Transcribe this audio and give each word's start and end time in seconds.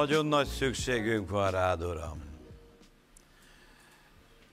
Nagyon 0.00 0.26
nagy 0.26 0.48
szükségünk 0.48 1.30
van 1.30 1.50
rád, 1.50 1.82
Uram. 1.82 2.22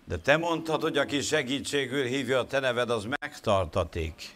De 0.03 0.17
te 0.17 0.37
mondtad, 0.37 0.81
hogy 0.81 0.97
aki 0.97 1.21
segítségül 1.21 2.03
hívja 2.03 2.39
a 2.39 2.45
te 2.45 2.59
neved, 2.59 2.89
az 2.89 3.05
megtartatik. 3.19 4.35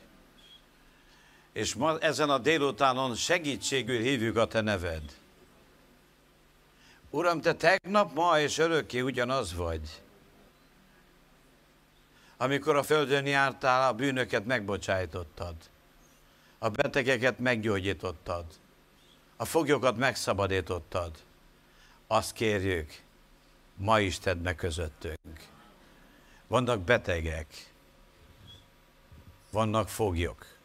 És 1.54 1.76
ma 1.76 2.00
ezen 2.00 2.30
a 2.30 2.38
délutánon 2.38 3.16
segítségül 3.16 4.00
hívjuk 4.00 4.38
a 4.38 4.48
te 4.48 4.62
neved. 4.62 5.02
Uram, 7.10 7.42
te 7.42 7.54
tegnap, 7.54 8.14
ma 8.14 8.40
és 8.40 8.58
örökké 8.58 9.02
ugyanaz 9.02 9.54
vagy. 9.54 10.02
Amikor 12.38 12.76
a 12.76 12.84
földön 12.84 13.26
jártál, 13.26 13.90
a 13.90 13.94
bűnöket 13.94 14.46
megbocsájtottad. 14.46 15.56
A 16.60 16.70
betegeket 16.70 17.40
meggyógyítottad. 17.40 18.46
A 19.42 19.46
foglyokat 19.46 19.98
megszabadítottad. 19.98 21.24
Azt 22.08 22.34
kérjük, 22.34 23.02
ma 23.76 24.00
is 24.00 24.20
tedd 24.20 24.38
meg 24.38 24.56
közöttünk. 24.56 25.48
Vannak 26.48 26.80
betegek, 26.80 27.74
vannak 29.52 29.90
foglyok, 29.90 30.58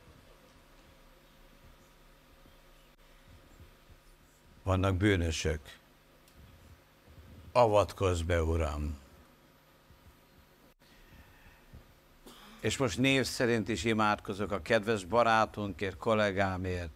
vannak 4.63 4.97
bűnösök. 4.97 5.61
Avatkozz 7.53 8.21
be, 8.21 8.43
Uram! 8.43 8.99
És 12.61 12.77
most 12.77 12.99
név 12.99 13.25
szerint 13.25 13.69
is 13.69 13.85
imádkozok 13.85 14.51
a 14.51 14.63
kedves 14.63 15.05
barátunkért, 15.05 15.97
kollégámért, 15.97 16.96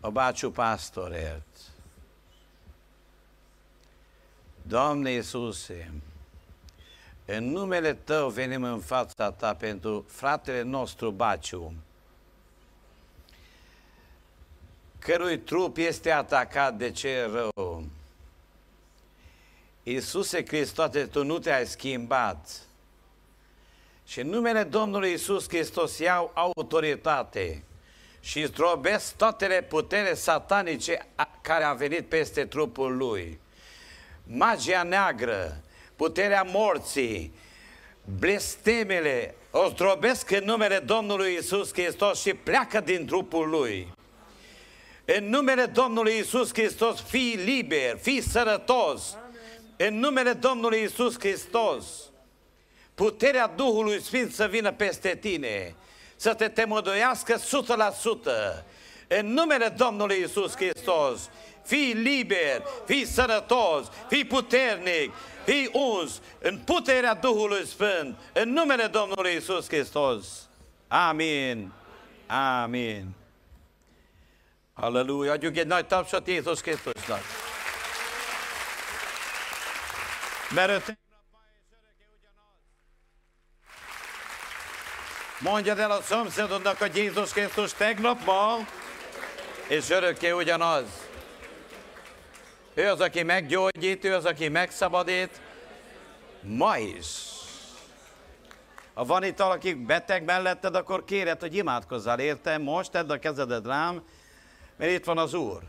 a 0.00 0.10
bácsú 0.10 0.50
pásztorért. 0.50 1.74
Doamne 4.62 5.10
Iisuse, 5.10 5.92
în 7.24 7.44
numele 7.44 7.94
Tău 7.94 8.28
venim 8.28 8.62
în 8.62 8.80
fața 8.80 9.30
Ta 9.30 9.54
pentru 9.54 10.04
fratele 10.08 10.62
nostru 10.62 11.10
Baciu, 11.10 11.74
cărui 14.98 15.38
trup 15.38 15.76
este 15.76 16.10
atacat 16.10 16.76
de 16.76 16.90
ce 16.90 17.30
rău. 17.32 17.84
Iisuse 19.82 20.44
Hristoate, 20.46 21.06
Tu 21.06 21.24
nu 21.24 21.38
te-ai 21.38 21.66
schimbat. 21.66 22.66
Și 24.06 24.20
în 24.20 24.28
numele 24.28 24.62
Domnului 24.62 25.10
Iisus 25.10 25.48
Hristos 25.48 25.98
iau 25.98 26.30
autoritate 26.34 27.64
și 28.26 28.44
zdrobesc 28.44 29.16
toate 29.16 29.64
putere 29.68 30.14
satanice 30.14 31.06
care 31.40 31.64
a 31.64 31.72
venit 31.72 32.08
peste 32.08 32.44
trupul 32.44 32.96
lui. 32.96 33.40
Magia 34.24 34.82
neagră, 34.82 35.60
puterea 35.96 36.42
morții, 36.42 37.32
blestemele, 38.18 39.34
o 39.50 39.68
zdrobesc 39.68 40.30
în 40.30 40.44
numele 40.44 40.78
Domnului 40.78 41.34
Isus 41.34 41.72
Hristos 41.72 42.20
și 42.20 42.34
pleacă 42.34 42.80
din 42.80 43.06
trupul 43.06 43.48
lui. 43.48 43.92
În 45.04 45.28
numele 45.28 45.64
Domnului 45.64 46.18
Isus 46.18 46.52
Hristos, 46.52 47.00
fii 47.00 47.40
liber, 47.44 47.98
fii 48.00 48.20
sănătos. 48.20 49.14
Amen. 49.14 49.92
În 49.92 49.98
numele 49.98 50.32
Domnului 50.32 50.82
Isus 50.82 51.18
Hristos, 51.18 51.84
puterea 52.94 53.46
Duhului 53.46 54.00
Sfânt 54.00 54.32
să 54.32 54.46
vină 54.46 54.72
peste 54.72 55.16
tine, 55.20 55.74
să 56.16 56.34
te 56.34 56.48
temodoiască 56.48 57.36
100%. 57.38 57.40
În 59.08 59.26
numele 59.26 59.68
Domnului 59.68 60.22
Isus 60.24 60.54
Hristos, 60.56 61.30
fii 61.64 61.92
liber, 61.92 62.62
fii 62.86 63.06
sănătos, 63.06 63.86
fii 64.08 64.24
puternic, 64.24 65.14
fii 65.44 65.70
uns 65.72 66.20
în 66.38 66.58
puterea 66.58 67.14
Duhului 67.14 67.66
Sfânt, 67.66 68.18
în 68.32 68.52
numele 68.52 68.86
Domnului 68.86 69.34
Isus 69.34 69.68
Hristos. 69.68 70.26
Amin. 70.88 71.72
Amin. 72.62 73.14
Halleluja. 74.74 75.32
Adjuk 75.32 75.56
egy 75.56 75.66
nagy 75.66 75.86
tapsot 75.86 76.26
Jézus 76.26 76.60
Krisztusnak. 76.60 77.20
Mert 80.54 80.88
ő 80.88 80.96
Mondjad 85.40 85.78
el 85.78 85.90
a 85.90 86.02
szomszédodnak, 86.02 86.78
hogy 86.78 86.96
Jézus 86.96 87.32
Krisztus 87.32 87.72
tegnap, 87.72 88.24
ma, 88.24 88.56
és 89.68 89.90
örökké 89.90 90.30
ugyanaz. 90.30 90.84
Ő 92.74 92.90
az, 92.90 93.00
aki 93.00 93.22
meggyógyít, 93.22 94.04
ő 94.04 94.14
az, 94.14 94.24
aki 94.24 94.48
megszabadít, 94.48 95.40
ma 96.40 96.78
is. 96.78 97.06
Ha 98.94 99.04
van 99.04 99.24
itt 99.24 99.38
valaki 99.38 99.74
beteg 99.74 100.24
melletted, 100.24 100.74
akkor 100.74 101.04
kéred, 101.04 101.40
hogy 101.40 101.56
imádkozzál 101.56 102.20
értem, 102.20 102.62
most 102.62 102.90
tedd 102.90 103.10
a 103.10 103.18
kezedet 103.18 103.66
rám, 103.66 104.02
mert 104.76 104.92
itt 104.92 105.04
van 105.04 105.18
az 105.18 105.34
Úr. 105.34 105.62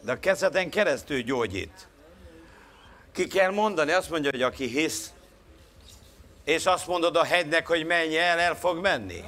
De 0.00 0.12
a 0.12 0.18
kezeden 0.18 0.70
keresztül 0.70 1.22
gyógyít. 1.22 1.88
Ki 3.12 3.26
kell 3.26 3.50
mondani, 3.50 3.92
azt 3.92 4.10
mondja, 4.10 4.30
hogy 4.30 4.42
aki 4.42 4.66
hisz, 4.66 5.12
és 6.48 6.66
azt 6.66 6.86
mondod 6.86 7.16
a 7.16 7.24
hegynek, 7.24 7.66
hogy 7.66 7.86
menj 7.86 8.18
el, 8.18 8.38
el 8.38 8.56
fog 8.56 8.78
menni. 8.78 9.24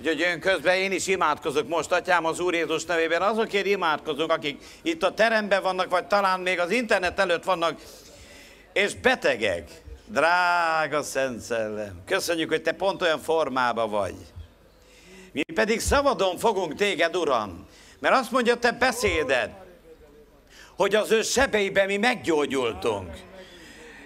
Úgyhogy 0.00 0.22
ön 0.22 0.40
közben 0.40 0.76
én 0.76 0.92
is 0.92 1.06
imádkozok 1.06 1.68
most, 1.68 1.92
atyám, 1.92 2.24
az 2.24 2.40
Úr 2.40 2.54
Jézus 2.54 2.84
nevében. 2.84 3.22
Azokért 3.22 3.66
imádkozok, 3.66 4.32
akik 4.32 4.62
itt 4.82 5.02
a 5.02 5.14
teremben 5.14 5.62
vannak, 5.62 5.90
vagy 5.90 6.06
talán 6.06 6.40
még 6.40 6.58
az 6.58 6.70
internet 6.70 7.18
előtt 7.18 7.44
vannak, 7.44 7.80
és 8.72 8.94
betegek. 8.94 9.68
Drága 10.06 11.02
Szent 11.02 11.40
Szellem, 11.40 12.02
köszönjük, 12.06 12.48
hogy 12.48 12.62
te 12.62 12.72
pont 12.72 13.02
olyan 13.02 13.20
formában 13.20 13.90
vagy. 13.90 14.14
Mi 15.32 15.42
pedig 15.54 15.80
szabadon 15.80 16.38
fogunk 16.38 16.74
téged, 16.74 17.16
Uram, 17.16 17.66
mert 17.98 18.14
azt 18.14 18.30
mondja 18.30 18.56
te 18.56 18.72
beszéded, 18.72 19.50
hogy 20.76 20.94
az 20.94 21.10
ő 21.10 21.22
sebeiben 21.22 21.86
mi 21.86 21.96
meggyógyultunk 21.96 23.28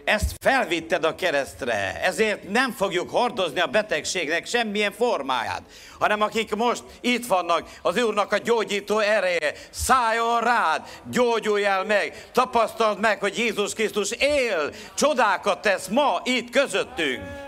ezt 0.05 0.35
felvitted 0.41 1.05
a 1.05 1.15
keresztre, 1.15 2.01
ezért 2.03 2.51
nem 2.51 2.73
fogjuk 2.73 3.11
hordozni 3.11 3.61
a 3.61 3.67
betegségnek 3.67 4.47
semmilyen 4.47 4.93
formáját, 4.93 5.63
hanem 5.99 6.23
akik 6.23 6.55
most 6.55 6.83
itt 7.01 7.27
vannak, 7.27 7.69
az 7.83 8.03
Úrnak 8.03 8.33
a 8.33 8.39
gyógyító 8.39 8.99
ereje, 8.99 9.53
szálljon 9.71 10.41
rád, 10.41 10.83
gyógyuljál 11.11 11.85
meg, 11.85 12.29
tapasztald 12.33 13.01
meg, 13.01 13.21
hogy 13.21 13.39
Jézus 13.39 13.73
Krisztus 13.73 14.11
él, 14.11 14.71
csodákat 14.95 15.61
tesz 15.61 15.89
ma 15.89 16.21
itt 16.25 16.51
közöttünk. 16.51 17.44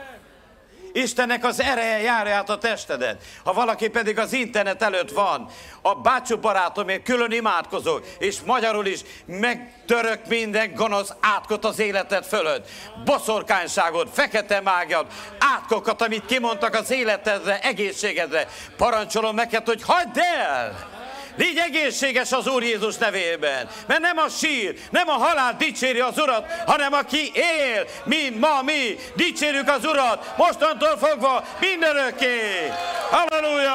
Istennek 0.96 1.44
az 1.44 1.60
ereje 1.60 2.00
járja 2.00 2.34
át 2.34 2.50
a 2.50 2.58
testedet. 2.58 3.22
Ha 3.44 3.52
valaki 3.52 3.88
pedig 3.88 4.18
az 4.18 4.32
internet 4.32 4.82
előtt 4.82 5.10
van, 5.10 5.48
a 5.82 5.94
bácsú 5.94 6.36
barátomért 6.36 7.02
külön 7.02 7.32
imádkozok, 7.32 8.06
és 8.18 8.40
magyarul 8.40 8.86
is 8.86 9.00
megtörök 9.26 10.26
minden 10.28 10.74
gonosz 10.74 11.12
átkot 11.20 11.64
az 11.64 11.78
életed 11.78 12.24
fölött. 12.24 12.68
Boszorkányságot, 13.04 14.08
fekete 14.12 14.60
mágiat, 14.60 15.12
átkokat, 15.38 16.02
amit 16.02 16.26
kimondtak 16.26 16.74
az 16.74 16.90
életedre, 16.90 17.60
egészségedre. 17.60 18.48
Parancsolom 18.76 19.34
neked, 19.34 19.66
hogy 19.66 19.82
hagyd 19.82 20.16
el! 20.16 20.95
Légy 21.36 21.58
egészséges 21.58 22.32
az 22.32 22.46
Úr 22.46 22.62
Jézus 22.62 22.96
nevében. 22.96 23.68
Mert 23.86 24.00
nem 24.00 24.18
a 24.18 24.28
sír, 24.28 24.78
nem 24.90 25.08
a 25.08 25.12
halál 25.12 25.56
dicséri 25.58 26.00
az 26.00 26.18
Urat, 26.18 26.46
hanem 26.66 26.92
aki 26.92 27.30
él, 27.34 27.86
mint 28.04 28.38
ma 28.38 28.62
mi. 28.62 28.98
Dicsérjük 29.14 29.68
az 29.68 29.84
Urat, 29.84 30.36
mostantól 30.36 30.96
fogva 30.98 31.44
mindörökké. 31.60 32.72
Halleluja! 33.10 33.74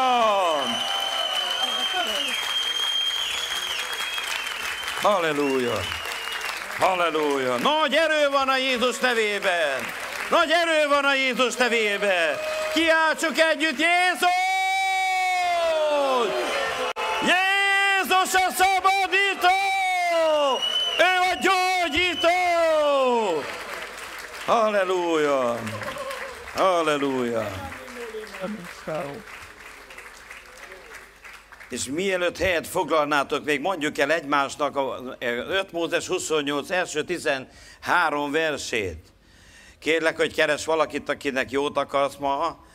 Halleluja! 5.02 5.80
Halleluja! 6.80 7.56
Nagy 7.56 7.96
erő 7.96 8.30
van 8.30 8.48
a 8.48 8.58
Jézus 8.58 9.00
nevében! 9.00 9.88
Nagy 10.30 10.52
erő 10.52 10.88
van 10.88 11.04
a 11.04 11.14
Jézus 11.14 11.56
nevében! 11.56 12.38
Kiáltsuk 12.74 13.40
együtt 13.40 13.80
Jézus! 13.80 14.41
Jézus 18.24 18.42
a 18.42 18.52
szabadító! 18.52 19.48
Ő 21.00 21.12
a 21.32 21.38
gyógyító! 21.42 22.30
Halleluja! 24.46 25.60
Halleluja! 26.56 27.72
És 31.70 31.86
mielőtt 31.86 32.38
helyet 32.38 32.68
foglalnátok, 32.68 33.44
még 33.44 33.62
mondjuk 33.62 33.98
el 33.98 34.12
egymásnak 34.12 34.76
a 34.76 35.16
5 35.20 35.72
Mózes 35.72 36.08
28 36.08 36.70
első 36.70 37.04
13 37.04 38.32
versét. 38.32 39.12
Kérlek, 39.80 40.18
hogy 40.18 40.36
keres 40.36 40.66
valakit, 40.66 41.10
akinek 41.10 41.52
jót 41.52 41.78
akarsz 41.78 42.16
ma, 42.16 42.66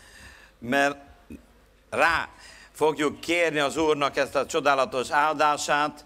mert 0.59 0.97
rá 1.91 2.29
fogjuk 2.77 3.21
kérni 3.21 3.59
az 3.59 3.77
Úrnak 3.77 4.17
ezt 4.17 4.35
a 4.35 4.47
csodálatos 4.47 5.11
áldását, 5.11 6.05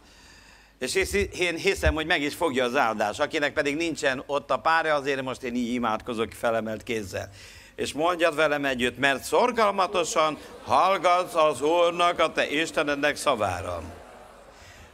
És 0.78 0.94
én 1.38 1.56
hiszem, 1.56 1.94
hogy 1.94 2.06
meg 2.06 2.22
is 2.22 2.34
fogja 2.34 2.64
az 2.64 2.76
áldás. 2.76 3.18
Akinek 3.18 3.52
pedig 3.52 3.76
nincsen 3.76 4.22
ott 4.26 4.50
a 4.50 4.58
párja, 4.58 4.94
azért 4.94 5.22
most 5.22 5.42
én 5.42 5.54
így 5.54 5.72
imádkozok 5.72 6.32
felemelt 6.32 6.82
kézzel. 6.82 7.30
És 7.76 7.92
mondjad 7.92 8.34
velem 8.34 8.64
együtt, 8.64 8.98
mert 8.98 9.22
szorgalmatosan 9.22 10.38
hallgatsz 10.64 11.34
az 11.34 11.62
Úrnak, 11.62 12.18
a 12.18 12.32
te 12.32 12.50
Istenednek 12.50 13.16
szavára. 13.16 13.82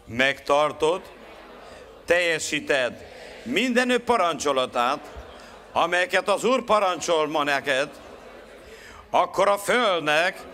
Megtartod, 0.06 1.02
teljesíted 2.04 3.06
minden 3.42 3.90
ő 3.90 3.98
parancsolatát, 3.98 5.00
amelyeket 5.72 6.28
az 6.28 6.44
Úr 6.44 6.64
parancsol 6.64 7.28
ma 7.28 7.44
neked, 7.44 7.88
akkor 9.10 9.48
a 9.48 9.58
földnek 9.58 10.44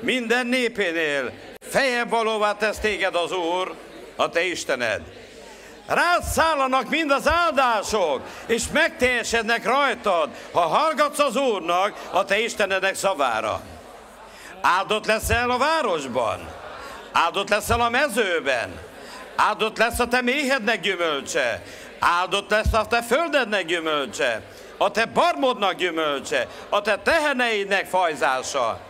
minden 0.00 0.46
népénél 0.46 1.32
fejebb 1.60 2.10
valóvá 2.10 2.56
tesz 2.56 2.78
téged 2.78 3.14
az 3.14 3.32
Úr, 3.32 3.74
a 4.16 4.28
te 4.28 4.44
Istened. 4.44 5.02
Rád 5.86 6.22
szállanak 6.22 6.88
mind 6.88 7.10
az 7.10 7.28
áldások, 7.28 8.20
és 8.46 8.62
megteljesednek 8.72 9.64
rajtad, 9.64 10.30
ha 10.52 10.60
hallgatsz 10.60 11.18
az 11.18 11.36
Úrnak, 11.36 12.08
a 12.10 12.24
te 12.24 12.40
Istenednek 12.40 12.94
szavára. 12.94 13.60
Áldott 14.60 15.06
leszel 15.06 15.50
a 15.50 15.58
városban, 15.58 16.48
áldott 17.12 17.48
leszel 17.48 17.80
a 17.80 17.88
mezőben, 17.88 18.80
áldott 19.36 19.78
lesz 19.78 19.98
a 19.98 20.08
te 20.08 20.20
méhednek 20.20 20.80
gyümölcse, 20.80 21.62
áldott 21.98 22.50
lesz 22.50 22.72
a 22.72 22.86
te 22.86 23.02
földednek 23.02 23.64
gyümölcse, 23.64 24.42
a 24.76 24.90
te 24.90 25.04
barmodnak 25.04 25.74
gyümölcse, 25.74 26.46
a 26.68 26.80
te 26.82 26.98
teheneidnek 26.98 27.86
fajzása, 27.86 28.80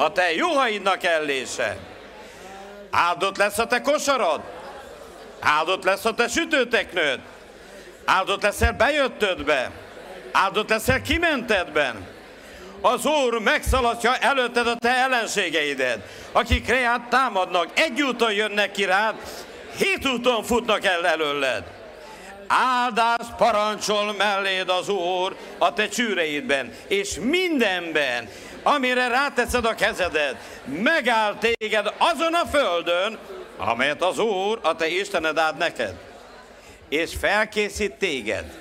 a 0.00 0.12
te 0.12 0.32
juhaidnak 0.34 1.04
ellése. 1.04 1.76
Áldott 2.90 3.36
lesz 3.36 3.58
a 3.58 3.66
te 3.66 3.80
kosarad, 3.80 4.40
áldott 5.40 5.84
lesz 5.84 6.04
a 6.04 6.14
te 6.14 6.28
sütőteknőd, 6.28 7.20
áldott 8.04 8.42
leszel 8.42 8.72
bejöttödbe, 8.72 9.70
áldott 10.32 10.68
leszel 10.68 11.02
kimentedben. 11.02 12.08
Az 12.80 13.06
Úr 13.06 13.38
megszaladja 13.38 14.16
előtted 14.16 14.66
a 14.66 14.76
te 14.76 14.88
ellenségeidet, 14.88 15.98
akik 16.32 16.68
reát 16.68 17.08
támadnak, 17.08 17.78
egy 17.78 18.02
úton 18.02 18.32
jönnek 18.32 18.70
ki 18.70 18.84
rád, 18.84 19.14
hét 19.76 20.08
úton 20.08 20.42
futnak 20.42 20.84
el 20.84 21.06
előled. 21.06 21.64
Áldást 22.46 23.34
parancsol 23.36 24.14
melléd 24.18 24.68
az 24.68 24.88
Úr 24.88 25.36
a 25.58 25.72
te 25.72 25.88
csűreidben, 25.88 26.72
és 26.88 27.18
mindenben, 27.20 28.28
amire 28.62 29.08
ráteszed 29.08 29.64
a 29.64 29.74
kezedet, 29.74 30.36
megáll 30.64 31.36
téged 31.38 31.92
azon 31.98 32.34
a 32.34 32.46
földön, 32.46 33.18
amelyet 33.56 34.02
az 34.02 34.18
Úr, 34.18 34.58
a 34.62 34.76
te 34.76 34.88
Istened 34.88 35.38
ad 35.38 35.56
neked, 35.56 35.94
és 36.88 37.14
felkészít 37.20 37.92
téged 37.92 38.58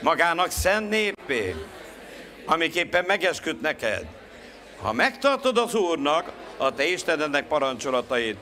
magának 0.00 0.50
szent 0.50 0.88
népé, 0.90 1.54
amiképpen 2.44 3.04
megesküdt 3.06 3.60
neked. 3.60 4.04
Ha 4.80 4.92
megtartod 4.92 5.58
az 5.58 5.74
Úrnak, 5.74 6.32
a 6.56 6.74
te 6.74 6.84
Istenednek 6.84 7.46
parancsolatait, 7.46 8.36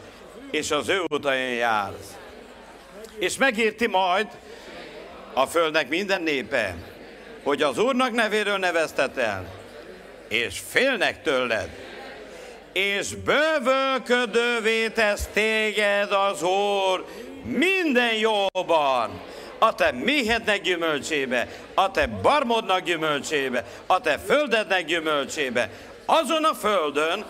és 0.50 0.70
az 0.70 0.88
ő 0.88 1.03
utain 1.11 1.55
jársz. 1.55 2.17
És 3.19 3.37
megírti 3.37 3.87
majd 3.87 4.27
a 5.32 5.47
földnek 5.47 5.88
minden 5.88 6.23
népe, 6.23 6.75
hogy 7.43 7.62
az 7.62 7.79
Úrnak 7.79 8.12
nevéről 8.12 8.59
neveztet 8.59 9.17
el, 9.17 9.64
és 10.29 10.61
félnek 10.69 11.23
tőled, 11.23 11.69
és 12.73 13.15
bővölködővé 13.15 14.88
tesz 14.88 15.29
téged 15.32 16.12
az 16.12 16.43
Úr 16.43 17.05
minden 17.44 18.15
jóban, 18.15 19.21
a 19.59 19.75
te 19.75 19.93
méhednek 19.93 20.61
gyümölcsébe, 20.62 21.49
a 21.75 21.91
te 21.91 22.06
barmodnak 22.06 22.81
gyümölcsébe, 22.81 23.65
a 23.87 24.00
te 24.00 24.19
földednek 24.19 24.85
gyümölcsébe, 24.85 25.71
azon 26.05 26.44
a 26.44 26.55
földön, 26.55 27.25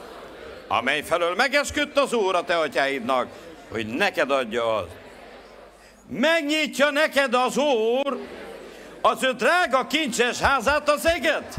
amely 0.69 1.02
felől 1.02 1.35
megesküdt 1.35 1.99
az 1.99 2.12
Úr 2.12 2.35
a 2.35 2.44
te 2.44 2.58
atyáidnak, 2.58 3.29
hogy 3.70 3.87
neked 3.87 4.31
adja 4.31 4.76
az. 4.76 4.87
Megnyitja 6.08 6.90
neked 6.90 7.35
az 7.35 7.56
Úr 7.56 8.19
az 9.00 9.23
ő 9.23 9.32
drága 9.32 9.87
kincses 9.87 10.40
házát, 10.40 10.88
az 10.88 11.06
eget, 11.06 11.55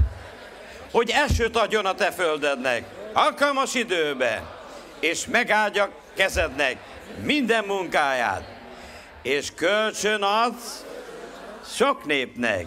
hogy 0.91 1.09
esőt 1.09 1.57
adjon 1.57 1.85
a 1.85 1.93
te 1.93 2.11
földednek, 2.11 2.83
alkalmas 3.13 3.73
időbe, 3.73 4.43
és 4.99 5.25
megáldja 5.25 5.89
kezednek 6.15 6.77
minden 7.23 7.63
munkáját, 7.65 8.43
és 9.21 9.47
kölcsön 9.55 10.21
adsz 10.21 10.85
sok 11.75 12.05
népnek, 12.05 12.65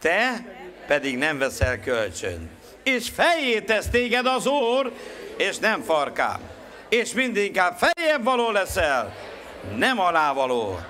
te 0.00 0.44
pedig 0.86 1.18
nem 1.18 1.38
veszel 1.38 1.80
kölcsön. 1.80 2.50
És 2.82 3.08
fejét 3.14 3.66
tesz 3.66 3.88
téged 3.88 4.26
az 4.26 4.46
Úr, 4.46 4.92
és 5.36 5.58
nem 5.58 5.82
farkám. 5.82 6.40
És 6.88 7.12
mindinkább 7.12 7.76
fejebb 7.78 8.24
való 8.24 8.50
leszel, 8.50 9.14
nem 9.76 10.00
alávaló. 10.00 10.80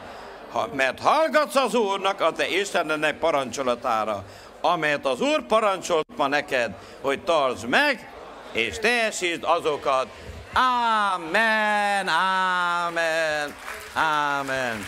Ha, 0.51 0.69
mert 0.73 1.01
hallgatsz 1.01 1.55
az 1.55 1.75
Úrnak, 1.75 2.21
a 2.21 2.33
te 2.33 2.49
Istenednek 2.49 3.19
parancsolatára, 3.19 4.25
amelyet 4.61 5.07
az 5.07 5.21
Úr 5.21 5.47
parancsolt 5.47 6.17
ma 6.17 6.27
neked, 6.27 6.73
hogy 7.01 7.25
tartsd 7.25 7.69
meg, 7.69 8.11
és 8.53 8.79
teljesítsd 8.79 9.45
azokat. 9.45 10.07
Ámen, 10.53 12.09
ámen, 12.09 13.55
ámen. 13.95 14.87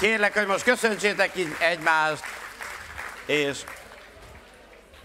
Kérlek, 0.00 0.38
hogy 0.38 0.46
most 0.46 0.64
köszöntsétek 0.64 1.36
így 1.36 1.56
egymást, 1.58 2.22
és 3.26 3.58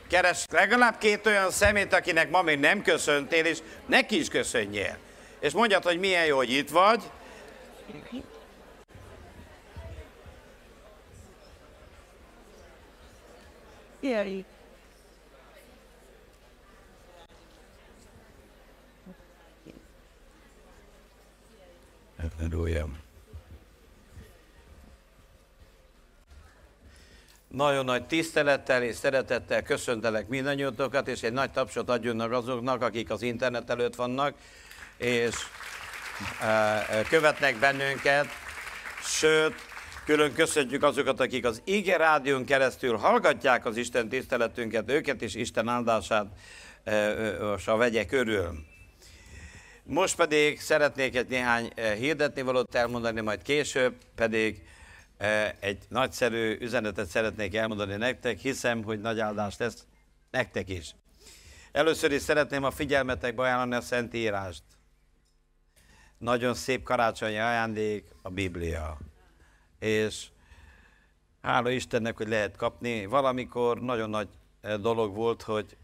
keres 0.09 0.45
legalább 0.49 0.97
két 0.97 1.25
olyan 1.25 1.51
szemét, 1.51 1.93
akinek 1.93 2.29
ma 2.29 2.41
még 2.41 2.59
nem 2.59 2.81
köszöntél, 2.81 3.45
és 3.45 3.57
neki 3.85 4.19
is 4.19 4.27
köszönjél. 4.27 4.97
És 5.39 5.53
mondjad, 5.53 5.83
hogy 5.83 5.99
milyen 5.99 6.25
jó, 6.25 6.37
hogy 6.37 6.51
itt 6.51 6.69
vagy. 6.69 7.01
Jöjj. 14.01 14.43
Halleluja. 22.17 22.87
Nagyon 27.47 27.85
nagy 27.85 28.05
tisztelettel 28.05 28.83
és 28.83 28.95
szeretettel 28.95 29.63
köszöntelek 29.63 30.27
mindannyiótokat, 30.27 31.07
és 31.07 31.23
egy 31.23 31.33
nagy 31.33 31.51
tapsot 31.51 31.89
adjunak 31.89 32.31
azoknak, 32.31 32.81
akik 32.81 33.09
az 33.09 33.21
internet 33.21 33.69
előtt 33.69 33.95
vannak, 33.95 34.35
és 34.97 35.35
e, 36.41 37.03
követnek 37.09 37.59
bennünket, 37.59 38.27
sőt, 39.03 39.70
külön 40.05 40.33
köszöntjük 40.33 40.83
azokat, 40.83 41.19
akik 41.19 41.45
az 41.45 41.61
Ige 41.65 41.97
Rádión 41.97 42.45
keresztül 42.45 42.97
hallgatják 42.97 43.65
az 43.65 43.77
Isten 43.77 44.09
tiszteletünket, 44.09 44.89
őket 44.89 45.21
is 45.21 45.35
Isten 45.35 45.67
áldását 45.67 46.25
e, 46.83 47.55
a 47.65 47.77
vegye 47.77 48.05
körül. 48.05 48.69
Most 49.83 50.15
pedig 50.15 50.59
szeretnék 50.59 51.15
egy 51.15 51.29
néhány 51.29 51.71
hirdetni 51.97 52.41
valót 52.41 52.75
elmondani, 52.75 53.21
majd 53.21 53.41
később 53.41 53.93
pedig 54.15 54.61
egy 55.59 55.77
nagyszerű 55.87 56.57
üzenetet 56.59 57.07
szeretnék 57.07 57.55
elmondani 57.55 57.95
nektek, 57.95 58.39
hiszem, 58.39 58.83
hogy 58.83 59.01
nagy 59.01 59.19
áldás 59.19 59.57
lesz 59.57 59.85
nektek 60.31 60.69
is. 60.69 60.95
Először 61.71 62.11
is 62.11 62.21
szeretném 62.21 62.63
a 62.63 62.71
figyelmetekbe 62.71 63.41
ajánlani 63.41 63.75
a 63.75 63.81
Szentírást. 63.81 64.63
Nagyon 66.17 66.53
szép 66.53 66.83
karácsonyi 66.83 67.37
ajándék 67.37 68.05
a 68.21 68.29
Biblia. 68.29 68.97
És 69.81 70.27
hála 71.41 71.69
Istennek, 71.69 72.17
hogy 72.17 72.27
lehet 72.27 72.55
kapni. 72.55 73.05
Valamikor 73.05 73.81
nagyon 73.81 74.09
nagy 74.09 74.27
dolog 74.79 75.15
volt, 75.15 75.41
hogy 75.41 75.77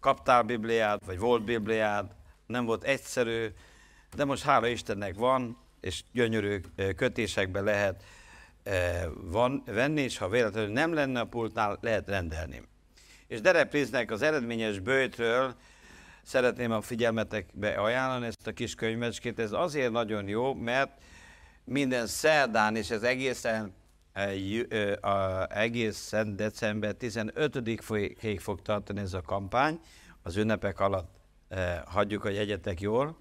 kaptál 0.00 0.42
Bibliát, 0.42 1.04
vagy 1.04 1.18
volt 1.18 1.44
Bibliád, 1.44 2.14
nem 2.46 2.64
volt 2.64 2.84
egyszerű, 2.84 3.46
de 4.16 4.24
most 4.24 4.42
hála 4.42 4.66
Istennek 4.66 5.14
van, 5.14 5.58
és 5.80 6.02
gyönyörű 6.12 6.60
kötésekben 6.96 7.64
lehet 7.64 8.04
van, 9.14 9.62
venni, 9.66 10.00
és 10.00 10.18
ha 10.18 10.28
véletlenül 10.28 10.72
nem 10.72 10.92
lenne 10.92 11.20
a 11.20 11.26
pultnál, 11.26 11.78
lehet 11.80 12.08
rendelni. 12.08 12.62
És 13.26 13.40
Derepriznek 13.40 14.10
az 14.10 14.22
eredményes 14.22 14.78
bőjtről 14.78 15.54
szeretném 16.22 16.72
a 16.72 16.80
figyelmetekbe 16.80 17.68
ajánlani 17.68 18.26
ezt 18.26 18.46
a 18.46 18.52
kis 18.52 18.74
könyvecskét. 18.74 19.38
Ez 19.38 19.52
azért 19.52 19.92
nagyon 19.92 20.28
jó, 20.28 20.54
mert 20.54 21.00
minden 21.64 22.06
szerdán, 22.06 22.76
és 22.76 22.90
ez 22.90 23.02
egészen, 23.02 23.74
egészen 25.48 26.36
december 26.36 26.94
15-ig 27.00 28.38
fog 28.40 28.62
tartani 28.62 29.00
ez 29.00 29.14
a 29.14 29.22
kampány, 29.22 29.80
az 30.22 30.36
ünnepek 30.36 30.80
alatt 30.80 31.14
hagyjuk 31.86 32.24
a 32.24 32.28
jegyetek 32.28 32.80
jól, 32.80 33.16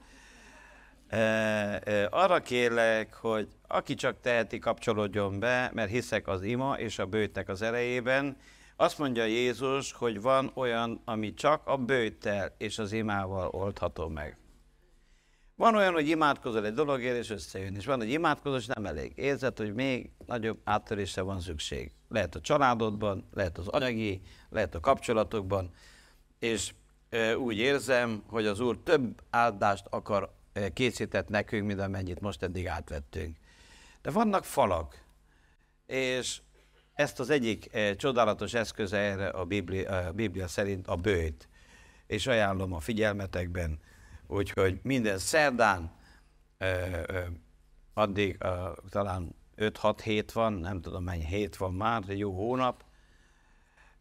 Arra 2.09 2.41
kérlek, 2.41 3.13
hogy 3.13 3.47
aki 3.67 3.93
csak 3.93 4.19
teheti, 4.21 4.59
kapcsolódjon 4.59 5.39
be, 5.39 5.71
mert 5.73 5.89
hiszek 5.89 6.27
az 6.27 6.43
ima 6.43 6.73
és 6.79 7.00
a 7.00 7.05
bőtnek 7.05 7.50
az 7.50 7.62
erejében. 7.62 8.38
Azt 8.75 8.97
mondja 8.97 9.23
Jézus, 9.23 9.91
hogy 9.91 10.21
van 10.21 10.51
olyan, 10.53 11.01
ami 11.05 11.33
csak 11.33 11.67
a 11.67 11.77
bőttel 11.77 12.55
és 12.57 12.79
az 12.79 12.91
imával 12.91 13.47
oldható 13.47 14.07
meg. 14.07 14.38
Van 15.55 15.75
olyan, 15.75 15.93
hogy 15.93 16.07
imádkozol 16.07 16.65
egy 16.65 16.74
dologért, 16.74 17.17
és 17.17 17.29
összejön, 17.29 17.75
és 17.75 17.86
van, 17.86 17.98
hogy 17.98 18.10
imádkozol, 18.10 18.57
és 18.57 18.65
nem 18.65 18.86
elég. 18.86 19.12
Érzed, 19.15 19.57
hogy 19.57 19.74
még 19.74 20.12
nagyobb 20.25 20.60
áttörésre 20.63 21.22
van 21.22 21.39
szükség. 21.39 21.91
Lehet 22.10 22.36
a 22.36 22.41
családodban, 22.41 23.27
lehet 23.33 23.57
az 23.57 23.67
anyagi, 23.67 24.22
lehet 24.50 24.75
a 24.75 24.79
kapcsolatokban, 24.79 25.74
és 26.39 26.74
e, 27.10 27.38
úgy 27.38 27.57
érzem, 27.57 28.24
hogy 28.27 28.45
az 28.45 28.60
Úr 28.60 28.77
több 28.83 29.22
áldást 29.29 29.86
akar 29.89 30.33
e, 30.53 30.69
készített 30.69 31.29
nekünk, 31.29 31.67
mint 31.67 31.79
amennyit 31.79 32.19
most 32.19 32.43
eddig 32.43 32.67
átvettünk. 32.67 33.38
De 34.01 34.12
vannak 34.12 34.45
falak, 34.45 35.03
és 35.86 36.41
ezt 36.93 37.19
az 37.19 37.29
egyik 37.29 37.74
e, 37.74 37.95
csodálatos 37.95 38.53
eszköze 38.53 38.98
erre 38.98 39.27
a 39.27 39.45
Biblia, 39.45 39.98
a 39.98 40.12
Biblia 40.12 40.48
szerint 40.48 40.88
a 40.88 40.95
bőjt, 40.95 41.48
és 42.07 42.27
ajánlom 42.27 42.74
a 42.74 42.79
figyelmetekben, 42.79 43.79
Úgyhogy 44.34 44.80
minden 44.84 45.18
szerdán, 45.18 45.92
ö, 46.58 47.02
ö, 47.08 47.22
addig 47.94 48.36
ö, 48.40 48.72
talán 48.90 49.36
5-6 49.58 50.00
hét 50.04 50.32
van, 50.32 50.54
nem 50.54 50.82
tudom 50.82 51.04
mennyi 51.04 51.25
hét 51.25 51.56
van 51.56 51.74
már, 51.74 52.04
egy 52.08 52.20
jó 52.20 52.36
hónap. 52.36 52.84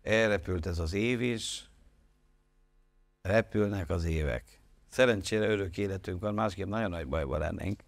Elrepült 0.03 0.67
ez 0.67 0.79
az 0.79 0.93
év 0.93 1.21
is, 1.21 1.71
repülnek 3.23 3.91
az 3.91 4.05
évek. 4.05 4.61
Szerencsére 4.89 5.47
örök 5.49 5.79
életünk 5.79 6.21
van, 6.21 6.35
másképp 6.35 6.67
nagyon 6.67 6.91
nagy 6.91 7.07
bajban 7.07 7.39
lennénk. 7.39 7.83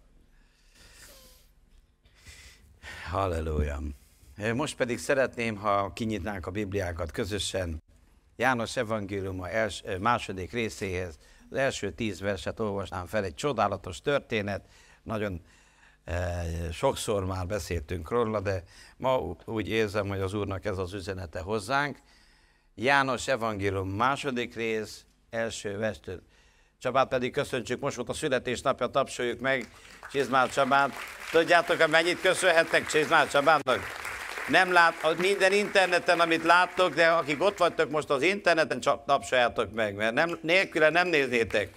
Halleluja. 3.09 3.79
Most 4.53 4.75
pedig 4.75 4.97
szeretném, 4.97 5.55
ha 5.55 5.93
kinyitnánk 5.93 6.47
a 6.47 6.51
Bibliákat 6.51 7.11
közösen 7.11 7.83
János 8.35 8.77
evangélium 8.77 9.41
a 9.41 9.49
els, 9.49 9.83
második 9.99 10.51
részéhez, 10.51 11.17
az 11.55 11.61
első 11.61 11.91
tíz 11.91 12.19
verset 12.19 12.59
olvasnám 12.59 13.05
fel, 13.05 13.23
egy 13.23 13.35
csodálatos 13.35 14.01
történet, 14.01 14.65
nagyon 15.03 15.41
e, 16.03 16.43
sokszor 16.71 17.25
már 17.25 17.45
beszéltünk 17.47 18.09
róla, 18.09 18.39
de 18.39 18.63
ma 18.97 19.35
úgy 19.45 19.69
érzem, 19.69 20.07
hogy 20.07 20.19
az 20.19 20.33
Úrnak 20.33 20.65
ez 20.65 20.77
az 20.77 20.93
üzenete 20.93 21.39
hozzánk. 21.39 21.97
János 22.75 23.27
evangélium 23.27 23.89
második 23.89 24.55
rész, 24.55 25.05
első 25.29 25.77
verstől. 25.77 26.21
Csabát 26.79 27.07
pedig 27.07 27.31
köszöntsük, 27.31 27.79
most 27.79 27.95
volt 27.95 28.09
a 28.09 28.13
születésnapja, 28.13 28.87
tapsoljuk 28.87 29.39
meg 29.39 29.67
Csizmár 30.11 30.49
Csabát. 30.49 30.91
Tudjátok, 31.31 31.87
mennyit 31.87 32.21
köszönhettek 32.21 32.87
Csizmár 32.87 33.27
Csabának? 33.27 34.04
Nem 34.47 34.71
lát, 34.71 35.17
minden 35.17 35.53
interneten, 35.53 36.19
amit 36.19 36.43
láttok, 36.43 36.93
de 36.93 37.07
akik 37.07 37.43
ott 37.43 37.57
vagytok 37.57 37.89
most 37.89 38.09
az 38.09 38.21
interneten, 38.21 38.79
csak 38.79 39.05
tapsoljátok 39.05 39.73
meg, 39.73 39.95
mert 39.95 40.13
nem, 40.13 40.39
nélküle 40.41 40.89
nem 40.89 41.07
néznétek. 41.07 41.69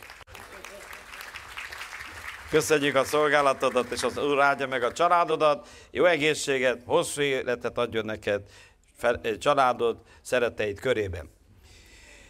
Köszönjük 2.51 2.95
a 2.95 3.05
szolgálatodat, 3.05 3.91
és 3.91 4.03
az 4.03 4.19
Úr 4.19 4.41
áldja 4.41 4.67
meg 4.67 4.83
a 4.83 4.93
családodat, 4.93 5.69
jó 5.91 6.05
egészséget, 6.05 6.81
hosszú 6.85 7.21
életet 7.21 7.79
adjon 7.79 8.05
neked, 8.05 8.43
eh, 9.01 9.37
családod, 9.39 9.97
szereteid 10.23 10.81
körében. 10.81 11.31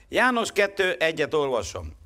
János 0.09 0.53
2, 0.53 0.97
egyet 0.99 1.35
olvasom. 1.35 1.97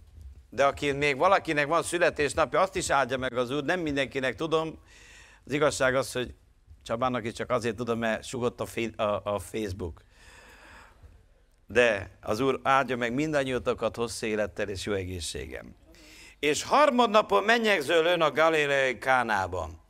De 0.51 0.65
aki 0.65 0.93
még 0.93 1.17
valakinek 1.17 1.67
van 1.67 1.83
születésnapja, 1.83 2.61
azt 2.61 2.77
is 2.77 2.91
áldja 2.91 3.17
meg 3.17 3.37
az 3.37 3.51
Úr, 3.51 3.65
nem 3.65 3.81
mindenkinek 3.81 4.35
tudom. 4.35 4.79
Az 5.47 5.53
igazság 5.53 5.95
az, 5.95 6.13
hogy 6.13 6.35
Csabának 6.85 7.25
is 7.25 7.33
csak 7.33 7.51
azért 7.51 7.77
tudom, 7.77 7.99
mert 7.99 8.25
sugott 8.25 8.61
a, 8.61 9.03
a, 9.03 9.21
a 9.25 9.39
Facebook. 9.39 10.03
De 11.67 12.19
az 12.21 12.41
Úr 12.41 12.61
áldja 12.63 12.97
meg 12.97 13.15
mindannyiótokat 13.15 13.97
hosszú 13.97 14.27
élettel 14.27 14.69
és 14.69 14.87
jó 14.87 14.93
egészségem. 14.93 15.75
És 16.39 16.63
harmadnapon 16.63 17.45
mennyegző 17.45 17.99
a 17.99 18.31
Galileai 18.31 18.99
Kánában. 18.99 19.81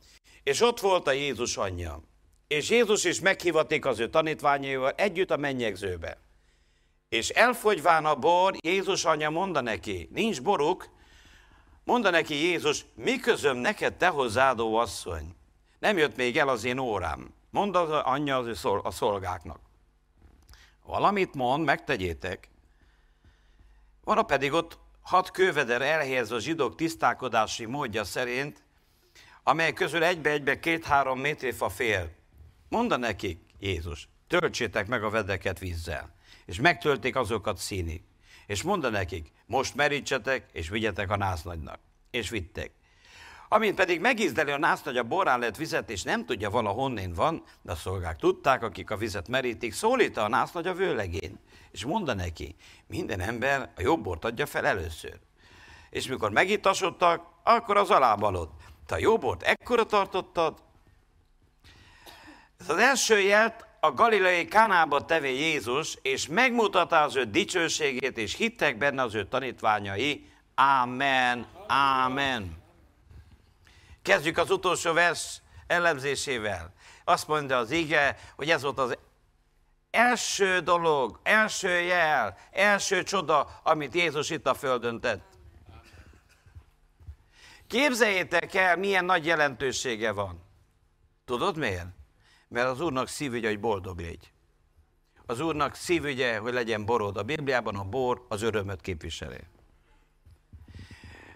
És 0.43 0.61
ott 0.61 0.79
volt 0.79 1.07
a 1.07 1.11
Jézus 1.11 1.57
anyja. 1.57 2.03
És 2.47 2.69
Jézus 2.69 3.03
is 3.03 3.19
meghívaték 3.19 3.85
az 3.85 3.99
ő 3.99 4.09
tanítványaival 4.09 4.91
együtt 4.91 5.31
a 5.31 5.37
mennyegzőbe. 5.37 6.17
És 7.09 7.29
elfogyván 7.29 8.05
a 8.05 8.15
bor, 8.15 8.53
Jézus 8.63 9.05
anyja 9.05 9.29
mondta 9.29 9.61
neki, 9.61 10.09
nincs 10.11 10.41
boruk, 10.41 10.89
mondta 11.83 12.09
neki 12.09 12.33
Jézus, 12.33 12.85
mi 12.95 13.19
közöm 13.19 13.57
neked, 13.57 13.93
te 13.93 14.07
hozzádó 14.07 14.75
asszony? 14.75 15.35
Nem 15.83 15.97
jött 15.97 16.15
még 16.15 16.37
el 16.37 16.47
az 16.47 16.63
én 16.63 16.77
órám. 16.77 17.33
Mondd 17.49 17.75
az 17.75 17.89
anyja 17.89 18.37
az 18.37 18.45
ő 18.45 18.53
szol, 18.53 18.79
a 18.79 18.91
szolgáknak. 18.91 19.59
Valamit 20.85 21.33
mond, 21.33 21.65
megtegyétek. 21.65 22.49
Van 24.03 24.25
pedig 24.25 24.53
ott 24.53 24.79
hat 25.01 25.31
kőveder 25.31 25.81
elhelyezve 25.81 26.35
a 26.35 26.39
zsidók 26.39 26.75
tisztálkodási 26.75 27.65
módja 27.65 28.03
szerint, 28.03 28.63
amely 29.43 29.73
közül 29.73 30.03
egybe-egybe 30.03 30.59
két-három 30.59 31.19
métréfa 31.19 31.69
fél. 31.69 32.11
Mondd 32.69 32.99
nekik, 32.99 33.41
Jézus, 33.59 34.09
töltsétek 34.27 34.87
meg 34.87 35.03
a 35.03 35.09
vedeket 35.09 35.59
vízzel, 35.59 36.15
és 36.45 36.59
megtölték 36.59 37.15
azokat 37.15 37.57
színig. 37.57 38.01
És 38.47 38.61
mondta 38.61 38.89
nekik, 38.89 39.31
most 39.45 39.75
merítsetek, 39.75 40.49
és 40.51 40.69
vigyetek 40.69 41.09
a 41.09 41.17
násznagynak. 41.17 41.79
És 42.11 42.29
vittek. 42.29 42.71
Amint 43.53 43.75
pedig 43.75 43.99
megízdeli 43.99 44.51
a 44.51 44.57
nász, 44.57 44.83
hogy 44.83 44.97
a 44.97 45.03
borán 45.03 45.39
lett 45.39 45.55
vizet, 45.55 45.89
és 45.89 46.03
nem 46.03 46.25
tudja 46.25 46.49
vala 46.49 46.69
honnén 46.69 47.13
van, 47.13 47.43
de 47.61 47.71
a 47.71 47.75
szolgák 47.75 48.17
tudták, 48.17 48.63
akik 48.63 48.91
a 48.91 48.97
vizet 48.97 49.27
merítik, 49.27 49.73
szólítta 49.73 50.23
a 50.23 50.27
nász 50.27 50.51
nagy 50.51 50.67
a 50.67 50.73
vőlegén, 50.73 51.39
és 51.71 51.85
mondta 51.85 52.13
neki, 52.13 52.55
minden 52.87 53.19
ember 53.19 53.71
a 53.75 53.81
jobb 53.81 54.03
bort 54.03 54.25
adja 54.25 54.45
fel 54.45 54.65
először. 54.65 55.19
És 55.89 56.07
mikor 56.07 56.31
megittasodtak, 56.31 57.25
akkor 57.43 57.77
az 57.77 57.89
alábalott. 57.89 58.51
Te 58.85 58.95
a 58.95 58.97
jobb 58.97 59.21
bort 59.21 59.43
ekkora 59.43 59.85
tartottad? 59.85 60.57
Ez 62.59 62.69
az 62.69 62.77
első 62.77 63.19
jelt 63.19 63.65
a 63.79 63.91
galilei 63.91 64.45
Kánába 64.45 65.05
tevé 65.05 65.39
Jézus, 65.39 65.97
és 66.01 66.27
megmutatta 66.27 67.01
az 67.01 67.15
ő 67.15 67.23
dicsőségét, 67.23 68.17
és 68.17 68.35
hittek 68.35 68.77
benne 68.77 69.01
az 69.01 69.15
ő 69.15 69.27
tanítványai. 69.27 70.29
Amen, 70.55 71.47
amen. 72.05 72.62
Kezdjük 74.03 74.37
az 74.37 74.51
utolsó 74.51 74.93
vers 74.93 75.41
elemzésével. 75.67 76.73
Azt 77.03 77.27
mondja 77.27 77.57
az 77.57 77.71
ige, 77.71 78.17
hogy 78.35 78.49
ez 78.49 78.61
volt 78.61 78.79
az 78.79 78.97
első 79.91 80.59
dolog, 80.59 81.19
első 81.23 81.79
jel, 81.79 82.37
első 82.51 83.03
csoda, 83.03 83.59
amit 83.63 83.93
Jézus 83.93 84.29
itt 84.29 84.47
a 84.47 84.53
földön 84.53 84.99
tett. 84.99 85.23
Képzeljétek 87.67 88.53
el, 88.53 88.77
milyen 88.77 89.05
nagy 89.05 89.25
jelentősége 89.25 90.11
van. 90.11 90.43
Tudod 91.25 91.57
miért? 91.57 91.87
Mert 92.47 92.67
az 92.67 92.81
Úrnak 92.81 93.07
szívügye, 93.07 93.47
hogy 93.47 93.59
boldog 93.59 93.99
légy. 93.99 94.31
Az 95.25 95.39
Úrnak 95.39 95.75
szívügye, 95.75 96.37
hogy 96.37 96.53
legyen 96.53 96.85
borod. 96.85 97.17
A 97.17 97.23
Bibliában 97.23 97.75
a 97.75 97.83
bor 97.83 98.25
az 98.29 98.41
örömöt 98.41 98.81
képviseli. 98.81 99.39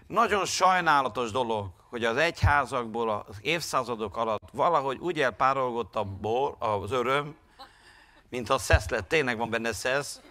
Nagyon 0.08 0.46
sajnálatos 0.46 1.32
dolog, 1.32 1.77
hogy 1.90 2.04
az 2.04 2.18
egyházakból 2.18 3.10
az 3.10 3.38
évszázadok 3.42 4.18
alatt 4.18 4.50
valahogy 4.52 4.98
úgy 4.98 5.22
elpárolgott 5.22 5.96
a 5.96 6.04
bor, 6.04 6.56
az 6.60 6.92
öröm, 6.92 7.36
mintha 8.30 8.58
szesz 8.58 8.90
lett, 8.90 9.08
tényleg 9.08 9.38
van 9.38 9.50
benne 9.50 9.74
szesz. 9.74 10.22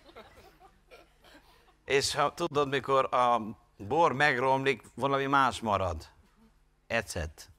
És 1.85 2.15
ha 2.15 2.35
tudod, 2.35 2.69
mikor 2.69 3.15
a 3.15 3.41
bor 3.77 4.13
megromlik, 4.13 4.83
valami 4.95 5.27
más 5.27 5.61
marad. 5.61 6.07
Ecet. 6.87 7.51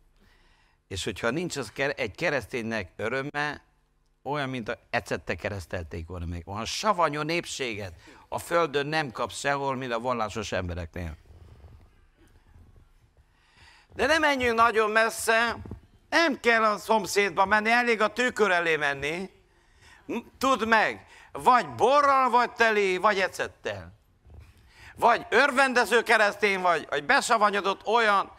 És 0.88 1.04
hogyha 1.04 1.30
nincs 1.30 1.58
az 1.58 1.72
egy 1.76 2.16
kereszténynek 2.16 2.92
öröme, 2.96 3.62
olyan, 4.24 4.50
mint 4.50 4.70
a 4.70 4.78
ecette 4.90 5.36
keresztelték 5.36 6.08
volna 6.08 6.26
még. 6.26 6.48
Olyan 6.48 6.66
savanyú 6.66 7.22
népséget 7.22 7.94
a 8.28 8.40
földön 8.40 8.86
nem 8.86 9.12
kap 9.12 9.32
sehol, 9.32 9.76
mint 9.76 9.94
a 9.94 10.00
vallásos 10.00 10.52
embereknél. 10.52 11.18
De 13.98 14.06
nem 14.06 14.22
menjünk 14.22 14.58
nagyon 14.58 14.90
messze, 14.90 15.58
nem 16.10 16.40
kell 16.40 16.64
a 16.64 16.78
szomszédba 16.78 17.46
menni, 17.46 17.72
elég 17.72 18.02
a 18.02 18.14
tükör 18.14 18.52
elé 18.52 18.76
menni. 18.76 19.30
Tudd 20.38 20.68
meg, 20.68 21.08
vagy 21.32 21.70
borral 21.70 22.30
vagy 22.30 22.52
teli, 22.52 22.98
vagy 22.98 23.20
ecettel. 23.20 23.94
Vagy 24.96 25.26
örvendező 25.30 26.04
keresztény 26.04 26.62
vagy, 26.62 26.88
vagy 26.90 27.06
besavanyodott 27.06 27.88
olyan, 27.88 28.32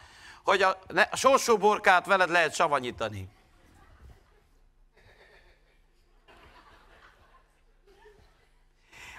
hogy 0.45 0.63
a, 0.63 0.79
sorsú 1.13 1.57
burkát 1.57 2.07
veled 2.07 2.31
lehet 2.31 2.55
savanyítani. 2.55 3.29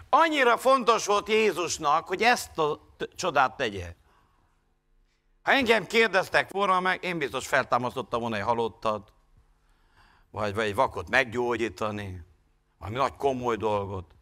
Annyira 0.10 0.58
fontos 0.58 1.06
volt 1.06 1.28
Jézusnak, 1.28 2.08
hogy 2.08 2.24
ezt 2.24 2.58
a 2.58 2.80
csodát 3.16 3.58
tegye. 3.58 3.98
Ha 5.50 5.56
engem 5.56 5.86
kérdeztek 5.86 6.52
volna 6.52 6.80
meg, 6.80 7.04
én 7.04 7.18
biztos 7.18 7.48
feltámasztottam 7.48 8.20
volna 8.20 8.36
egy 8.36 8.42
halottat, 8.42 9.14
vagy, 10.32 10.54
vagy 10.54 10.66
egy 10.66 10.76
vakot 10.76 11.10
meggyógyítani, 11.10 12.24
valami 12.78 12.98
nagy 12.98 13.16
komoly 13.16 13.56
dolgot. 13.56 14.16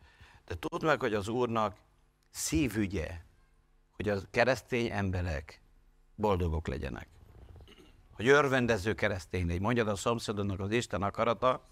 De 0.45 0.55
tudd 0.55 0.85
meg, 0.85 0.99
hogy 0.99 1.13
az 1.13 1.27
Úrnak 1.27 1.77
szívügye, 2.29 3.11
hogy 3.95 4.09
a 4.09 4.17
keresztény 4.31 4.89
emberek 4.91 5.61
boldogok 6.15 6.67
legyenek. 6.67 7.07
Hogy 8.13 8.27
örvendező 8.27 8.93
keresztény 8.93 9.47
légy. 9.47 9.61
Mondjad 9.61 9.87
a 9.87 9.95
szomszédodnak 9.95 10.59
az 10.59 10.71
Isten 10.71 11.01
akarata, 11.01 11.67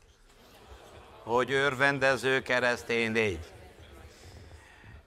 hogy 1.23 1.51
örvendező 1.51 2.41
keresztény 2.41 3.11
légy. 3.11 3.54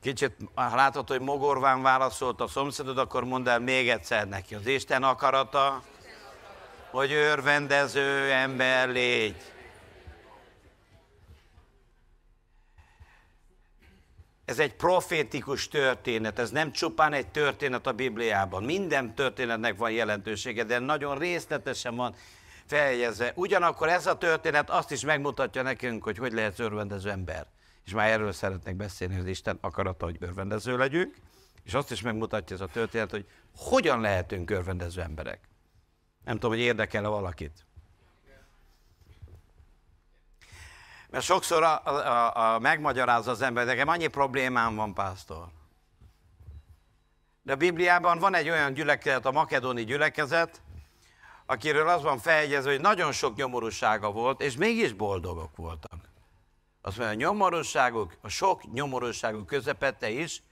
Kicsit, 0.00 0.36
ha 0.54 0.76
látod, 0.76 1.08
hogy 1.08 1.20
mogorván 1.20 1.82
válaszolt 1.82 2.40
a 2.40 2.46
szomszédod, 2.46 2.98
akkor 2.98 3.24
mondd 3.24 3.48
el 3.48 3.58
még 3.58 3.88
egyszer 3.88 4.28
neki. 4.28 4.54
Az 4.54 4.66
Isten 4.66 5.02
akarata, 5.02 5.82
hogy 6.90 7.12
örvendező 7.12 8.30
ember 8.30 8.88
légy. 8.88 9.36
Ez 14.44 14.58
egy 14.58 14.74
profétikus 14.74 15.68
történet, 15.68 16.38
ez 16.38 16.50
nem 16.50 16.72
csupán 16.72 17.12
egy 17.12 17.28
történet 17.28 17.86
a 17.86 17.92
Bibliában. 17.92 18.64
Minden 18.64 19.14
történetnek 19.14 19.76
van 19.76 19.90
jelentősége, 19.90 20.64
de 20.64 20.78
nagyon 20.78 21.18
részletesen 21.18 21.96
van 21.96 22.14
feljegyezve. 22.66 23.32
Ugyanakkor 23.34 23.88
ez 23.88 24.06
a 24.06 24.18
történet 24.18 24.70
azt 24.70 24.90
is 24.90 25.04
megmutatja 25.04 25.62
nekünk, 25.62 26.04
hogy 26.04 26.18
hogy 26.18 26.32
lehet 26.32 26.58
örvendező 26.58 27.10
ember. 27.10 27.46
És 27.88 27.94
már 27.94 28.08
erről 28.08 28.32
szeretnék 28.32 28.76
beszélni, 28.76 29.16
hogy 29.16 29.28
Isten 29.28 29.58
akarata, 29.60 30.04
hogy 30.04 30.16
örvendező 30.20 30.76
legyünk, 30.76 31.16
és 31.62 31.74
azt 31.74 31.90
is 31.90 32.02
megmutatja 32.02 32.56
ez 32.56 32.62
a 32.62 32.66
történet, 32.66 33.10
hogy 33.10 33.28
hogyan 33.56 34.00
lehetünk 34.00 34.50
örvendező 34.50 35.00
emberek. 35.00 35.48
Nem 36.24 36.34
tudom, 36.34 36.50
hogy 36.50 36.60
érdekel-e 36.60 37.08
valakit. 37.08 37.66
Mert 41.10 41.24
sokszor 41.24 41.62
a, 41.62 41.84
a, 41.84 42.54
a, 42.54 42.58
megmagyarázza 42.58 43.30
az 43.30 43.42
ember, 43.42 43.66
nekem 43.66 43.88
annyi 43.88 44.06
problémám 44.06 44.74
van, 44.74 44.94
pásztor. 44.94 45.46
De 47.42 47.52
a 47.52 47.56
Bibliában 47.56 48.18
van 48.18 48.34
egy 48.34 48.48
olyan 48.48 48.72
gyülekezet, 48.72 49.26
a 49.26 49.30
makedoni 49.30 49.84
gyülekezet, 49.84 50.60
akiről 51.46 51.88
az 51.88 52.02
van 52.02 52.18
feljegyezve, 52.18 52.70
hogy 52.70 52.80
nagyon 52.80 53.12
sok 53.12 53.36
nyomorúsága 53.36 54.10
volt, 54.10 54.40
és 54.40 54.56
mégis 54.56 54.92
boldogok 54.92 55.56
voltak. 55.56 56.07
Mondja, 56.82 57.08
a 57.08 57.14
nyomorúságuk, 57.14 58.16
a 58.20 58.28
sok 58.28 58.72
nyomorúságuk 58.72 59.46
közepette 59.46 60.10
is 60.10 60.42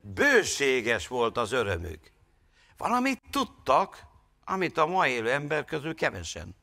bőséges 0.00 1.08
volt 1.08 1.36
az 1.36 1.52
örömük. 1.52 2.12
Valamit 2.76 3.22
tudtak, 3.30 4.02
amit 4.44 4.78
a 4.78 4.86
ma 4.86 5.06
élő 5.06 5.30
ember 5.30 5.64
közül 5.64 5.94
kevesen. 5.94 6.56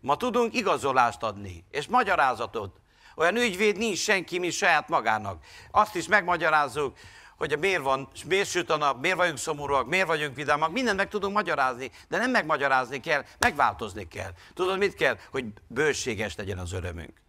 Ma 0.00 0.16
tudunk 0.16 0.54
igazolást 0.54 1.22
adni, 1.22 1.64
és 1.70 1.86
magyarázatot. 1.86 2.80
Olyan 3.16 3.36
ügyvéd 3.36 3.76
nincs 3.76 3.98
senki, 3.98 4.38
mi 4.38 4.50
saját 4.50 4.88
magának. 4.88 5.44
Azt 5.70 5.94
is 5.94 6.06
megmagyarázzuk, 6.06 6.96
hogy 7.36 7.58
miért 7.58 7.82
van, 7.82 8.08
miért 8.26 8.48
süt 8.48 8.70
a 8.70 8.76
nap, 8.76 9.00
miért 9.00 9.16
vagyunk 9.16 9.38
szomorúak, 9.38 9.86
miért 9.86 10.06
vagyunk 10.06 10.34
vidámak, 10.34 10.72
mindent 10.72 10.96
meg 10.96 11.08
tudunk 11.08 11.34
magyarázni, 11.34 11.90
de 12.08 12.18
nem 12.18 12.30
megmagyarázni 12.30 13.00
kell, 13.00 13.24
megváltozni 13.38 14.08
kell. 14.08 14.30
Tudod, 14.54 14.78
mit 14.78 14.94
kell? 14.94 15.18
Hogy 15.30 15.44
bőséges 15.66 16.36
legyen 16.36 16.58
az 16.58 16.72
örömünk. 16.72 17.23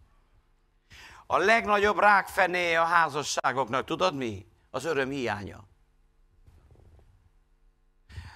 A 1.28 1.38
legnagyobb 1.38 2.00
rákfené 2.00 2.76
a 2.76 2.84
házasságoknak, 2.84 3.86
tudod 3.86 4.16
mi? 4.16 4.46
Az 4.72 4.86
öröm 4.86 5.10
hiánya. 5.10 5.64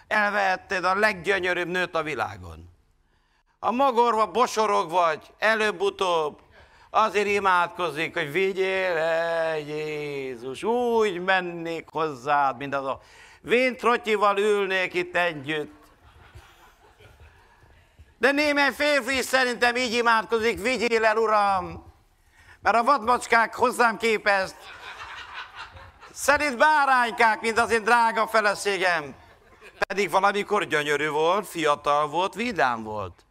Elvehetted 0.08 0.84
a 0.84 0.96
leggyönyörűbb 0.96 1.68
nőt 1.68 1.96
a 1.96 2.04
világon. 2.04 2.70
A 3.60 3.72
magorva 3.72 4.32
bosorog 4.32 4.90
vagy, 4.90 5.34
előbb-utóbb 5.38 6.42
azért 6.90 7.28
imádkozik, 7.28 8.14
hogy 8.14 8.32
vigyél 8.32 8.98
el, 8.98 9.60
Jézus, 9.60 10.64
úgy 10.64 11.24
mennék 11.24 11.88
hozzád, 11.90 12.58
mint 12.58 12.76
az 12.76 12.86
a 12.86 13.02
vintrotyival 13.42 14.38
ülnék 14.38 14.94
itt 14.94 15.16
együtt. 15.16 15.78
De 18.18 18.32
némely 18.32 18.72
férfi 18.74 19.22
szerintem 19.22 19.76
így 19.76 19.94
imádkozik, 19.94 20.62
vigyél 20.62 21.06
el, 21.06 21.18
Uram, 21.18 21.89
mert 22.62 22.76
a 22.76 22.84
vadmacskák 22.84 23.56
hozzám 23.56 23.98
képest 23.98 24.56
szerint 26.12 26.58
báránykák, 26.58 27.42
mint 27.42 27.58
az 27.58 27.72
én 27.72 27.84
drága 27.84 28.28
feleségem. 28.28 29.16
Pedig 29.88 30.10
valamikor 30.10 30.66
gyönyörű 30.66 31.10
volt, 31.10 31.48
fiatal 31.48 32.08
volt, 32.08 32.34
vidám 32.34 32.84
volt. 32.84 33.26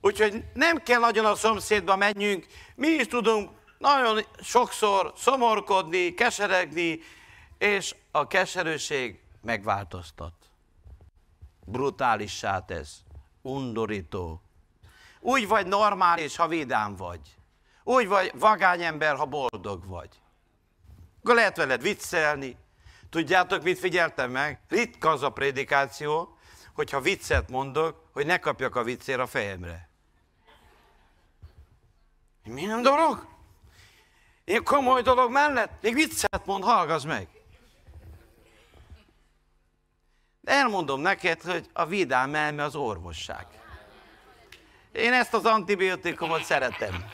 Úgyhogy 0.00 0.44
nem 0.54 0.82
kell 0.82 1.00
nagyon 1.00 1.24
a 1.24 1.34
szomszédba 1.34 1.96
menjünk, 1.96 2.46
mi 2.74 2.88
is 2.88 3.06
tudunk 3.06 3.50
nagyon 3.78 4.24
sokszor 4.42 5.12
szomorkodni, 5.16 6.14
keseregni, 6.14 7.00
és 7.58 7.94
a 8.10 8.26
keserűség 8.26 9.20
megváltoztat. 9.42 10.32
Brutálissá 11.64 12.64
tesz, 12.64 12.96
undorító. 13.42 14.43
Úgy 15.26 15.48
vagy 15.48 15.66
normális, 15.66 16.36
ha 16.36 16.48
vidám 16.48 16.96
vagy. 16.96 17.20
Úgy 17.82 18.08
vagy 18.08 18.32
vagány 18.38 18.82
ember, 18.82 19.16
ha 19.16 19.24
boldog 19.24 19.86
vagy. 19.86 20.20
Akkor 21.20 21.34
lehet 21.34 21.56
veled 21.56 21.82
viccelni. 21.82 22.56
Tudjátok, 23.10 23.62
mit 23.62 23.78
figyeltem 23.78 24.30
meg? 24.30 24.60
Ritka 24.68 25.10
az 25.10 25.22
a 25.22 25.30
prédikáció, 25.30 26.36
hogyha 26.74 27.00
viccet 27.00 27.48
mondok, 27.50 28.08
hogy 28.12 28.26
ne 28.26 28.38
kapjak 28.38 28.76
a 28.76 28.82
viccér 28.82 29.20
a 29.20 29.26
fejemre. 29.26 29.88
Mi 32.44 32.64
nem 32.64 32.82
dolog? 32.82 33.26
Én 34.44 34.64
komoly 34.64 35.02
dolog 35.02 35.30
mellett? 35.30 35.82
Még 35.82 35.94
viccet 35.94 36.46
mond, 36.46 36.64
hallgass 36.64 37.04
meg. 37.04 37.28
De 40.40 40.52
elmondom 40.52 41.00
neked, 41.00 41.42
hogy 41.42 41.70
a 41.72 41.86
vidám 41.86 42.34
elme 42.34 42.62
az 42.62 42.74
orvosság. 42.74 43.63
Én 44.94 45.12
ezt 45.12 45.34
az 45.34 45.44
antibiotikumot 45.44 46.44
szeretem. 46.44 47.04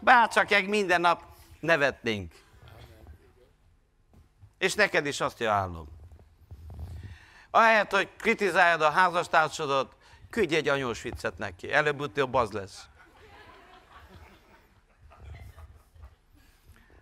Bárcsak 0.00 0.50
egy 0.50 0.68
minden 0.68 1.00
nap 1.00 1.22
nevetnénk. 1.60 2.32
És 4.58 4.74
neked 4.74 5.06
is 5.06 5.20
azt 5.20 5.40
ajánlom. 5.40 5.88
Ahelyett, 7.50 7.90
hogy 7.90 8.08
kritizáljad 8.16 8.80
a 8.80 8.90
házastársadat, 8.90 9.96
küldj 10.30 10.54
egy 10.54 10.68
anyós 10.68 11.02
viccet 11.02 11.38
neki. 11.38 11.72
Előbb-utóbb 11.72 12.34
az 12.34 12.50
lesz. 12.50 12.88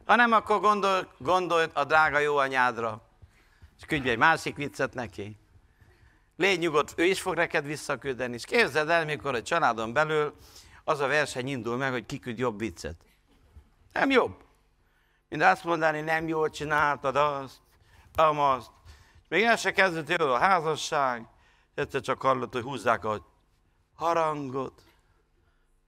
Ha 0.04 0.16
nem, 0.16 0.32
akkor 0.32 0.60
gondol, 0.60 1.12
gondolj 1.18 1.66
a 1.72 1.84
drága 1.84 2.18
jó 2.18 2.36
anyádra, 2.36 3.02
és 3.78 3.84
küldj 3.84 4.10
egy 4.10 4.18
másik 4.18 4.56
viccet 4.56 4.94
neki. 4.94 5.41
Légy 6.36 6.58
nyugodt, 6.58 6.92
ő 6.96 7.04
is 7.04 7.20
fog 7.20 7.34
neked 7.34 7.66
visszaküldeni, 7.66 8.34
és 8.34 8.44
képzeld 8.44 8.88
el, 8.88 9.04
mikor 9.04 9.34
a 9.34 9.42
családon 9.42 9.92
belül 9.92 10.36
az 10.84 11.00
a 11.00 11.06
verseny 11.06 11.48
indul 11.48 11.76
meg, 11.76 11.92
hogy 11.92 12.06
kiküld 12.06 12.38
jobb 12.38 12.58
viccet. 12.58 12.96
Nem 13.92 14.10
jobb. 14.10 14.44
Mint 15.28 15.42
azt 15.42 15.64
mondani, 15.64 16.00
nem 16.00 16.28
jól 16.28 16.50
csináltad 16.50 17.16
azt, 17.16 17.60
amazt. 18.14 18.70
Még 19.28 19.42
el 19.42 19.56
se 19.56 19.72
kezdett 19.72 20.18
jól 20.18 20.32
a 20.32 20.38
házasság, 20.38 21.26
egyszer 21.74 22.00
csak 22.00 22.22
hallott, 22.22 22.52
hogy 22.52 22.62
húzzák 22.62 23.04
a 23.04 23.26
harangot, 23.94 24.82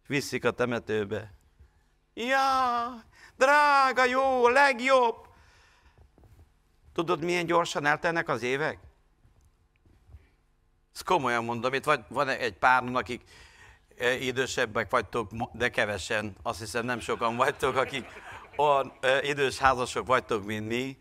viszik 0.06 0.44
a 0.44 0.50
temetőbe. 0.50 1.32
Ja, 2.14 3.04
drága, 3.36 4.04
jó, 4.04 4.48
legjobb. 4.48 5.26
Tudod, 6.92 7.24
milyen 7.24 7.46
gyorsan 7.46 7.86
eltennek 7.86 8.28
az 8.28 8.42
évek? 8.42 8.78
Ezt 10.94 11.04
komolyan 11.04 11.44
mondom, 11.44 11.74
itt 11.74 11.84
vagy, 11.84 12.04
van 12.08 12.28
egy 12.28 12.58
pár, 12.58 12.82
akik 12.92 13.22
e, 13.98 14.14
idősebbek 14.14 14.90
vagytok, 14.90 15.30
de 15.52 15.70
kevesen, 15.70 16.36
azt 16.42 16.58
hiszem 16.58 16.84
nem 16.84 17.00
sokan 17.00 17.36
vagytok, 17.36 17.76
akik 17.76 18.06
olyan 18.56 18.92
e, 19.00 19.22
idős 19.22 19.58
házasok 19.58 20.06
vagytok, 20.06 20.44
mint 20.44 20.68
mi, 20.68 20.98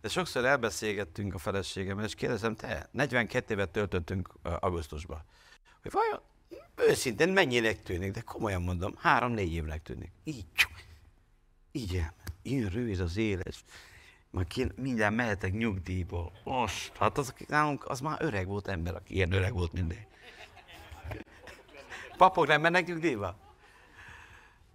de 0.00 0.08
sokszor 0.08 0.44
elbeszélgettünk 0.44 1.34
a 1.34 1.38
feleségemmel, 1.38 2.04
és 2.04 2.14
kérdezem, 2.14 2.54
te 2.54 2.88
42 2.90 3.54
évet 3.54 3.70
töltöttünk 3.70 4.28
e, 4.42 4.56
augusztusban, 4.60 5.24
hogy 5.82 5.92
vajon 5.92 6.20
őszintén 6.76 7.28
mennyinek 7.28 7.82
tűnik, 7.82 8.12
de 8.12 8.20
komolyan 8.20 8.62
mondom, 8.62 8.94
három-négy 8.98 9.52
évnek 9.52 9.82
tűnik. 9.82 10.12
Így, 10.24 10.46
így 11.72 11.94
elment. 11.94 12.32
Ilyen 12.42 12.68
rövid 12.68 13.00
az 13.00 13.16
élet 13.16 13.64
majd 14.30 14.46
ki, 14.46 14.72
mindjárt 14.76 15.14
mehetek 15.14 15.52
nyugdíjból. 15.52 16.32
Most, 16.44 16.96
hát 16.96 17.18
az, 17.18 17.34
nálunk, 17.46 17.88
az 17.88 18.00
már 18.00 18.22
öreg 18.22 18.46
volt 18.46 18.68
ember, 18.68 18.94
aki 18.94 19.14
ilyen 19.14 19.32
öreg 19.32 19.52
volt 19.52 19.72
minden. 19.72 20.06
Papok 22.16 22.46
nem 22.46 22.60
mennek 22.60 22.86
nyugdíjba? 22.86 23.36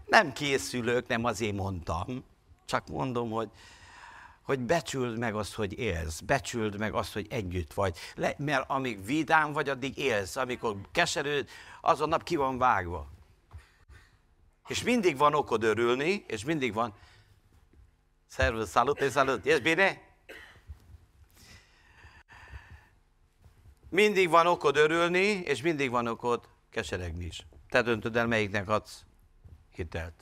Nem 0.05 0.33
készülök, 0.33 1.07
nem 1.07 1.25
azért 1.25 1.55
mondtam. 1.55 2.23
Csak 2.65 2.87
mondom, 2.87 3.29
hogy 3.29 3.49
hogy 4.43 4.59
becsüld 4.59 5.17
meg 5.17 5.35
azt, 5.35 5.53
hogy 5.53 5.79
élsz, 5.79 6.19
becsüld 6.19 6.77
meg 6.77 6.93
azt, 6.93 7.13
hogy 7.13 7.27
együtt 7.29 7.73
vagy. 7.73 7.97
Le, 8.15 8.35
mert 8.37 8.69
amíg 8.69 9.05
vidám 9.05 9.53
vagy, 9.53 9.69
addig 9.69 9.97
élsz. 9.97 10.35
Amikor 10.35 10.75
keserű, 10.91 11.39
azon 11.81 12.09
nap 12.09 12.23
ki 12.23 12.35
van 12.35 12.57
vágva. 12.57 13.07
És 14.67 14.83
mindig 14.83 15.17
van 15.17 15.33
okod 15.33 15.63
örülni, 15.63 16.23
és 16.27 16.45
mindig 16.45 16.73
van... 16.73 16.93
Szervusz, 18.33 18.69
salut, 18.69 19.11
salut. 19.11 19.45
Yes, 19.45 19.59
bine? 19.59 20.01
Mindig 23.89 24.29
van 24.29 24.47
okod 24.47 24.77
örülni, 24.77 25.25
és 25.25 25.61
mindig 25.61 25.89
van 25.89 26.07
okod 26.07 26.49
keseregni 26.69 27.25
is. 27.25 27.45
Te 27.69 27.81
döntöd 27.81 28.15
el, 28.15 28.27
melyiknek 28.27 28.69
adsz 28.69 29.03
hitelt. 29.75 30.13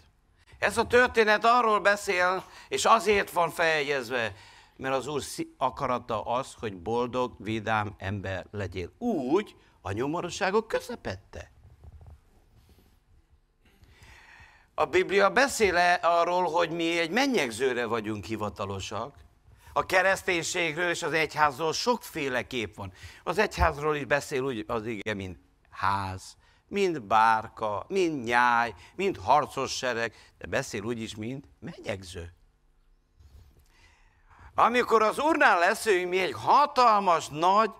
Ez 0.59 0.77
a 0.77 0.87
történet 0.87 1.45
arról 1.45 1.79
beszél, 1.79 2.43
és 2.67 2.85
azért 2.85 3.31
van 3.31 3.49
feljegyezve, 3.49 4.35
mert 4.75 4.95
az 4.95 5.07
Úr 5.07 5.21
akarata 5.57 6.23
az, 6.23 6.53
hogy 6.59 6.77
boldog, 6.77 7.35
vidám 7.37 7.95
ember 7.97 8.47
legyél. 8.51 8.91
Úgy 8.97 9.55
a 9.81 9.91
nyomorúságok 9.91 10.67
közepette. 10.67 11.51
A 14.81 14.85
Biblia 14.85 15.29
beszél 15.29 15.77
-e 15.77 15.99
arról, 16.01 16.51
hogy 16.51 16.69
mi 16.69 16.99
egy 16.99 17.09
mennyegzőre 17.09 17.85
vagyunk 17.85 18.25
hivatalosak. 18.25 19.15
A 19.73 19.85
kereszténységről 19.85 20.89
és 20.89 21.03
az 21.03 21.13
egyházról 21.13 21.73
sokféle 21.73 22.47
kép 22.47 22.75
van. 22.75 22.93
Az 23.23 23.37
egyházról 23.37 23.95
is 23.95 24.05
beszél 24.05 24.41
úgy 24.41 24.63
az 24.67 24.85
ige, 24.85 25.13
mint 25.13 25.39
ház, 25.69 26.37
mind 26.67 27.01
bárka, 27.01 27.85
mind 27.87 28.23
nyáj, 28.23 28.73
mind 28.95 29.17
harcos 29.17 29.71
sereg, 29.71 30.15
de 30.37 30.47
beszél 30.47 30.83
úgy 30.83 31.01
is, 31.01 31.15
mint 31.15 31.45
megyegző. 31.59 32.33
Amikor 34.55 35.01
az 35.01 35.19
urnál 35.19 35.59
leszünk, 35.59 36.09
mi 36.09 36.19
egy 36.19 36.33
hatalmas, 36.33 37.27
nagy 37.27 37.71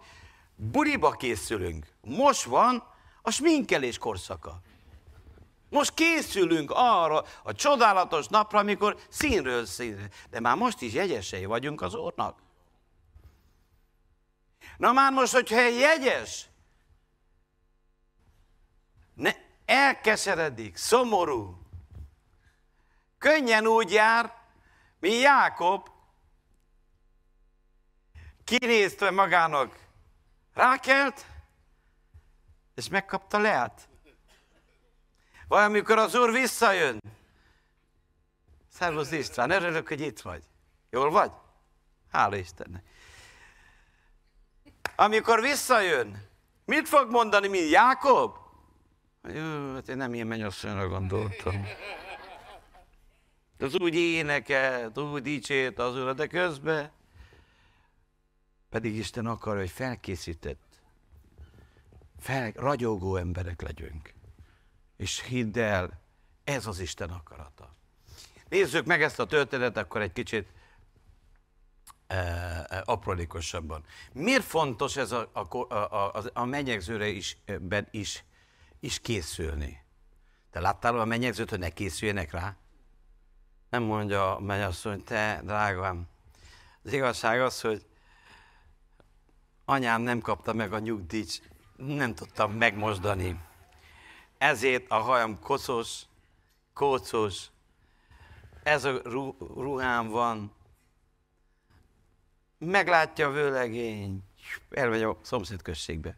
buriba 0.56 1.12
készülünk. 1.12 1.88
Most 2.02 2.44
van 2.44 2.84
a 3.22 3.32
sminkelés 3.32 3.98
korszaka. 3.98 4.62
Most 5.72 5.94
készülünk 5.94 6.72
arra 6.74 7.24
a 7.44 7.54
csodálatos 7.54 8.28
napra, 8.28 8.60
amikor 8.60 8.98
színről 9.10 9.66
színre. 9.66 10.10
De 10.30 10.40
már 10.40 10.56
most 10.56 10.82
is 10.82 10.94
jegyesei 10.94 11.46
vagyunk 11.46 11.82
az 11.82 11.96
Úrnak. 11.96 12.40
Na 14.78 14.92
már 14.92 15.12
most, 15.12 15.34
hogyha 15.34 15.68
jegyes, 15.68 16.46
ne, 19.14 19.32
elkeseredik, 19.66 20.76
szomorú, 20.76 21.62
könnyen 23.18 23.66
úgy 23.66 23.92
jár, 23.92 24.34
mint 25.00 25.22
Jákob, 25.22 25.90
kinézte 28.44 29.12
magának 29.12 29.80
Rákelt, 30.54 31.26
és 32.76 32.90
megkapta 32.90 33.38
Leát. 33.38 33.90
Vagy 35.52 35.64
amikor 35.64 35.98
az 35.98 36.16
Úr 36.16 36.32
visszajön. 36.32 37.02
Szervusz 38.70 39.12
István, 39.12 39.50
örülök, 39.50 39.88
hogy 39.88 40.02
itt 40.02 40.20
vagy. 40.20 40.44
Jól 40.90 41.10
vagy? 41.10 41.32
Hála 42.12 42.36
Istennek. 42.36 42.84
Amikor 44.96 45.42
visszajön, 45.42 46.28
mit 46.66 46.88
fog 46.88 47.10
mondani, 47.10 47.48
mint 47.48 47.70
Jákob? 47.70 48.36
Jó, 49.24 49.74
hát 49.74 49.90
én 49.90 49.98
nem 49.98 50.14
ilyen 50.14 50.28
mennyasszonyra 50.28 50.88
gondoltam. 50.88 51.68
Az 53.60 53.80
úgy 53.80 53.96
énekelt, 53.96 54.98
úgy 54.98 55.22
dicsért 55.22 55.80
az 55.80 55.96
Urat, 55.96 56.16
de 56.16 56.28
közben 56.28 56.92
pedig 58.70 58.96
Isten 58.96 59.26
akar, 59.26 59.58
hogy 59.58 59.70
felkészített, 59.70 60.82
fel, 62.20 62.52
ragyogó 62.52 63.16
emberek 63.16 63.62
legyünk. 63.62 64.20
És 65.02 65.22
hidd 65.22 65.60
el, 65.60 66.02
ez 66.44 66.68
az 66.68 66.80
Isten 66.80 67.10
akarata. 67.10 67.76
Nézzük 68.50 68.86
meg 68.86 69.02
ezt 69.02 69.20
a 69.20 69.26
történetet, 69.26 69.84
akkor 69.84 70.02
egy 70.02 70.12
kicsit 70.12 70.48
e, 72.08 72.16
e, 72.16 72.84
aprólékosabban. 72.86 73.84
Miért 74.14 74.44
fontos 74.44 74.98
ez 74.98 75.12
a, 75.12 75.30
a, 75.34 75.74
a, 75.74 76.16
a, 76.18 76.24
a 76.34 76.46
menyegzőre 76.46 77.08
is, 77.08 77.38
ben 77.60 77.88
is 77.92 78.24
is 78.80 79.00
készülni. 79.00 79.84
Te 80.52 80.60
láttál 80.60 81.00
a 81.00 81.06
mennyegzőt, 81.06 81.50
hogy 81.50 81.60
ne 81.60 81.70
készüljenek 81.70 82.32
rá? 82.32 82.56
Nem 83.70 83.84
mondja 83.84 84.36
a 84.36 84.40
mennyasszony, 84.40 85.04
te 85.04 85.42
drágám, 85.44 86.08
az 86.84 86.94
igazság 86.94 87.42
az, 87.42 87.62
hogy 87.62 87.86
anyám 89.66 90.02
nem 90.02 90.20
kapta 90.20 90.54
meg 90.54 90.74
a 90.74 90.80
nyugdíjt, 90.80 91.50
nem 91.76 92.16
tudtam 92.16 92.52
megmosdani. 92.52 93.40
Ezért 94.42 94.92
a 94.92 94.96
hajam 94.96 95.40
kocos, 95.40 96.02
kócos, 96.74 97.48
ez 98.64 98.84
a 98.84 99.02
ruhám 99.40 100.08
van. 100.08 100.52
Meglátja 102.58 103.28
a 103.28 103.32
vőlegény, 103.32 104.24
elmegy 104.70 105.02
a 105.02 105.18
szomszédközségbe. 105.22 106.18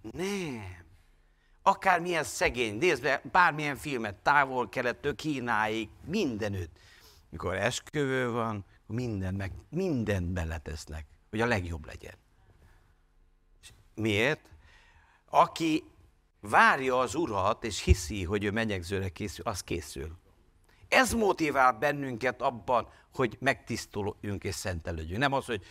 Nem 0.00 0.84
akármilyen 1.62 2.24
szegény, 2.24 2.78
nézd 2.78 3.02
be 3.02 3.22
bármilyen 3.32 3.76
filmet, 3.76 4.14
távol-kelettől 4.14 5.14
Kínáig, 5.14 5.88
mindenütt. 6.04 6.78
Mikor 7.28 7.54
esküvő 7.54 8.30
van, 8.30 8.64
minden 8.86 9.34
meg, 9.34 9.52
mindent 9.68 10.26
beletesznek, 10.26 11.06
hogy 11.30 11.40
a 11.40 11.46
legjobb 11.46 11.86
legyen. 11.86 12.14
Miért? 13.94 14.40
Aki 15.26 15.84
várja 16.48 16.98
az 16.98 17.14
urat, 17.14 17.64
és 17.64 17.82
hiszi, 17.82 18.24
hogy 18.24 18.44
ő 18.44 18.50
menyegzőre 18.50 19.08
készül, 19.08 19.44
az 19.46 19.60
készül. 19.60 20.18
Ez 20.88 21.12
motivál 21.12 21.72
bennünket 21.72 22.42
abban, 22.42 22.88
hogy 23.14 23.36
megtisztuljunk 23.40 24.44
és 24.44 24.54
szentelődjünk. 24.54 25.20
Nem 25.20 25.32
az, 25.32 25.44
hogy 25.44 25.64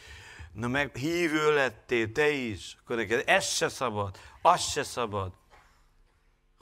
na 0.52 0.68
meg 0.68 0.96
hívő 0.96 1.54
lettél, 1.54 2.12
te 2.12 2.30
is, 2.30 2.78
akkor 2.80 2.96
neked 2.96 3.24
ez 3.26 3.46
se 3.46 3.70
szabad, 3.70 4.18
az 4.42 4.62
se 4.62 4.84
szabad 4.84 5.34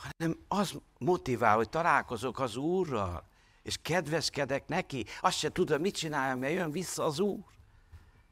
hanem 0.01 0.37
az 0.47 0.73
motivál, 0.97 1.55
hogy 1.55 1.69
találkozok 1.69 2.39
az 2.39 2.55
Úrral, 2.55 3.23
és 3.63 3.77
kedveskedek 3.81 4.67
neki, 4.67 5.05
azt 5.21 5.37
se 5.37 5.51
tudom, 5.51 5.81
mit 5.81 5.95
csináljam, 5.95 6.39
mert 6.39 6.53
jön 6.53 6.71
vissza 6.71 7.05
az 7.05 7.19
Úr. 7.19 7.39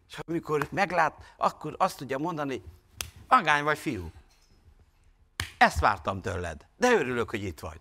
És 0.09 0.19
amikor 0.27 0.67
meglát, 0.71 1.33
akkor 1.37 1.75
azt 1.77 1.97
tudja 1.97 2.17
mondani, 2.17 2.61
magány 3.27 3.63
vagy 3.63 3.77
fiú. 3.77 4.11
Ezt 5.59 5.79
vártam 5.79 6.21
tőled, 6.21 6.67
de 6.77 6.91
örülök, 6.91 7.29
hogy 7.29 7.43
itt 7.43 7.59
vagy. 7.59 7.79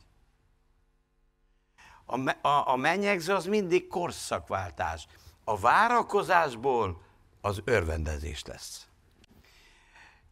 A, 2.05 2.47
a, 2.49 2.69
a 2.69 2.77
mennyegző 2.77 3.35
az 3.35 3.47
mindig 3.47 3.88
korszakváltás. 3.88 5.07
A 5.45 5.59
várakozásból 5.59 7.03
az 7.41 7.61
örvendezés 7.64 8.45
lesz. 8.45 8.87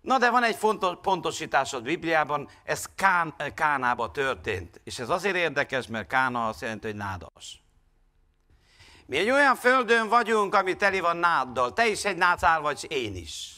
Na 0.01 0.19
de 0.19 0.31
van 0.31 0.43
egy 0.43 0.57
fontos 0.57 0.95
pontosítás 1.03 1.73
a 1.73 1.81
Bibliában, 1.81 2.49
ez 2.65 2.87
Kán, 2.95 3.35
Kánába 3.55 4.11
történt. 4.11 4.81
És 4.85 4.99
ez 4.99 5.09
azért 5.09 5.37
érdekes, 5.37 5.87
mert 5.87 6.09
Kána 6.09 6.49
azt 6.49 6.61
jelenti, 6.61 6.87
hogy 6.87 6.97
nádas. 6.97 7.63
Mi 9.07 9.17
egy 9.17 9.31
olyan 9.31 9.57
földön 9.57 10.09
vagyunk, 10.09 10.55
ami 10.55 10.77
teli 10.77 11.01
van 11.01 11.17
náddal. 11.17 11.73
Te 11.73 11.89
is 11.89 12.05
egy 12.05 12.17
nádszál 12.17 12.61
vagy, 12.61 12.87
én 12.89 13.17
is. 13.17 13.55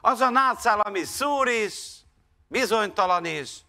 Az 0.00 0.20
a 0.20 0.30
nádszál, 0.30 0.80
ami 0.80 1.02
szúr 1.04 1.48
is, 1.48 1.95
bizonytalan 2.48 3.24
is, 3.24 3.64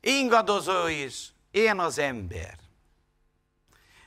ingadozó 0.00 0.86
is, 0.86 1.32
én 1.50 1.78
az 1.78 1.98
ember. 1.98 2.58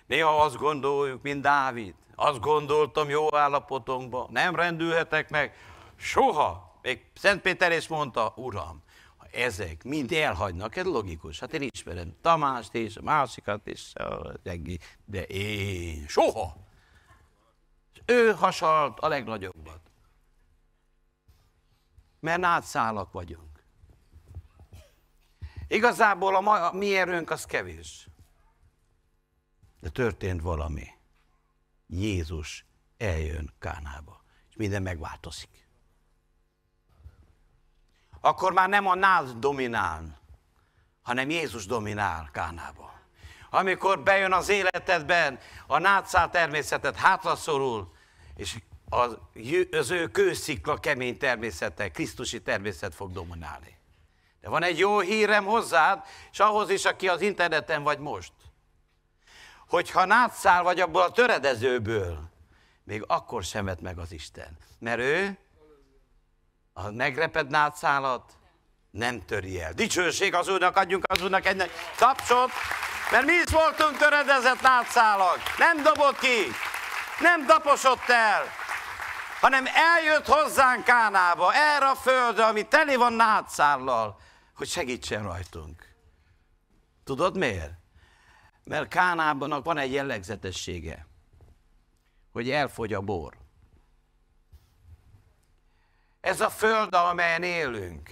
Néha 0.05 0.41
azt 0.41 0.55
gondoljuk, 0.55 1.21
mint 1.21 1.41
Dávid, 1.41 1.93
azt 2.15 2.39
gondoltam 2.39 3.09
jó 3.09 3.35
állapotunkban, 3.35 4.27
nem 4.31 4.55
rendülhetek 4.55 5.29
meg, 5.29 5.55
soha. 5.95 6.79
Még 6.81 7.05
Szent 7.15 7.41
Péter 7.41 7.71
is 7.71 7.87
mondta, 7.87 8.33
Uram, 8.35 8.83
ezek 9.31 9.83
mind 9.83 10.11
elhagynak, 10.11 10.75
ez 10.75 10.85
logikus. 10.85 11.39
Hát 11.39 11.53
én 11.53 11.69
ismerem 11.71 12.15
Tamást 12.21 12.73
és 12.75 12.95
a 12.97 13.01
másikat 13.01 13.67
is, 13.67 13.93
de 15.05 15.23
én 15.23 16.07
soha. 16.07 16.55
Ő 18.05 18.33
hasalt 18.33 18.99
a 18.99 19.07
legnagyobbat. 19.07 19.86
Mert 22.27 22.39
nátszálak 22.39 23.11
vagyunk. 23.11 23.63
Igazából 25.67 26.35
a, 26.35 26.41
ma, 26.41 26.67
a 26.67 26.73
mi 26.73 26.97
erőnk 26.97 27.29
az 27.29 27.45
kevés. 27.45 28.07
De 29.79 29.89
történt 29.89 30.41
valami. 30.41 30.87
Jézus 31.85 32.65
eljön 32.97 33.53
Kánába, 33.59 34.23
és 34.49 34.55
minden 34.55 34.81
megváltozik. 34.81 35.67
Akkor 38.21 38.53
már 38.53 38.69
nem 38.69 38.87
a 38.87 38.95
nád 38.95 39.31
dominál, 39.31 40.19
hanem 41.01 41.29
Jézus 41.29 41.65
dominál 41.65 42.29
Kánába. 42.31 42.93
amikor 43.49 44.03
bejön 44.03 44.33
az 44.33 44.49
életedben, 44.49 45.39
a 45.67 45.77
nátszál 45.77 46.29
természetet 46.29 46.95
hátraszorul, 46.95 47.93
és 48.35 48.57
az, 48.89 49.17
az 49.71 49.89
ő 49.89 50.07
kőszikla 50.07 50.77
kemény 50.77 51.17
természete, 51.17 51.91
Krisztusi 51.91 52.41
természet 52.41 52.95
fog 52.95 53.11
dominálni. 53.11 53.77
De 54.41 54.49
van 54.49 54.63
egy 54.63 54.77
jó 54.77 54.99
hírem 54.99 55.45
hozzád, 55.45 56.03
és 56.31 56.39
ahhoz 56.39 56.69
is, 56.69 56.85
aki 56.85 57.07
az 57.07 57.21
interneten 57.21 57.83
vagy 57.83 57.99
most. 57.99 58.31
Hogyha 59.67 60.05
nátszál 60.05 60.63
vagy 60.63 60.79
abból 60.79 61.01
a 61.01 61.11
töredezőből, 61.11 62.29
még 62.83 63.03
akkor 63.07 63.43
sem 63.43 63.65
vett 63.65 63.81
meg 63.81 63.97
az 63.97 64.11
Isten. 64.11 64.57
Mert 64.79 64.99
ő, 64.99 65.37
a 66.73 66.91
megreped 66.91 67.49
nátszálat, 67.49 68.31
nem 68.91 69.25
töri 69.25 69.61
el. 69.61 69.73
Dicsőség 69.73 70.33
az 70.33 70.47
Úrnak, 70.47 70.77
adjunk 70.77 71.03
az 71.07 71.21
Úrnak 71.21 71.45
egy 71.45 71.71
tapsot, 71.97 72.51
mert 73.11 73.25
mi 73.25 73.33
is 73.33 73.51
voltunk 73.51 73.97
töredezett 73.97 74.61
nátszálak. 74.61 75.39
Nem 75.57 75.83
dobott 75.83 76.19
ki, 76.19 76.51
nem 77.19 77.45
taposott 77.45 78.09
el, 78.09 78.45
hanem 79.39 79.65
eljött 79.73 80.25
hozzánk 80.25 80.83
Kánába, 80.83 81.53
erre 81.53 81.89
a 81.89 81.95
földre, 81.95 82.45
ami 82.45 82.67
teli 82.67 82.95
van 82.95 83.13
nátszállal, 83.13 84.19
hogy 84.55 84.67
segítsen 84.67 85.23
rajtunk. 85.23 85.95
Tudod 87.03 87.37
miért? 87.37 87.73
Mert 88.63 88.87
Kánában 88.87 89.61
van 89.63 89.77
egy 89.77 89.91
jellegzetessége, 89.91 91.07
hogy 92.31 92.49
elfogy 92.49 92.93
a 92.93 93.01
bor. 93.01 93.37
Ez 96.21 96.41
a 96.41 96.49
föld, 96.49 96.93
amelyen 96.93 97.43
élünk, 97.43 98.09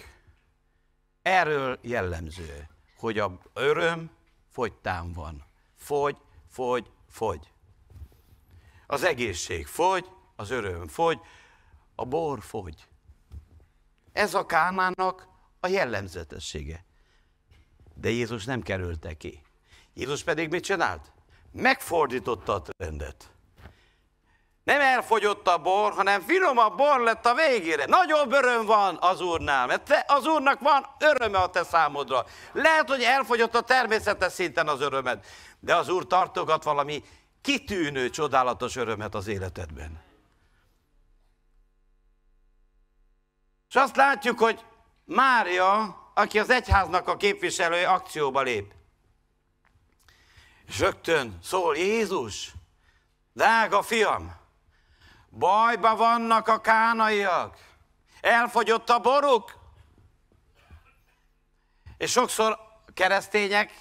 erről 1.21 1.79
jellemző, 1.81 2.69
hogy 2.97 3.19
a 3.19 3.37
öröm 3.53 4.11
fogytán 4.51 5.13
van. 5.13 5.45
Fogy, 5.75 6.17
fogy, 6.51 6.91
fogy. 7.09 7.51
Az 8.87 9.03
egészség 9.03 9.67
fogy, 9.67 10.14
az 10.35 10.51
öröm 10.51 10.87
fogy, 10.87 11.19
a 11.95 12.05
bor 12.05 12.41
fogy. 12.41 12.87
Ez 14.13 14.33
a 14.33 14.45
Kánának 14.45 15.27
a 15.59 15.67
jellemzetessége. 15.67 16.85
De 17.93 18.09
Jézus 18.09 18.45
nem 18.45 18.61
kerülte 18.61 19.13
ki. 19.13 19.41
Jézus 19.93 20.23
pedig 20.23 20.49
mit 20.49 20.63
csinált? 20.63 21.11
Megfordította 21.51 22.53
a 22.53 22.61
trendet. 22.61 23.29
Nem 24.63 24.81
elfogyott 24.81 25.47
a 25.47 25.57
bor, 25.57 25.91
hanem 25.93 26.21
finomabb 26.21 26.77
bor 26.77 26.99
lett 26.99 27.25
a 27.25 27.35
végére. 27.35 27.85
Nagyobb 27.85 28.31
öröm 28.31 28.65
van 28.65 28.97
az 29.01 29.21
Úrnál, 29.21 29.67
mert 29.67 29.83
te, 29.83 30.05
az 30.07 30.25
Úrnak 30.25 30.59
van 30.59 30.85
öröme 30.99 31.37
a 31.37 31.49
te 31.49 31.63
számodra. 31.63 32.25
Lehet, 32.51 32.89
hogy 32.89 33.01
elfogyott 33.01 33.55
a 33.55 33.61
természetes 33.61 34.31
szinten 34.31 34.67
az 34.67 34.81
örömed, 34.81 35.25
de 35.59 35.75
az 35.75 35.89
Úr 35.89 36.07
tartogat 36.07 36.63
valami 36.63 37.03
kitűnő, 37.41 38.09
csodálatos 38.09 38.75
örömet 38.75 39.15
az 39.15 39.27
életedben. 39.27 40.04
És 43.75 43.81
azt 43.81 43.95
látjuk, 43.95 44.39
hogy 44.39 44.65
Mária, 45.05 46.01
aki 46.13 46.39
az 46.39 46.49
egyháznak 46.49 47.07
a 47.07 47.17
képviselője, 47.17 47.89
akcióba 47.89 48.41
lép. 48.41 48.73
És 50.67 50.79
rögtön 50.79 51.39
szól 51.43 51.77
Jézus, 51.77 52.51
drága 53.33 53.81
fiam, 53.81 54.35
bajba 55.29 55.95
vannak 55.95 56.47
a 56.47 56.61
kánaiak, 56.61 57.57
elfogyott 58.21 58.89
a 58.89 58.99
boruk. 58.99 59.55
És 61.97 62.11
sokszor 62.11 62.59
keresztények 62.93 63.71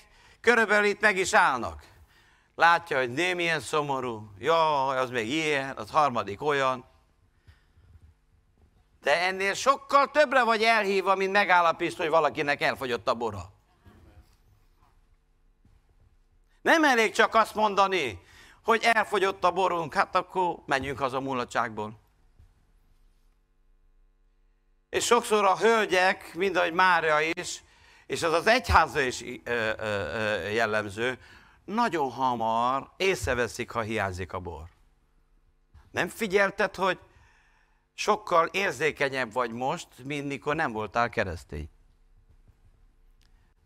körülbelül 0.41 0.87
itt 0.87 1.01
meg 1.01 1.17
is 1.17 1.33
állnak. 1.33 1.87
Látja, 2.55 2.99
hogy 2.99 3.13
nem 3.13 3.39
ilyen 3.39 3.61
szomorú, 3.61 4.33
jaj, 4.39 4.99
az 4.99 5.11
még 5.11 5.29
ilyen, 5.29 5.77
az 5.77 5.91
harmadik 5.91 6.43
olyan. 6.43 6.93
De 9.05 9.21
ennél 9.21 9.55
sokkal 9.55 10.11
többre 10.11 10.45
vagy 10.45 10.63
elhívva, 10.63 11.15
mint 11.15 11.33
megállapít, 11.33 11.97
hogy 11.97 12.09
valakinek 12.09 12.61
elfogyott 12.61 13.09
a 13.09 13.15
bora. 13.15 13.53
Nem 16.63 16.85
elég 16.85 17.13
csak 17.13 17.35
azt 17.35 17.55
mondani, 17.55 18.23
hogy 18.63 18.83
elfogyott 18.83 19.45
a 19.45 19.51
borunk, 19.51 19.95
hát 19.95 20.15
akkor 20.15 20.57
menjünk 20.67 20.99
haza 20.99 21.21
mulatságból. 21.21 22.01
És 24.89 25.05
sokszor 25.05 25.45
a 25.45 25.57
hölgyek, 25.57 26.35
mind 26.35 26.57
ahogy 26.57 26.73
Mária 26.73 27.21
is, 27.21 27.63
és 28.07 28.23
az 28.23 28.33
az 28.33 28.47
egyháza 28.47 29.01
is 29.01 29.25
jellemző, 30.53 31.19
nagyon 31.65 32.11
hamar 32.11 32.91
észreveszik, 32.97 33.71
ha 33.71 33.81
hiányzik 33.81 34.33
a 34.33 34.39
bor. 34.39 34.65
Nem 35.91 36.09
figyelted, 36.09 36.75
hogy 36.75 36.99
sokkal 37.95 38.47
érzékenyebb 38.47 39.33
vagy 39.33 39.53
most, 39.53 39.89
mint 40.05 40.27
mikor 40.27 40.55
nem 40.55 40.73
voltál 40.73 41.09
keresztény. 41.09 41.69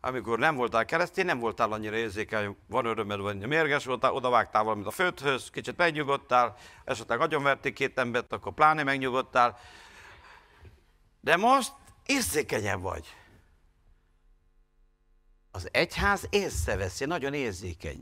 Amikor 0.01 0.39
nem 0.39 0.57
voltál 0.57 0.85
keresztény, 0.85 1.25
nem 1.25 1.39
voltál 1.39 1.73
annyira 1.73 1.97
érzékeny, 1.97 2.57
van 2.67 2.85
örömed, 2.85 3.19
vagy 3.19 3.47
mérges 3.47 3.85
voltál, 3.85 4.13
oda 4.13 4.31
vágtál 4.31 4.63
valamit 4.63 4.87
a 4.87 4.91
földhöz, 4.91 5.51
kicsit 5.51 5.77
megnyugodtál, 5.77 6.57
esetleg 6.85 7.21
agyonverték 7.21 7.75
két 7.75 7.99
embert, 7.99 8.33
akkor 8.33 8.55
pláne 8.55 8.83
megnyugodtál. 8.83 9.59
De 11.21 11.37
most 11.37 11.73
érzékenyebb 12.07 12.81
vagy. 12.81 13.15
Az 15.51 15.69
egyház 15.73 16.27
észreveszi, 16.31 17.05
nagyon 17.05 17.35
érzékeny. 17.35 18.01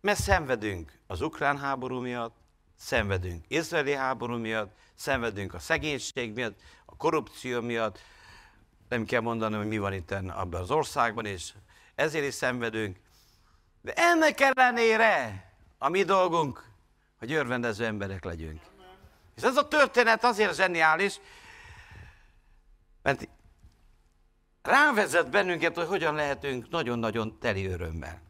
Mert 0.00 0.20
szenvedünk 0.20 0.92
az 1.06 1.20
ukrán 1.20 1.58
háború 1.58 2.00
miatt, 2.00 2.45
szenvedünk 2.76 3.44
izraeli 3.48 3.92
háború 3.92 4.36
miatt, 4.36 4.76
szenvedünk 4.94 5.54
a 5.54 5.58
szegénység 5.58 6.32
miatt, 6.32 6.60
a 6.84 6.96
korrupció 6.96 7.60
miatt, 7.60 7.98
nem 8.88 9.04
kell 9.04 9.20
mondanom, 9.20 9.58
hogy 9.58 9.68
mi 9.68 9.78
van 9.78 9.92
itt 9.92 10.10
abban 10.10 10.60
az 10.60 10.70
országban, 10.70 11.26
és 11.26 11.52
ezért 11.94 12.26
is 12.26 12.34
szenvedünk. 12.34 12.96
De 13.80 13.92
ennek 13.92 14.40
ellenére 14.40 15.44
a 15.78 15.88
mi 15.88 16.02
dolgunk, 16.02 16.64
hogy 17.18 17.32
örvendező 17.32 17.84
emberek 17.84 18.24
legyünk. 18.24 18.60
És 19.36 19.42
ez 19.42 19.56
a 19.56 19.68
történet 19.68 20.24
azért 20.24 20.54
zseniális, 20.54 21.20
mert 23.02 23.28
rávezet 24.62 25.30
bennünket, 25.30 25.74
hogy 25.74 25.86
hogyan 25.86 26.14
lehetünk 26.14 26.70
nagyon-nagyon 26.70 27.38
teli 27.38 27.66
örömmel. 27.66 28.25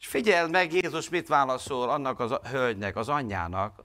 És 0.00 0.06
figyeld 0.06 0.50
meg, 0.50 0.72
Jézus 0.72 1.08
mit 1.08 1.28
válaszol 1.28 1.90
annak 1.90 2.20
a 2.20 2.40
hölgynek, 2.48 2.96
az 2.96 3.08
anyjának, 3.08 3.84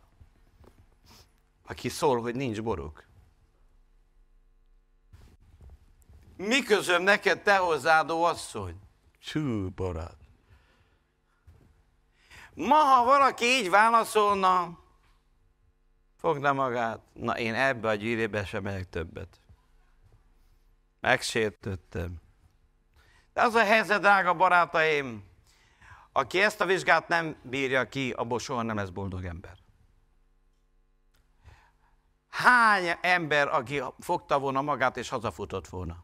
aki 1.67 1.89
szól, 1.89 2.21
hogy 2.21 2.35
nincs 2.35 2.61
boruk. 2.61 3.03
Mi 6.37 6.61
közöm 6.61 7.03
neked, 7.03 7.41
te 7.41 7.57
hozzádó 7.57 8.23
asszony? 8.23 8.79
Csú, 9.19 9.69
barát. 9.69 10.17
Ma, 12.53 12.75
ha 12.75 13.03
valaki 13.03 13.45
így 13.45 13.69
válaszolna, 13.69 14.79
fogna 16.17 16.53
magát, 16.53 16.99
na 17.13 17.37
én 17.37 17.53
ebbe 17.53 17.89
a 17.89 17.95
gyűlébe 17.95 18.45
sem 18.45 18.63
megyek 18.63 18.89
többet. 18.89 19.39
Megsértöttem. 20.99 22.21
De 23.33 23.41
az 23.41 23.55
a 23.55 23.63
helyzet, 23.63 24.01
drága 24.01 24.33
barátaim, 24.33 25.23
aki 26.11 26.41
ezt 26.41 26.61
a 26.61 26.65
vizsgát 26.65 27.07
nem 27.07 27.35
bírja 27.41 27.89
ki, 27.89 28.11
abból 28.11 28.39
soha 28.39 28.61
nem 28.61 28.75
lesz 28.75 28.89
boldog 28.89 29.25
ember. 29.25 29.57
Hány 32.29 32.97
ember, 33.01 33.47
aki 33.47 33.81
fogta 33.99 34.39
volna 34.39 34.61
magát 34.61 34.97
és 34.97 35.09
hazafutott 35.09 35.67
volna? 35.67 36.03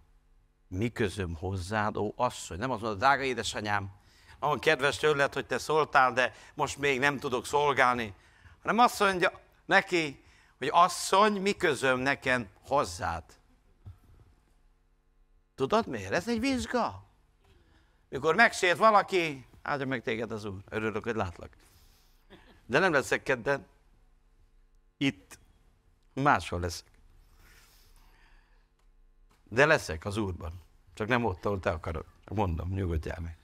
Mi 0.68 0.92
közöm 0.92 1.36
hozzád, 1.36 1.98
ó 1.98 2.14
asszony? 2.16 2.58
Nem 2.58 2.72
az 2.72 2.82
mondta, 2.82 3.00
drága 3.00 3.24
édesanyám, 3.24 3.92
nagyon 4.40 4.60
kedves 4.60 4.98
tőled, 4.98 5.34
hogy 5.34 5.46
te 5.46 5.58
szóltál, 5.58 6.14
de 6.14 6.34
most 6.54 6.78
még 6.78 7.00
nem 7.00 7.20
tudok 7.20 7.46
szolgálni. 7.46 8.14
Hanem 8.62 8.80
azt 8.80 9.00
mondja 9.00 9.32
neki, 9.66 10.24
hogy 10.58 10.70
asszony, 10.72 11.42
mi 11.42 11.52
közöm 11.52 12.00
nekem 12.00 12.48
hozzád? 12.62 13.24
Tudod 15.56 15.88
miért? 15.88 16.12
Ez 16.12 16.28
egy 16.28 16.40
vizsga. 16.40 17.04
Mikor 18.10 18.36
megsért 18.36 18.78
valaki, 18.78 19.47
áldja 19.68 19.88
meg 19.88 20.02
téged 20.02 20.32
az 20.32 20.46
Úr. 20.46 20.62
Örülök, 20.70 21.04
hogy 21.04 21.16
látlak. 21.16 21.56
De 22.66 22.80
nem 22.80 22.92
leszek 22.92 23.24
kedden. 23.24 23.66
Itt 24.98 25.40
máshol 26.14 26.60
leszek. 26.60 26.92
De 29.44 29.66
leszek 29.66 30.06
az 30.06 30.18
Úrban. 30.18 30.62
Csak 30.94 31.08
nem 31.08 31.26
ott, 31.26 31.46
ahol 31.46 31.60
te 31.60 31.70
akarod. 31.70 32.06
Mondom, 32.32 32.70
nyugodjál 32.70 33.20
meg. 33.20 33.38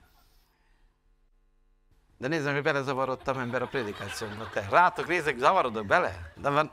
De 2.18 2.28
nézzem, 2.28 2.54
hogy 2.54 2.62
belezavarodtam 2.62 3.38
ember 3.38 3.62
a 3.62 3.66
prédikációmba. 3.66 4.50
Te 4.50 4.68
rátok 4.68 5.06
nézek, 5.06 5.38
zavarodok 5.38 5.86
bele? 5.86 6.32
De 6.36 6.50
van. 6.50 6.72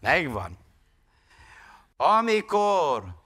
Megvan. 0.00 0.58
Amikor 1.96 3.19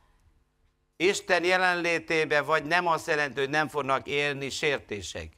Isten 0.96 1.44
jelenlétébe 1.44 2.40
vagy 2.40 2.64
nem 2.64 2.86
azt 2.86 3.06
jelenti, 3.06 3.40
hogy 3.40 3.50
nem 3.50 3.68
fognak 3.68 4.06
érni 4.06 4.50
sértések. 4.50 5.32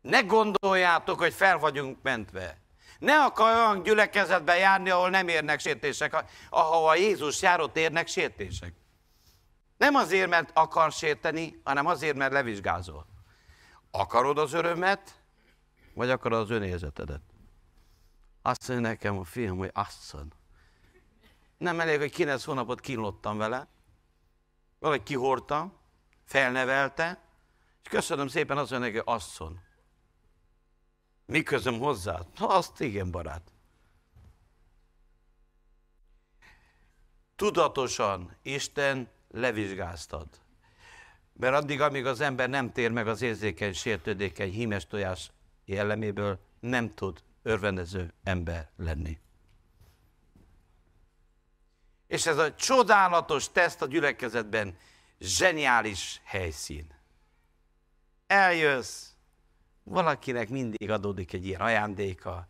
Ne 0.00 0.20
gondoljátok, 0.20 1.18
hogy 1.18 1.34
fel 1.34 1.58
vagyunk 1.58 1.98
mentve. 2.02 2.60
Ne 2.98 3.24
akar 3.24 3.54
olyan 3.54 3.82
gyülekezetbe 3.82 4.56
járni, 4.56 4.90
ahol 4.90 5.10
nem 5.10 5.28
érnek 5.28 5.60
sértések, 5.60 6.24
ahova 6.50 6.94
Jézus 6.94 7.42
járott 7.42 7.76
érnek 7.76 8.06
sértések. 8.06 8.74
Nem 9.76 9.94
azért, 9.94 10.28
mert 10.28 10.50
akar 10.54 10.92
sérteni, 10.92 11.60
hanem 11.64 11.86
azért, 11.86 12.16
mert 12.16 12.32
levizsgázol. 12.32 13.06
Akarod 13.90 14.38
az 14.38 14.52
örömet, 14.52 15.20
vagy 15.94 16.10
akarod 16.10 16.40
az 16.40 16.50
önérzetedet? 16.50 17.22
Azt 18.42 18.68
mondja 18.68 18.88
nekem 18.88 19.18
a 19.18 19.24
fiam, 19.24 19.58
hogy 19.58 19.70
asszony. 19.72 20.28
Nem 21.58 21.80
elég, 21.80 21.98
hogy 21.98 22.10
9 22.10 22.44
hónapot 22.44 22.80
kínlottam 22.80 23.38
vele, 23.38 23.68
valahogy 24.78 25.02
kihordta, 25.02 25.72
felnevelte, 26.24 27.20
és 27.82 27.88
köszönöm 27.88 28.28
szépen 28.28 28.58
azt 28.58 28.70
mondja 28.70 28.88
neki, 28.88 29.02
asszony. 29.04 29.60
Mi 31.26 31.42
közöm 31.42 31.78
hozzá? 31.78 32.20
Ha 32.36 32.46
azt 32.46 32.80
igen, 32.80 33.10
barát. 33.10 33.52
Tudatosan 37.36 38.36
Isten 38.42 39.08
levizsgáztad. 39.28 40.28
Mert 41.32 41.54
addig, 41.54 41.80
amíg 41.80 42.06
az 42.06 42.20
ember 42.20 42.48
nem 42.48 42.72
tér 42.72 42.90
meg 42.90 43.08
az 43.08 43.22
érzékeny, 43.22 43.72
sértődékeny, 43.72 44.50
hímes 44.50 44.86
tojás 44.86 45.30
jelleméből, 45.64 46.38
nem 46.60 46.94
tud 46.94 47.22
örvendező 47.42 48.14
ember 48.22 48.70
lenni. 48.76 49.18
És 52.06 52.26
ez 52.26 52.38
a 52.38 52.54
csodálatos 52.54 53.50
teszt 53.52 53.82
a 53.82 53.86
gyülekezetben 53.86 54.76
zseniális 55.18 56.20
helyszín. 56.24 56.94
Eljössz, 58.26 59.08
valakinek 59.82 60.48
mindig 60.48 60.90
adódik 60.90 61.32
egy 61.32 61.46
ilyen 61.46 61.60
ajándéka, 61.60 62.48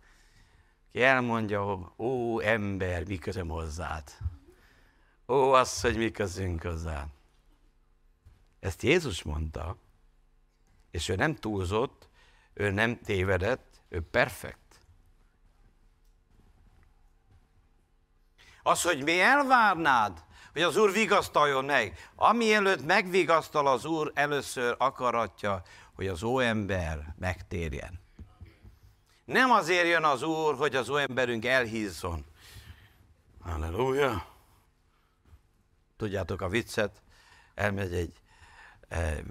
ki 0.93 1.03
elmondja, 1.03 1.63
hogy 1.63 2.07
ó, 2.07 2.41
ember, 2.41 3.07
mi 3.07 3.19
közöm 3.19 3.49
hozzád. 3.49 4.17
Ó, 5.29 5.53
az, 5.53 5.81
hogy 5.81 5.97
mi 5.97 6.11
közünk 6.11 6.63
hozzád. 6.63 7.09
Ezt 8.61 8.83
Jézus 8.83 9.23
mondta, 9.23 9.77
és 10.91 11.09
ő 11.09 11.15
nem 11.15 11.35
túlzott, 11.35 12.09
ő 12.55 12.71
nem 12.71 13.01
tévedett, 13.01 13.81
ő 13.89 14.01
perfekt. 14.01 14.66
Az, 18.67 18.83
hogy 18.83 19.03
mi 19.03 19.21
elvárnád, 19.21 20.25
hogy 20.53 20.63
az 20.63 20.77
Úr 20.77 20.93
vigasztaljon 20.93 21.65
meg. 21.65 22.11
Ami 22.17 22.55
előtt 22.55 22.85
megvigasztal 22.85 23.67
az 23.67 23.85
Úr, 23.85 24.11
először 24.15 24.75
akaratja, 24.79 25.63
hogy 25.95 26.07
az 26.07 26.23
óember 26.23 27.15
megtérjen. 27.19 28.01
Nem 29.25 29.51
azért 29.51 29.87
jön 29.87 30.05
az 30.05 30.23
Úr, 30.23 30.55
hogy 30.55 30.77
az 30.77 30.89
óemberünk 30.89 31.45
elhízzon. 31.45 32.25
Halleluja! 33.41 34.27
Tudjátok 35.97 36.41
a 36.41 36.49
viccet? 36.49 37.03
Elmegy 37.55 37.95
egy 37.95 38.13
e, 38.89 39.23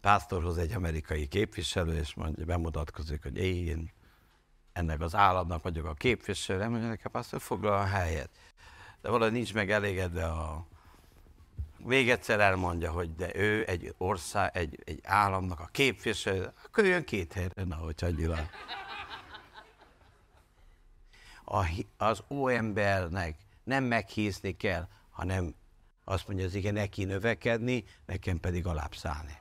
pásztorhoz 0.00 0.58
egy 0.58 0.72
amerikai 0.72 1.26
képviselő, 1.26 1.96
és 1.96 2.14
mondja, 2.14 2.44
bemutatkozik, 2.44 3.22
hogy 3.22 3.36
én 3.36 3.92
ennek 4.72 5.00
az 5.00 5.14
államnak 5.14 5.62
vagyok 5.62 5.86
a 5.86 5.94
képviselő, 5.94 6.68
mondja 6.68 6.88
neki 6.88 7.02
a 7.04 7.08
pásztor, 7.08 7.40
foglal 7.40 7.80
a 7.80 7.84
helyet 7.84 8.30
de 9.04 9.10
valahogy 9.10 9.32
nincs 9.32 9.54
meg 9.54 9.70
elégedve 9.70 10.24
a... 10.24 10.66
Még 11.76 12.10
egyszer 12.10 12.40
elmondja, 12.40 12.90
hogy 12.90 13.14
de 13.14 13.34
ő 13.34 13.64
egy 13.66 13.94
ország, 13.98 14.56
egy, 14.56 14.82
egy 14.84 15.00
államnak 15.02 15.60
a 15.60 15.68
képviselő, 15.72 16.52
akkor 16.64 16.84
jön 16.84 17.04
két 17.04 17.32
helyre, 17.32 17.64
na, 17.64 17.76
hogy 17.76 17.94
annyira. 18.00 18.48
A, 21.44 21.84
az 21.96 22.22
óembernek 22.28 23.36
nem 23.64 23.84
meghízni 23.84 24.56
kell, 24.56 24.88
hanem 25.10 25.54
azt 26.04 26.26
mondja 26.26 26.46
az 26.46 26.54
igen, 26.54 26.74
neki 26.74 27.04
növekedni, 27.04 27.84
nekem 28.06 28.40
pedig 28.40 28.66
alábbszállni. 28.66 29.38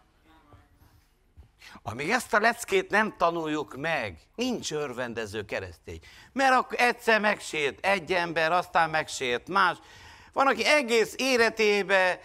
Amíg 1.84 2.10
ezt 2.10 2.34
a 2.34 2.39
leckét 2.39 2.89
nem 2.89 3.15
tanuljuk 3.17 3.76
meg, 3.78 4.17
nincs 4.36 4.71
örvendező 4.71 5.45
keresztény. 5.45 5.99
Mert 6.34 6.54
akkor 6.54 6.80
egyszer 6.80 7.19
megsért 7.19 7.86
egy 7.86 8.13
ember, 8.13 8.52
aztán 8.52 8.89
megsért 8.89 9.47
más. 9.47 9.78
Van, 10.34 10.47
aki 10.47 10.65
egész 10.65 11.13
életébe 11.17 12.19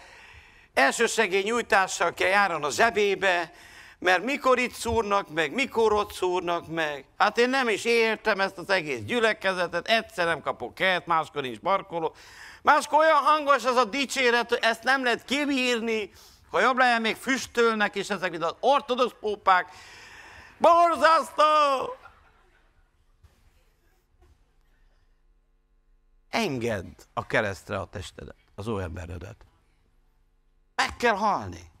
elsősegély 0.73 1.41
nyújtással 1.43 2.13
kell 2.13 2.27
járni 2.29 2.63
a 2.63 2.69
zsebébe, 2.69 3.51
mert 3.99 4.23
mikor 4.23 4.59
itt 4.59 4.73
szúrnak 4.73 5.29
meg, 5.29 5.53
mikor 5.53 5.93
ott 5.93 6.13
szúrnak 6.13 6.67
meg. 6.67 7.05
Hát 7.17 7.37
én 7.37 7.49
nem 7.49 7.69
is 7.69 7.85
értem 7.85 8.39
ezt 8.39 8.57
az 8.57 8.69
egész 8.69 8.99
gyülekezetet, 8.99 9.87
egyszer 9.87 10.25
nem 10.25 10.41
kapok 10.41 10.75
kert, 10.75 11.05
máskor 11.05 11.41
nincs 11.41 11.57
parkoló. 11.57 12.15
Máskor 12.61 12.99
olyan 12.99 13.23
hangos 13.23 13.65
az 13.65 13.75
a 13.75 13.85
dicséret, 13.85 14.49
hogy 14.49 14.59
ezt 14.61 14.83
nem 14.83 15.03
lehet 15.03 15.25
kibírni, 15.25 16.11
ha 16.49 16.59
jobb 16.59 16.77
legyen, 16.77 17.01
még 17.01 17.15
füstölnek, 17.15 17.95
és 17.95 18.09
ezek 18.09 18.31
mint 18.31 18.43
az 18.43 18.55
ortodox 18.59 19.15
pópák. 19.19 19.71
Borzasztó! 20.57 21.43
Engedd 26.29 26.93
a 27.13 27.25
keresztre 27.25 27.79
a 27.79 27.85
testedet, 27.85 28.35
az 28.55 28.67
óemberedet. 28.67 29.45
Meg 30.75 30.95
kell 30.95 31.15
halni. 31.15 31.71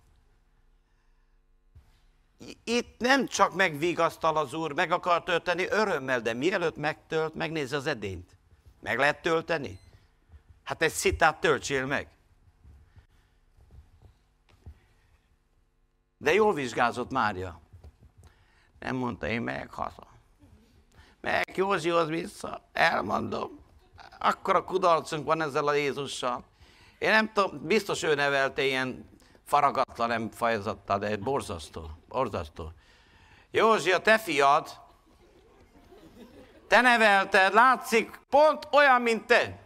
Itt 2.63 2.99
nem 2.99 3.27
csak 3.27 3.55
megvigasztal 3.55 4.37
az 4.37 4.53
Úr, 4.53 4.71
meg 4.71 4.91
akar 4.91 5.23
tölteni 5.23 5.67
örömmel, 5.67 6.21
de 6.21 6.33
mielőtt 6.33 6.75
megtölt, 6.75 7.35
megnézze 7.35 7.75
az 7.75 7.87
edényt. 7.87 8.37
Meg 8.81 8.97
lehet 8.97 9.21
tölteni? 9.21 9.79
Hát 10.63 10.81
egy 10.81 10.91
szitát 10.91 11.39
töltsél 11.39 11.85
meg. 11.85 12.07
De 16.21 16.33
jól 16.33 16.53
vizsgázott 16.53 17.11
Mária. 17.11 17.59
Nem 18.79 18.95
mondta, 18.95 19.27
én 19.27 19.41
megyek 19.41 19.73
haza. 19.73 20.07
Megyek 21.21 21.57
Józsihoz 21.57 22.07
vissza, 22.07 22.61
elmondom. 22.73 23.59
Akkor 24.19 24.55
a 24.55 24.63
kudarcunk 24.63 25.25
van 25.25 25.41
ezzel 25.41 25.67
a 25.67 25.73
Jézussal. 25.73 26.43
Én 26.97 27.09
nem 27.09 27.33
tudom, 27.33 27.67
biztos 27.67 28.03
ő 28.03 28.15
nevelte 28.15 28.63
ilyen 28.63 29.09
faragatlan 29.45 30.07
nem 30.07 30.31
fajazatta, 30.31 30.97
de 30.97 31.17
borzasztó, 31.17 31.89
borzasztó. 32.07 32.71
Józsi, 33.51 33.91
a 33.91 34.01
te 34.01 34.17
fiad, 34.17 34.69
te 36.67 36.81
nevelted, 36.81 37.53
látszik, 37.53 38.19
pont 38.29 38.67
olyan, 38.71 39.01
mint 39.01 39.25
te. 39.25 39.59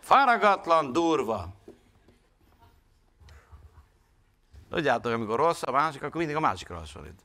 Faragatlan, 0.00 0.92
durva. 0.92 1.48
Tudjátok, 4.70 5.12
amikor 5.12 5.36
rossz 5.36 5.62
a 5.62 5.70
másik, 5.70 6.02
akkor 6.02 6.16
mindig 6.16 6.36
a 6.36 6.40
másikra 6.40 6.78
hasonlít. 6.78 7.22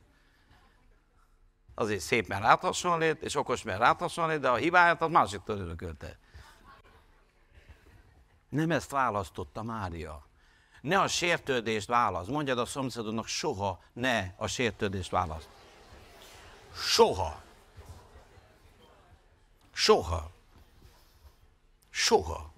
Azért 1.74 2.00
szép, 2.00 2.26
mert 2.26 2.42
ráthasonlít, 2.42 3.22
és 3.22 3.34
okos, 3.34 3.62
mert 3.62 3.78
ráthasonlít, 3.78 4.40
de 4.40 4.48
a 4.48 4.54
hibáját 4.54 5.02
az 5.02 5.10
másiktól 5.10 5.58
örökölte. 5.58 6.18
Nem 8.48 8.70
ezt 8.70 8.90
választotta 8.90 9.62
Mária. 9.62 10.26
Ne 10.80 11.00
a 11.00 11.08
sértődést 11.08 11.88
válasz. 11.88 12.26
Mondjad 12.26 12.58
a 12.58 12.64
szomszédodnak, 12.64 13.26
soha 13.26 13.80
ne 13.92 14.34
a 14.36 14.46
sértődést 14.46 15.10
válasz. 15.10 15.48
Soha. 16.74 17.42
Soha. 19.72 20.30
Soha. 21.90 22.53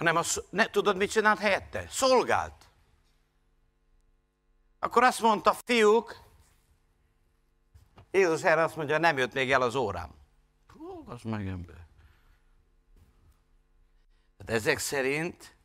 Hanem 0.00 0.16
az, 0.16 0.42
ne, 0.50 0.70
tudod, 0.70 0.96
mit 0.96 1.10
csinált 1.10 1.38
helyette? 1.38 1.86
Szolgált. 1.88 2.68
Akkor 4.78 5.02
azt 5.02 5.20
mondta, 5.20 5.52
fiúk, 5.52 6.16
Jézus 8.10 8.42
erre 8.42 8.62
azt 8.62 8.76
mondja, 8.76 8.98
nem 8.98 9.18
jött 9.18 9.32
még 9.32 9.52
el 9.52 9.62
az 9.62 9.74
órám. 9.74 10.10
Hú, 10.68 11.04
az 11.06 11.22
meg 11.22 11.46
ember. 11.46 11.86
Hát 14.38 14.50
ezek 14.50 14.78
szerint 14.78 15.56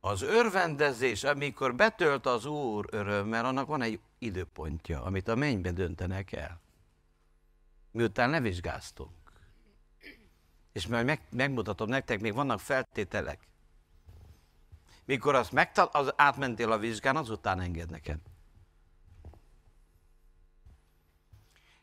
az 0.00 0.22
örvendezés, 0.22 1.24
amikor 1.24 1.74
betölt 1.74 2.26
az 2.26 2.44
Úr 2.44 2.86
örömmel, 2.90 3.44
annak 3.44 3.66
van 3.66 3.82
egy 3.82 4.00
időpontja, 4.18 5.02
amit 5.02 5.28
a 5.28 5.34
mennyben 5.34 5.74
döntenek 5.74 6.32
el. 6.32 6.60
Miután 7.90 8.30
levizsgáztunk. 8.30 9.21
És 10.72 10.86
majd 10.86 11.04
meg, 11.04 11.20
megmutatom 11.30 11.88
nektek, 11.88 12.20
még 12.20 12.34
vannak 12.34 12.60
feltételek. 12.60 13.40
Mikor 15.04 15.34
azt 15.34 15.52
megtal, 15.52 15.88
az 15.92 16.12
átmentél 16.16 16.72
a 16.72 16.78
vizsgán, 16.78 17.16
azután 17.16 17.60
enged 17.60 17.90
neked. 17.90 18.18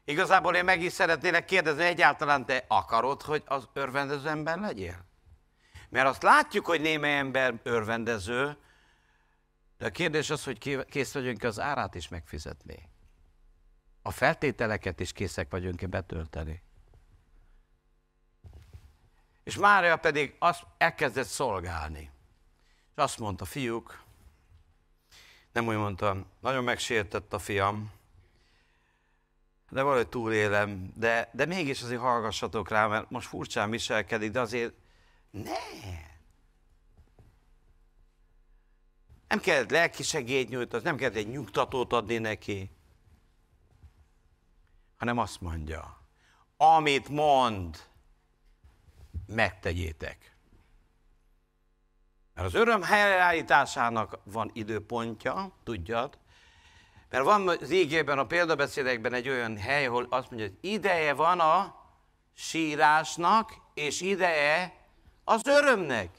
Igazából 0.03 0.55
én 0.55 0.63
meg 0.63 0.81
is 0.81 0.93
szeretnélek 0.93 1.45
kérdezni, 1.45 1.83
egyáltalán 1.83 2.45
te 2.45 2.65
akarod, 2.67 3.21
hogy 3.21 3.43
az 3.45 3.67
örvendező 3.73 4.27
ember 4.27 4.59
legyél? 4.59 5.05
Mert 5.89 6.07
azt 6.07 6.23
látjuk, 6.23 6.65
hogy 6.65 6.81
némely 6.81 7.17
ember 7.17 7.59
örvendező, 7.63 8.57
de 9.77 9.85
a 9.85 9.89
kérdés 9.89 10.29
az, 10.29 10.43
hogy 10.43 10.85
kész 10.85 11.13
vagyunk 11.13 11.43
az 11.43 11.59
árát 11.59 11.95
is 11.95 12.07
megfizetni. 12.07 12.89
A 14.01 14.11
feltételeket 14.11 14.99
is 14.99 15.11
készek 15.11 15.49
vagyunk-e 15.49 15.87
betölteni. 15.87 16.61
És 19.49 19.57
Mária 19.57 19.97
pedig 19.97 20.35
azt 20.39 20.65
elkezdett 20.77 21.27
szolgálni. 21.27 22.11
És 22.95 23.03
azt 23.03 23.19
mondta, 23.19 23.45
fiúk, 23.45 24.03
nem 25.51 25.67
úgy 25.67 25.75
mondtam, 25.75 26.25
nagyon 26.39 26.63
megsértett 26.63 27.33
a 27.33 27.39
fiam, 27.39 27.91
de 29.69 29.81
valahogy 29.81 30.07
túlélem, 30.07 30.91
de, 30.95 31.29
de 31.33 31.45
mégis 31.45 31.81
azért 31.81 31.99
hallgassatok 31.99 32.69
rá, 32.69 32.87
mert 32.87 33.09
most 33.09 33.27
furcsán 33.27 33.69
viselkedik, 33.69 34.31
de 34.31 34.39
azért 34.39 34.73
ne. 35.31 35.57
Nem 39.27 39.39
kellett 39.39 39.69
lelki 39.71 40.03
segélyt 40.03 40.49
nyújtani, 40.49 40.83
nem 40.83 40.97
kellett 40.97 41.15
egy 41.15 41.29
nyugtatót 41.29 41.93
adni 41.93 42.17
neki, 42.17 42.71
hanem 44.97 45.17
azt 45.17 45.41
mondja, 45.41 46.01
amit 46.57 47.09
mond, 47.09 47.88
megtegyétek. 49.29 50.35
Mert 52.33 52.47
az 52.47 52.53
öröm 52.53 52.81
helyreállításának 52.81 54.19
van 54.23 54.49
időpontja, 54.53 55.51
tudjad, 55.63 56.17
mert 57.09 57.23
van 57.23 57.47
az 57.47 57.71
ígében, 57.71 58.19
a 58.19 58.25
példabeszédekben 58.25 59.13
egy 59.13 59.29
olyan 59.29 59.57
hely, 59.57 59.85
ahol 59.85 60.07
azt 60.09 60.29
mondja, 60.29 60.47
hogy 60.47 60.69
ideje 60.69 61.13
van 61.13 61.39
a 61.39 61.75
sírásnak, 62.35 63.53
és 63.73 64.01
ideje 64.01 64.73
az 65.23 65.47
örömnek. 65.47 66.09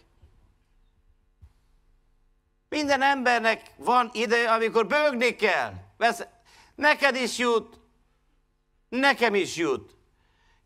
Minden 2.68 3.02
embernek 3.02 3.62
van 3.76 4.10
ideje, 4.12 4.52
amikor 4.52 4.86
bőgni 4.86 5.36
kell. 5.36 5.72
Vesz, 5.96 6.26
neked 6.74 7.16
is 7.16 7.38
jut, 7.38 7.80
nekem 8.88 9.34
is 9.34 9.56
jut. 9.56 9.96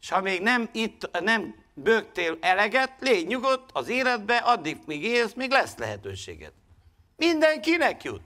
És 0.01 0.09
ha 0.11 0.21
még 0.21 0.41
nem, 0.41 0.69
itt, 0.73 1.21
nem 1.21 1.64
bőgtél 1.75 2.39
eleget, 2.41 2.93
légy 3.01 3.27
nyugodt 3.27 3.71
az 3.73 3.89
életbe, 3.89 4.37
addig 4.37 4.79
még 4.87 5.05
élsz, 5.05 5.33
még 5.33 5.51
lesz 5.51 5.77
lehetőséged. 5.77 6.53
Mindenkinek 7.17 8.03
jut. 8.03 8.23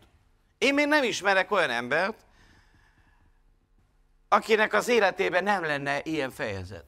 Én 0.59 0.75
még 0.75 0.87
nem 0.87 1.03
ismerek 1.03 1.51
olyan 1.51 1.71
embert, 1.71 2.25
akinek 4.29 4.73
az 4.73 4.89
életében 4.89 5.45
nem 5.45 5.63
lenne 5.63 6.01
ilyen 6.03 6.31
fejezet. 6.31 6.85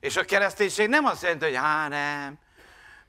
És 0.00 0.16
a 0.16 0.24
kereszténység 0.24 0.88
nem 0.88 1.04
azt 1.04 1.22
jelenti, 1.22 1.44
hogy 1.44 1.54
há 1.54 1.88
nem, 1.88 2.38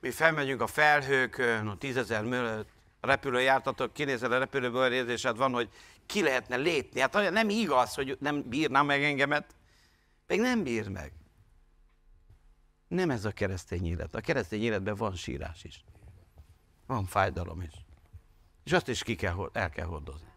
mi 0.00 0.10
felmegyünk 0.10 0.60
a 0.60 0.66
felhőkön, 0.66 1.66
a 1.66 1.76
tízezer 1.76 2.24
mögött, 2.24 2.68
a 3.00 3.06
repülő 3.06 3.40
jártatok, 3.40 3.92
kinézel 3.92 4.32
a 4.32 4.38
repülőből, 4.38 4.92
érzésed 4.92 5.36
van, 5.36 5.52
hogy 5.52 5.68
ki 6.06 6.22
lehetne 6.22 6.56
lépni. 6.56 7.00
Hát 7.00 7.30
nem 7.30 7.48
igaz, 7.48 7.94
hogy 7.94 8.16
nem 8.20 8.48
bírná 8.48 8.82
meg 8.82 9.02
engemet, 9.02 9.54
meg 10.26 10.38
nem 10.38 10.62
bír 10.62 10.88
meg. 10.88 11.12
Nem 12.88 13.10
ez 13.10 13.24
a 13.24 13.30
keresztény 13.30 13.86
élet. 13.86 14.14
A 14.14 14.20
keresztény 14.20 14.62
életben 14.62 14.94
van 14.94 15.14
sírás 15.14 15.64
is. 15.64 15.84
Van 16.86 17.04
fájdalom 17.04 17.60
is. 17.60 17.84
És 18.64 18.72
azt 18.72 18.88
is 18.88 19.02
ki 19.02 19.14
kell, 19.14 19.50
el 19.52 19.70
kell 19.70 19.86
hordozni. 19.86 20.28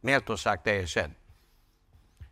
Méltóság 0.00 0.62
teljesen. 0.62 1.16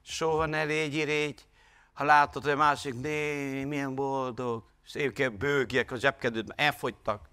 Soha 0.02 0.46
ne 0.46 0.64
légy 0.64 0.94
irégy, 0.94 1.46
ha 1.92 2.04
látod, 2.04 2.42
hogy 2.42 2.52
a 2.52 2.56
másik, 2.56 3.00
né, 3.00 3.64
milyen 3.64 3.94
boldog, 3.94 4.64
szép 4.84 5.30
bőgjek 5.32 5.90
a 5.90 5.96
zsebkedőt, 5.96 6.52
elfogytak. 6.56 7.28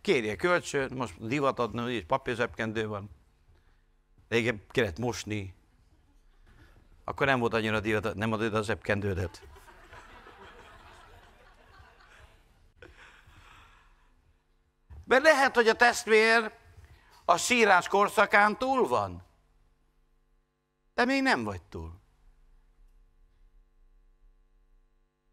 Kérje 0.00 0.36
kölcsön, 0.36 0.92
most 0.94 1.26
divat 1.26 1.58
adni, 1.58 1.80
hogy 1.80 2.06
papír 2.06 2.36
zsebkendő 2.36 2.86
van. 2.86 3.10
Régen 4.28 4.62
kellett 4.68 4.98
mosni. 4.98 5.54
Akkor 7.04 7.26
nem 7.26 7.38
volt 7.38 7.54
annyira 7.54 7.80
divat, 7.80 8.14
nem 8.14 8.32
adod 8.32 8.54
a 8.54 8.62
zsebkendődet. 8.62 9.42
Mert 15.04 15.22
lehet, 15.22 15.54
hogy 15.54 15.68
a 15.68 15.74
testvér 15.74 16.52
a 17.24 17.36
sírás 17.36 17.88
korszakán 17.88 18.58
túl 18.58 18.88
van. 18.88 19.22
De 20.94 21.04
még 21.04 21.22
nem 21.22 21.44
vagy 21.44 21.62
túl. 21.62 22.02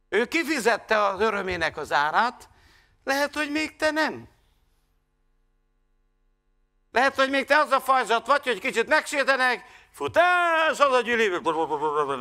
Ő 0.09 0.25
kifizette 0.25 1.03
az 1.03 1.19
örömének 1.19 1.77
az 1.77 1.91
árát, 1.91 2.49
lehet, 3.03 3.33
hogy 3.33 3.51
még 3.51 3.75
te 3.75 3.91
nem. 3.91 4.29
Lehet, 6.91 7.15
hogy 7.15 7.29
még 7.29 7.45
te 7.45 7.57
az 7.57 7.71
a 7.71 7.79
fajzat 7.79 8.27
vagy, 8.27 8.43
hogy 8.43 8.59
kicsit 8.59 8.87
megsértenek, 8.87 9.65
futás, 9.91 10.79
az 10.79 10.93
a 10.93 11.01
gyűléből, 11.01 11.41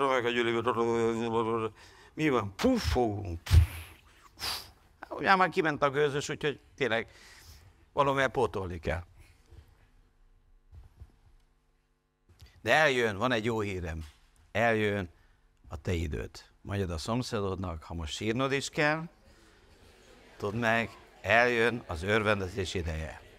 meg 0.08 0.24
a 0.24 0.30
gyűléből, 0.30 1.72
mi 2.14 2.28
van? 2.28 2.54
Puffogunk. 2.56 3.40
Ugye 5.08 5.36
már 5.36 5.48
kiment 5.48 5.82
a 5.82 5.90
gőzös, 5.90 6.28
úgyhogy 6.28 6.60
tényleg 6.76 7.06
valamivel 7.92 8.28
pótolni 8.28 8.78
kell. 8.78 9.02
De 12.62 12.74
eljön, 12.74 13.16
van 13.16 13.32
egy 13.32 13.44
jó 13.44 13.60
hírem. 13.60 14.04
Eljön 14.52 15.10
a 15.68 15.80
te 15.80 15.92
időd. 15.92 16.30
Mondjad 16.62 16.90
a 16.90 16.98
szomszédodnak, 16.98 17.82
ha 17.82 17.94
most 17.94 18.14
sírnod 18.14 18.52
is 18.52 18.68
kell, 18.68 19.02
tudd 20.36 20.54
meg, 20.54 20.90
eljön 21.20 21.82
az 21.86 22.02
örvendezés 22.02 22.74
ideje. 22.74 23.30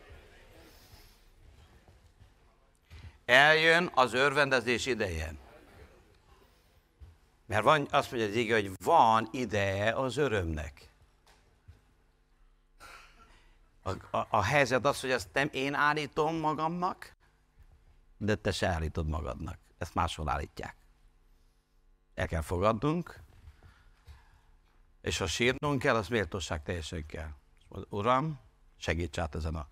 Eljön 3.32 3.91
az 3.93 4.13
örvendezés 4.13 4.86
ideje. 4.86 5.34
Mert 7.45 7.63
van, 7.63 7.88
azt 7.91 8.11
mondja 8.11 8.29
az 8.29 8.36
ige, 8.36 8.53
hogy 8.53 8.71
van 8.84 9.27
ideje 9.32 9.91
az 9.91 10.17
örömnek. 10.17 10.91
A, 13.84 14.17
a, 14.17 14.27
a 14.29 14.43
helyzet 14.43 14.86
az, 14.86 15.01
hogy 15.01 15.11
ezt 15.11 15.29
nem 15.34 15.49
én 15.51 15.73
állítom 15.73 16.36
magamnak, 16.36 17.15
de 18.17 18.36
te 18.36 18.51
se 18.51 18.67
állítod 18.67 19.07
magadnak. 19.07 19.59
Ezt 19.77 19.93
máshol 19.93 20.29
állítják. 20.29 20.75
El 22.13 22.27
kell 22.27 22.41
fogadnunk, 22.41 23.19
és 25.01 25.17
ha 25.17 25.27
sírnunk 25.27 25.82
kell, 25.82 25.95
az 25.95 26.07
méltóság 26.07 26.63
teljesen 26.63 27.05
kell. 27.05 27.29
Uram, 27.89 28.39
segíts 28.77 29.17
át 29.17 29.36
ezen 29.36 29.55
a... 29.55 29.67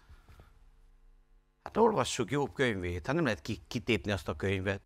Hát 1.70 1.78
olvassuk 1.78 2.32
Jobb 2.32 2.54
könyvét, 2.54 3.06
hát 3.06 3.16
nem 3.16 3.24
lehet 3.24 3.42
kitépni 3.68 4.12
azt 4.12 4.28
a 4.28 4.36
könyvet. 4.36 4.82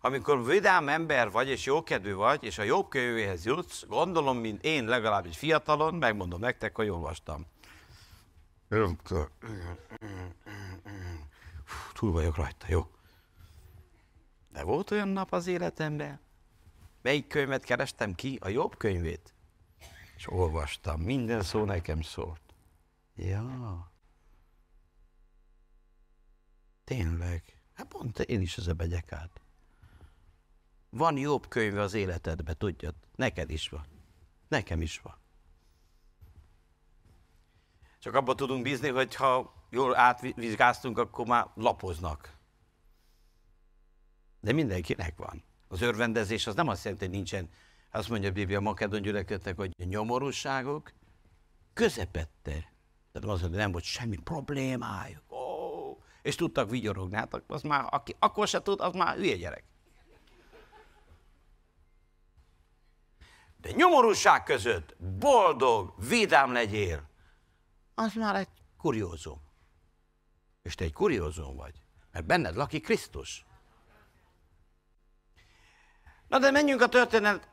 Amikor 0.00 0.44
vidám 0.44 0.88
ember 0.88 1.30
vagy, 1.30 1.48
és 1.48 1.64
jókedvű 1.64 2.14
vagy, 2.14 2.44
és 2.44 2.58
a 2.58 2.62
jobb 2.62 2.88
könyvéhez 2.88 3.44
jutsz, 3.44 3.86
gondolom, 3.86 4.38
mint 4.38 4.64
én 4.64 4.84
legalábbis 4.84 5.38
fiatalon, 5.38 5.94
megmondom 5.94 6.40
nektek, 6.40 6.76
hogy 6.76 6.88
olvastam. 6.88 7.46
Túl 11.92 12.12
vagyok 12.12 12.36
rajta, 12.36 12.66
jó? 12.68 12.90
De 14.52 14.62
volt 14.62 14.90
olyan 14.90 15.08
nap 15.08 15.32
az 15.32 15.46
életemben, 15.46 16.20
melyik 17.02 17.26
könyvet 17.26 17.64
kerestem 17.64 18.14
ki? 18.14 18.38
A 18.40 18.48
jobb 18.48 18.76
könyvét. 18.76 19.34
És 20.16 20.32
olvastam, 20.32 21.00
minden 21.00 21.42
szó 21.42 21.64
nekem 21.64 22.02
szólt. 22.02 22.42
Ja. 23.14 23.88
Tényleg. 26.90 27.42
Hát 27.72 27.86
pont 27.86 28.18
én 28.18 28.40
is 28.40 28.58
ezzel 28.58 28.74
megyek 28.74 29.12
át. 29.12 29.40
Van 30.88 31.16
jobb 31.16 31.48
könyve 31.48 31.80
az 31.80 31.94
életedbe, 31.94 32.54
tudjad? 32.54 32.94
Neked 33.14 33.50
is 33.50 33.68
van. 33.68 33.86
Nekem 34.48 34.82
is 34.82 34.98
van. 34.98 35.16
Csak 37.98 38.14
abban 38.14 38.36
tudunk 38.36 38.62
bízni, 38.62 38.88
hogy 38.88 39.14
ha 39.14 39.54
jól 39.70 39.96
átvizsgáztunk, 39.96 40.98
akkor 40.98 41.26
már 41.26 41.46
lapoznak. 41.54 42.36
De 44.40 44.52
mindenkinek 44.52 45.16
van. 45.16 45.42
Az 45.68 45.80
örvendezés 45.80 46.46
az 46.46 46.54
nem 46.54 46.68
azt 46.68 46.84
jelenti, 46.84 47.04
hogy 47.04 47.14
nincsen, 47.14 47.50
azt 47.90 48.08
mondja 48.08 48.28
a 48.28 48.32
Biblia 48.32 48.58
a 48.58 48.60
Makedon 48.60 49.02
gyülekezetnek, 49.02 49.56
hogy 49.56 49.74
a 49.78 49.84
nyomorúságok 49.84 50.92
közepette. 51.72 52.72
Tehát 53.12 53.28
az, 53.28 53.40
hogy 53.40 53.50
nem 53.50 53.72
volt 53.72 53.84
semmi 53.84 54.16
problémájuk. 54.16 55.29
És 56.22 56.34
tudtak 56.34 56.70
vigyorogni. 56.70 57.16
Hát 57.16 57.42
az 57.46 57.62
már, 57.62 57.86
aki 57.90 58.16
akkor 58.18 58.48
se 58.48 58.62
tud, 58.62 58.80
az 58.80 58.94
már 58.94 59.16
hülye 59.16 59.36
gyerek. 59.36 59.64
De 63.56 63.70
nyomorúság 63.70 64.42
között 64.42 64.96
boldog, 64.98 65.94
vidám 66.08 66.52
legyél, 66.52 67.08
az 67.94 68.14
már 68.14 68.34
egy 68.34 68.48
kuriózum. 68.78 69.40
És 70.62 70.74
te 70.74 70.84
egy 70.84 70.92
kuriózum 70.92 71.56
vagy. 71.56 71.74
Mert 72.12 72.26
benned 72.26 72.54
lakik 72.54 72.84
Krisztus. 72.84 73.44
Na 76.28 76.38
de 76.38 76.50
menjünk 76.50 76.80
a 76.80 76.88
történet, 76.88 77.48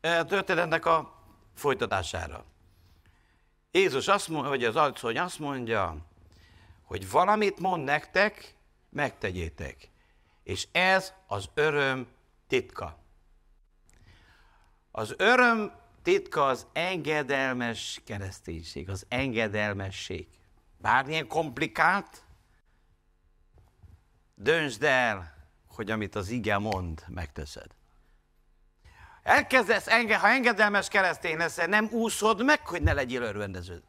a 0.00 0.24
történetnek 0.24 0.86
a 0.86 1.22
folytatására. 1.54 2.44
Jézus 3.70 4.08
azt 4.08 4.28
mondja, 4.28 4.48
vagy 4.50 4.64
az 4.64 4.76
asszony 4.76 5.18
azt 5.18 5.38
mondja, 5.38 6.09
hogy 6.90 7.10
valamit 7.10 7.58
mond 7.58 7.84
nektek, 7.84 8.54
megtegyétek. 8.88 9.88
És 10.42 10.68
ez 10.72 11.12
az 11.26 11.48
öröm 11.54 12.08
titka. 12.48 12.98
Az 14.90 15.14
öröm 15.16 15.72
titka 16.02 16.46
az 16.46 16.66
engedelmes 16.72 18.00
kereszténység, 18.04 18.88
az 18.88 19.06
engedelmesség. 19.08 20.28
Bármilyen 20.78 21.26
komplikált, 21.26 22.22
döntsd 24.34 24.82
el, 24.82 25.34
hogy 25.68 25.90
amit 25.90 26.14
az 26.14 26.28
ige 26.28 26.58
mond, 26.58 27.04
megteszed. 27.08 27.70
Elkezdesz, 29.22 29.86
enge, 29.86 30.18
ha 30.18 30.28
engedelmes 30.28 30.88
keresztény 30.88 31.36
leszel, 31.36 31.66
nem 31.66 31.88
úszod 31.90 32.44
meg, 32.44 32.66
hogy 32.66 32.82
ne 32.82 32.92
legyél 32.92 33.22
örvendező. 33.22 33.82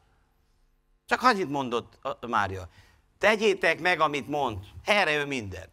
Csak 1.06 1.22
annyit 1.22 1.48
mondott 1.48 1.98
Mária. 2.26 2.68
Tegyétek 3.22 3.80
meg, 3.80 4.00
amit 4.00 4.28
mond. 4.28 4.58
Erre 4.84 5.16
ő 5.16 5.26
minden. 5.26 5.72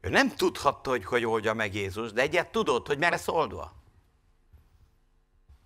Ő 0.00 0.08
nem 0.08 0.36
tudhatta, 0.36 0.90
hogy 0.90 1.04
hogy 1.04 1.24
oldja 1.24 1.54
meg 1.54 1.74
Jézus, 1.74 2.12
de 2.12 2.22
egyet 2.22 2.48
tudott, 2.48 2.86
hogy 2.86 2.98
merre 2.98 3.18
oldva. 3.26 3.72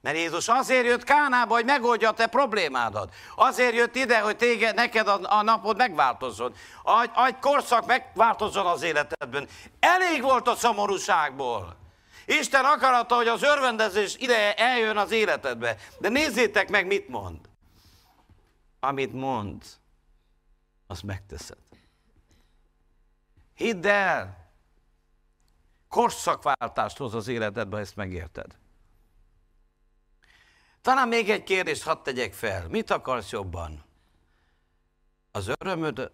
Mert 0.01 0.16
Jézus 0.16 0.49
azért 0.49 0.84
jött 0.84 1.05
Kánába, 1.05 1.55
hogy 1.55 1.64
megoldja 1.64 2.09
a 2.09 2.12
te 2.12 2.26
problémádat. 2.26 3.14
Azért 3.36 3.74
jött 3.74 3.94
ide, 3.94 4.20
hogy 4.20 4.36
téged, 4.36 4.74
neked 4.74 5.09
a, 5.09 5.20
a 5.22 5.42
napod 5.42 5.76
megváltozzon. 5.76 6.55
Egy, 7.03 7.11
egy 7.26 7.38
korszak 7.38 7.86
megváltozzon 7.86 8.66
az 8.66 8.82
életedben. 8.82 9.49
Elég 9.80 10.22
volt 10.22 10.49
a 10.49 10.57
szomorúságból. 10.57 11.76
Isten 12.26 12.64
akarata, 12.64 13.14
hogy 13.14 13.28
az 13.28 13.42
örvendezés 13.42 14.16
ideje 14.16 14.55
eljön 14.55 14.97
az 14.97 15.11
életedbe. 15.11 15.76
De 15.99 16.09
nézzétek 16.09 16.68
meg, 16.68 16.86
mit 16.86 17.09
mond. 17.09 17.45
Amit 18.87 19.12
mond, 19.12 19.64
azt 20.87 21.03
megteszed. 21.03 21.59
Hidd 23.55 23.87
el, 23.87 24.51
korszakváltást 25.89 26.97
hoz 26.97 27.14
az 27.14 27.28
életedbe, 27.28 27.78
ezt 27.78 27.97
megérted. 27.97 28.59
Talán 30.80 31.09
még 31.09 31.30
egy 31.30 31.43
kérdést 31.43 31.82
hadd 31.82 32.03
tegyek 32.03 32.32
fel. 32.32 32.68
Mit 32.68 32.91
akarsz 32.91 33.30
jobban? 33.30 33.84
Az 35.30 35.51
örömöd, 35.59 36.12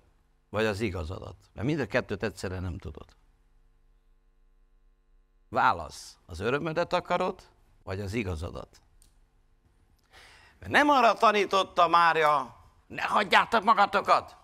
vagy 0.49 0.65
az 0.65 0.81
igazadat? 0.81 1.37
Mert 1.53 1.67
mind 1.67 1.81
a 1.81 1.87
kettőt 1.87 2.23
egyszerre 2.23 2.61
nem 2.61 2.79
tudod. 2.79 3.17
Válasz. 5.49 6.19
Az 6.27 6.41
örömödet 6.41 6.93
akarod, 6.93 7.49
vagy 7.83 8.01
az 8.01 8.13
igazadat? 8.13 8.81
Mert 10.59 10.73
nem 10.73 10.89
arra 10.89 11.15
tanította 11.15 11.89
Mária, 11.89 12.61
ne 12.93 13.03
hagyjátok 13.03 13.63
magatokat. 13.63 14.37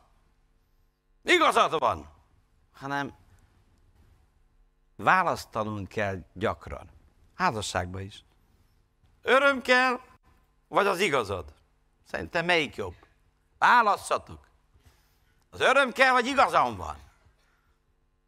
Igazad 1.22 1.78
van. 1.78 2.09
Hanem 2.72 3.14
választanunk 4.96 5.88
kell 5.88 6.18
gyakran. 6.32 6.90
Házasságban 7.34 8.01
is. 8.01 8.24
Öröm 9.22 9.62
kell, 9.62 10.01
vagy 10.68 10.86
az 10.86 11.01
igazad? 11.01 11.55
Szerintem 12.05 12.44
melyik 12.44 12.76
jobb? 12.76 12.94
Válasszatok. 13.59 14.46
Az 15.51 15.61
öröm 15.61 15.92
kell, 15.92 16.12
vagy 16.12 16.26
igazam 16.26 16.76
van? 16.76 16.96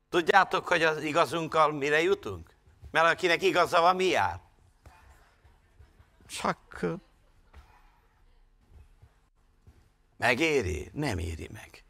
Tudjátok, 0.08 0.68
hogy 0.68 0.82
az 0.82 1.02
igazunkkal 1.02 1.72
mire 1.72 2.02
jutunk? 2.02 2.54
Mert 2.90 3.06
akinek 3.06 3.42
igaza 3.42 3.80
van, 3.80 3.96
mi 3.96 4.04
jár? 4.04 4.40
Csak 6.26 6.84
megéri? 10.20 10.90
Nem 10.92 11.18
éri 11.18 11.48
meg. 11.52 11.84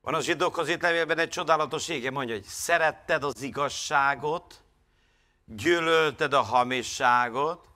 Van 0.00 0.14
a 0.14 0.20
zsidókhoz 0.20 0.68
itt 0.68 0.82
levélben 0.82 1.18
egy 1.18 1.28
csodálatos 1.28 1.88
ége, 1.88 2.10
mondja, 2.10 2.34
hogy 2.34 2.44
szeretted 2.44 3.24
az 3.24 3.42
igazságot, 3.42 4.62
gyűlölted 5.44 6.32
a 6.32 6.42
hamisságot, 6.42 7.68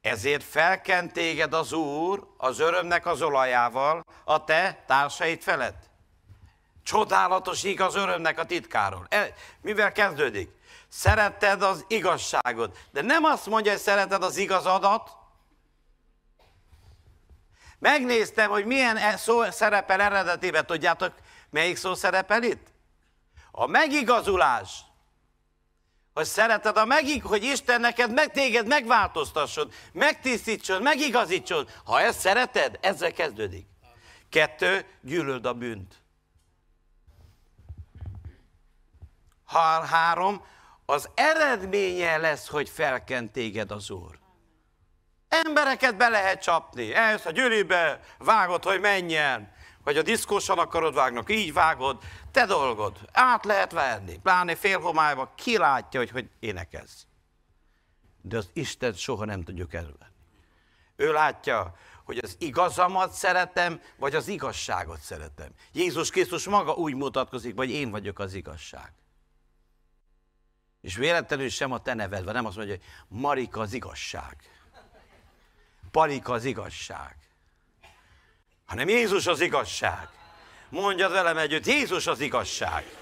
ezért 0.00 0.44
felkent 0.44 1.12
téged 1.12 1.54
az 1.54 1.72
Úr 1.72 2.26
az 2.36 2.58
örömnek 2.58 3.06
az 3.06 3.22
olajával 3.22 4.04
a 4.24 4.44
te 4.44 4.84
társait 4.86 5.42
felett. 5.42 5.90
Csodálatos 6.82 7.62
igaz 7.62 7.94
örömnek 7.94 8.38
a 8.38 8.46
titkáról. 8.46 9.06
E, 9.08 9.34
mivel 9.60 9.92
kezdődik? 9.92 10.50
Szeretted 10.88 11.62
az 11.62 11.84
igazságot. 11.88 12.78
De 12.90 13.02
nem 13.02 13.24
azt 13.24 13.46
mondja, 13.46 13.70
hogy 13.72 13.80
szereted 13.80 14.22
az 14.22 14.36
igazadat. 14.36 15.22
Megnéztem, 17.84 18.50
hogy 18.50 18.64
milyen 18.64 18.96
e- 18.96 19.16
szó 19.16 19.50
szerepel 19.50 20.00
eredetében. 20.00 20.66
Tudjátok, 20.66 21.12
melyik 21.50 21.76
szó 21.76 21.94
szerepel 21.94 22.42
itt? 22.42 22.66
A 23.50 23.66
megigazulás 23.66 24.70
hogy 26.14 26.24
szereted 26.24 26.76
a 26.76 26.84
megig, 26.84 27.24
hogy 27.24 27.44
Isten 27.44 27.80
neked 27.80 28.12
meg 28.12 28.30
téged 28.30 28.66
megváltoztasson, 28.66 29.70
megtisztítson, 29.92 30.82
megigazítson. 30.82 31.68
Ha 31.84 32.00
ezt 32.00 32.20
szereted, 32.20 32.78
ezzel 32.80 33.12
kezdődik. 33.12 33.66
Kettő, 34.28 34.86
gyűlöld 35.00 35.46
a 35.46 35.52
bűnt. 35.52 36.02
Ha 39.44 39.84
három, 39.86 40.44
az 40.86 41.08
eredménye 41.14 42.16
lesz, 42.16 42.48
hogy 42.48 42.68
felkent 42.68 43.32
téged 43.32 43.70
az 43.70 43.90
Úr. 43.90 44.23
Embereket 45.42 45.96
be 45.96 46.08
lehet 46.08 46.42
csapni. 46.42 46.94
Eljössz 46.94 47.24
a 47.24 47.30
gyűlibe, 47.30 48.00
vágod, 48.18 48.64
hogy 48.64 48.80
menjen 48.80 49.52
vagy 49.84 49.96
a 49.96 50.02
diszkósan 50.02 50.58
akarod 50.58 50.94
vágnak, 50.94 51.30
így 51.30 51.52
vágod, 51.52 52.02
te 52.30 52.46
dolgod, 52.46 52.98
át 53.12 53.44
lehet 53.44 53.72
verni, 53.72 54.18
pláne 54.22 54.54
félhomályban, 54.54 55.30
ki 55.36 55.58
látja, 55.58 56.00
hogy, 56.00 56.10
hogy 56.10 56.30
énekelsz. 56.40 57.06
De 58.22 58.36
az 58.36 58.50
Isten 58.52 58.92
soha 58.92 59.24
nem 59.24 59.42
tudjuk 59.42 59.74
elvenni. 59.74 60.12
Ő 60.96 61.12
látja, 61.12 61.74
hogy 62.04 62.18
az 62.18 62.36
igazamat 62.38 63.12
szeretem, 63.12 63.80
vagy 63.96 64.14
az 64.14 64.28
igazságot 64.28 65.00
szeretem. 65.00 65.48
Jézus 65.72 66.10
Krisztus 66.10 66.46
maga 66.46 66.72
úgy 66.72 66.94
mutatkozik, 66.94 67.54
vagy 67.54 67.70
én 67.70 67.90
vagyok 67.90 68.18
az 68.18 68.34
igazság. 68.34 68.92
És 70.80 70.96
véletlenül 70.96 71.48
sem 71.48 71.72
a 71.72 71.82
te 71.82 71.94
nevedve, 71.94 72.32
nem 72.32 72.46
azt 72.46 72.56
mondja, 72.56 72.74
hogy 72.74 72.84
Marika 73.20 73.60
az 73.60 73.72
igazság. 73.72 74.36
Parika 75.94 76.32
az 76.32 76.44
igazság 76.44 77.24
hanem 78.64 78.88
Jézus 78.88 79.26
az 79.26 79.40
igazság. 79.40 80.08
Mondjad 80.68 81.12
velem 81.12 81.36
együtt, 81.36 81.66
Jézus 81.66 82.06
az 82.06 82.20
igazság. 82.20 82.96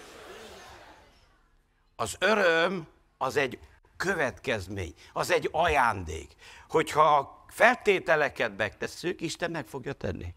Az 1.96 2.16
öröm 2.18 2.86
az 3.18 3.36
egy 3.36 3.58
következmény, 3.96 4.94
az 5.12 5.30
egy 5.30 5.48
ajándék. 5.52 6.34
Hogyha 6.68 7.16
a 7.16 7.44
feltételeket 7.48 8.56
megtesszük, 8.56 9.20
Isten 9.20 9.50
meg 9.50 9.66
fogja 9.66 9.92
tenni. 9.92 10.34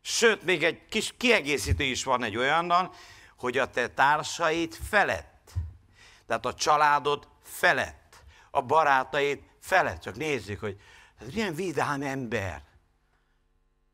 Sőt, 0.00 0.42
még 0.42 0.64
egy 0.64 0.86
kis 0.88 1.14
kiegészítő 1.16 1.84
is 1.84 2.04
van 2.04 2.22
egy 2.22 2.36
olyannal, 2.36 2.94
hogy 3.36 3.58
a 3.58 3.70
te 3.70 3.88
társait 3.88 4.78
felett, 4.88 5.52
tehát 6.26 6.46
a 6.46 6.54
családod 6.54 7.28
felett, 7.42 8.22
a 8.50 8.62
barátaid 8.62 9.49
felett. 9.60 10.00
Csak 10.00 10.16
nézzük, 10.16 10.60
hogy 10.60 10.80
ez 11.20 11.32
milyen 11.34 11.54
vidám 11.54 12.02
ember. 12.02 12.62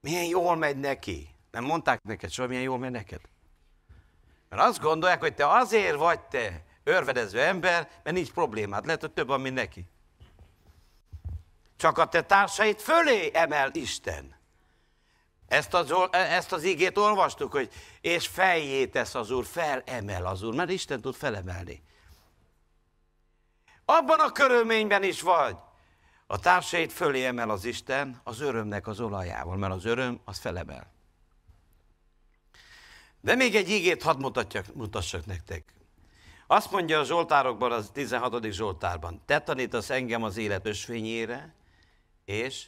Milyen 0.01 0.25
jól 0.25 0.57
megy 0.57 0.77
neki. 0.77 1.29
Nem 1.51 1.65
mondták 1.65 2.03
neked 2.03 2.31
soha, 2.31 2.49
milyen 2.49 2.63
jól 2.63 2.79
megy 2.79 2.91
neked? 2.91 3.21
Mert 4.49 4.63
azt 4.63 4.81
gondolják, 4.81 5.21
hogy 5.21 5.35
te 5.35 5.49
azért 5.49 5.97
vagy 5.97 6.21
te 6.21 6.65
örvedező 6.85 7.41
ember, 7.41 7.89
mert 8.03 8.17
nincs 8.17 8.31
problémád. 8.31 8.85
Lehet, 8.85 9.01
hogy 9.01 9.13
több 9.13 9.27
van, 9.27 9.41
mint 9.41 9.55
neki. 9.55 9.89
Csak 11.77 11.99
a 11.99 12.09
te 12.09 12.23
társait 12.23 12.83
fölé 12.83 13.31
emel 13.35 13.71
Isten. 13.73 14.35
Ezt 15.49 15.75
az, 15.75 15.95
ezt 16.11 16.53
az 16.53 16.63
igét 16.63 16.99
olvastuk, 16.99 17.53
hogy 17.53 17.73
és 18.01 18.27
fejjé 18.27 18.87
tesz 18.87 19.15
az 19.15 19.31
Úr, 19.31 19.45
felemel 19.45 20.27
az 20.27 20.43
Úr, 20.43 20.55
mert 20.55 20.71
Isten 20.71 21.01
tud 21.01 21.15
felemelni. 21.15 21.83
Abban 23.89 24.21
a 24.21 24.33
körülményben 24.33 25.03
is 25.03 25.21
vagy, 25.21 25.57
a 26.27 26.39
társait 26.39 26.93
fölé 26.93 27.25
emel 27.25 27.51
az 27.51 27.65
Isten 27.65 28.21
az 28.25 28.41
örömnek 28.41 28.87
az 28.87 29.01
olajával, 29.01 29.57
mert 29.57 29.73
az 29.73 29.85
öröm 29.85 30.21
az 30.25 30.39
felemel. 30.39 30.93
De 33.21 33.35
még 33.35 33.55
egy 33.55 33.71
ígét 33.71 34.03
hadd 34.03 34.19
mutatjak, 34.19 34.75
mutassak 34.75 35.27
nektek. 35.27 35.75
Azt 36.47 36.71
mondja 36.71 36.99
a 37.01 37.05
Zsoltárokban, 37.05 37.73
az 37.73 37.91
16. 37.93 38.45
Zsoltárban, 38.51 39.23
te 39.27 39.41
tanítasz 39.41 39.91
engem 39.91 40.23
az 40.23 40.37
élet 40.37 40.67
ösvényére, 40.67 41.55
és 42.25 42.67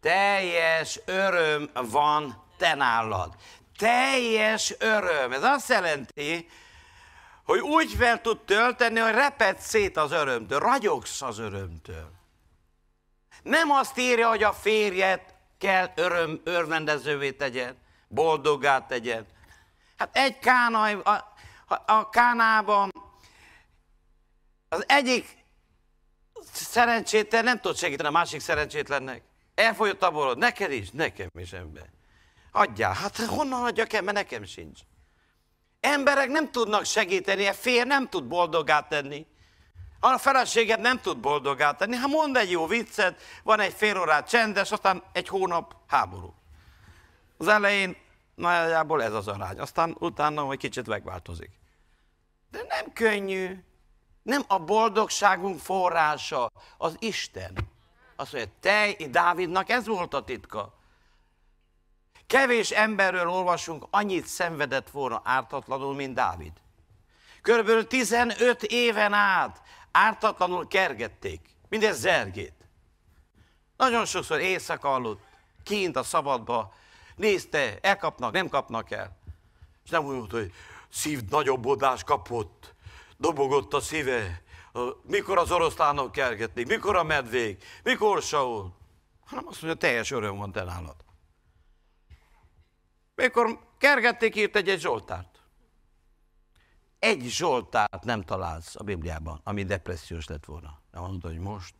teljes 0.00 1.00
öröm 1.04 1.70
van 1.90 2.42
te 2.56 2.74
nálad. 2.74 3.34
Teljes 3.76 4.74
öröm. 4.78 5.32
Ez 5.32 5.42
azt 5.42 5.68
jelenti, 5.68 6.48
hogy 7.48 7.60
úgy 7.60 7.92
fel 7.92 8.20
tud 8.20 8.40
tölteni, 8.40 8.98
hogy 8.98 9.12
reped 9.12 9.58
szét 9.58 9.96
az 9.96 10.12
örömtől, 10.12 10.58
ragyogsz 10.58 11.22
az 11.22 11.38
örömtől. 11.38 12.10
Nem 13.42 13.70
azt 13.70 13.98
írja, 13.98 14.28
hogy 14.28 14.42
a 14.42 14.52
férjet 14.52 15.34
kell 15.58 15.92
öröm, 15.94 16.40
örvendezővé 16.44 17.32
tegyen, 17.32 17.76
boldoggá 18.08 18.86
tegyen. 18.86 19.26
Hát 19.96 20.16
egy 20.16 20.38
kánai, 20.38 20.92
a, 20.92 21.34
a 21.86 22.08
kánában 22.08 22.90
az 24.68 24.84
egyik 24.86 25.44
szerencsétlen 26.52 27.44
nem 27.44 27.60
tud 27.60 27.76
segíteni 27.76 28.08
a 28.08 28.12
másik 28.12 28.40
szerencsétlennek. 28.40 29.22
Elfolyott 29.54 30.02
a 30.02 30.10
borod, 30.10 30.38
neked 30.38 30.72
is, 30.72 30.90
nekem 30.90 31.30
is 31.34 31.52
ember. 31.52 31.90
Adjál, 32.52 32.92
hát 32.92 33.16
honnan 33.16 33.64
adjak 33.64 33.92
el, 33.92 34.02
mert 34.02 34.16
nekem 34.16 34.44
sincs. 34.44 34.80
Emberek 35.80 36.28
nem 36.28 36.50
tudnak 36.50 36.84
segíteni, 36.84 37.46
a 37.46 37.52
fér 37.52 37.86
nem 37.86 38.08
tud 38.08 38.24
boldogát 38.24 38.88
tenni. 38.88 39.26
A 40.00 40.18
feleséged 40.18 40.80
nem 40.80 41.00
tud 41.00 41.18
boldogát 41.18 41.78
tenni. 41.78 41.96
Ha 41.96 42.06
mond 42.06 42.36
egy 42.36 42.50
jó 42.50 42.66
viccet, 42.66 43.22
van 43.42 43.60
egy 43.60 43.72
fél 43.72 43.98
órát 43.98 44.28
csendes, 44.28 44.72
aztán 44.72 45.02
egy 45.12 45.28
hónap 45.28 45.74
háború. 45.86 46.34
Az 47.36 47.48
elején 47.48 47.96
nagyjából 48.34 49.02
ez 49.02 49.12
az 49.12 49.28
arány, 49.28 49.58
aztán 49.58 49.96
utána 49.98 50.42
hogy 50.42 50.58
kicsit 50.58 50.86
megváltozik. 50.86 51.50
De 52.50 52.64
nem 52.68 52.92
könnyű. 52.92 53.62
Nem 54.22 54.44
a 54.46 54.58
boldogságunk 54.58 55.60
forrása, 55.60 56.50
az 56.78 56.96
Isten. 56.98 57.52
Azt 58.16 58.32
mondja, 58.32 58.52
te, 58.60 58.96
Dávidnak 59.10 59.68
ez 59.68 59.86
volt 59.86 60.14
a 60.14 60.24
titka. 60.24 60.77
Kevés 62.28 62.70
emberről 62.70 63.28
olvasunk, 63.28 63.86
annyit 63.90 64.26
szenvedett 64.26 64.90
volna 64.90 65.20
ártatlanul, 65.24 65.94
mint 65.94 66.14
Dávid. 66.14 66.52
Körülbelül 67.42 67.86
15 67.86 68.62
éven 68.62 69.12
át 69.12 69.62
ártatlanul 69.90 70.66
kergették, 70.66 71.40
mindez 71.68 71.98
zergét. 71.98 72.52
Nagyon 73.76 74.04
sokszor 74.04 74.40
éjszaka 74.40 74.94
aludt, 74.94 75.22
kint 75.62 75.96
a 75.96 76.02
szabadba, 76.02 76.72
nézte, 77.16 77.78
elkapnak, 77.80 78.32
nem 78.32 78.48
kapnak 78.48 78.90
el. 78.90 79.16
És 79.84 79.90
nem 79.90 80.04
úgy 80.04 80.16
mondta, 80.16 80.36
hogy 80.36 80.52
szív 80.88 81.20
nagyobbodás 81.28 82.04
kapott, 82.04 82.74
dobogott 83.16 83.74
a 83.74 83.80
szíve, 83.80 84.42
mikor 85.02 85.38
az 85.38 85.50
oroszlánok 85.50 86.12
kergették, 86.12 86.66
mikor 86.66 86.96
a 86.96 87.02
medvék, 87.02 87.64
mikor 87.82 88.22
Saul. 88.22 88.72
Hanem 89.26 89.46
azt 89.46 89.62
mondja, 89.62 89.80
teljes 89.80 90.10
öröm 90.10 90.36
van 90.36 90.52
te 90.52 90.64
nálad. 90.64 91.06
Mikor 93.18 93.58
kergették, 93.78 94.36
írt 94.36 94.56
egy, 94.56 94.68
egy 94.68 94.80
Zsoltárt. 94.80 95.38
Egy 96.98 97.22
Zsoltárt 97.22 98.04
nem 98.04 98.22
találsz 98.22 98.76
a 98.76 98.82
Bibliában, 98.82 99.40
ami 99.44 99.64
depressziós 99.64 100.26
lett 100.26 100.44
volna. 100.44 100.80
Nem 100.90 101.02
mondta, 101.02 101.28
hogy 101.28 101.38
most. 101.38 101.74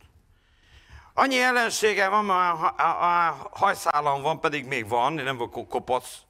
Annyi 1.15 1.41
ellensége 1.41 2.09
van, 2.09 2.31
a, 2.31 2.75
a, 2.77 3.29
a 3.29 3.49
hajszálam 3.51 4.23
van, 4.23 4.41
pedig 4.41 4.67
még 4.67 4.89
van, 4.89 5.13
nem 5.13 5.37
vagyok 5.37 5.69
kopasz. 5.69 6.23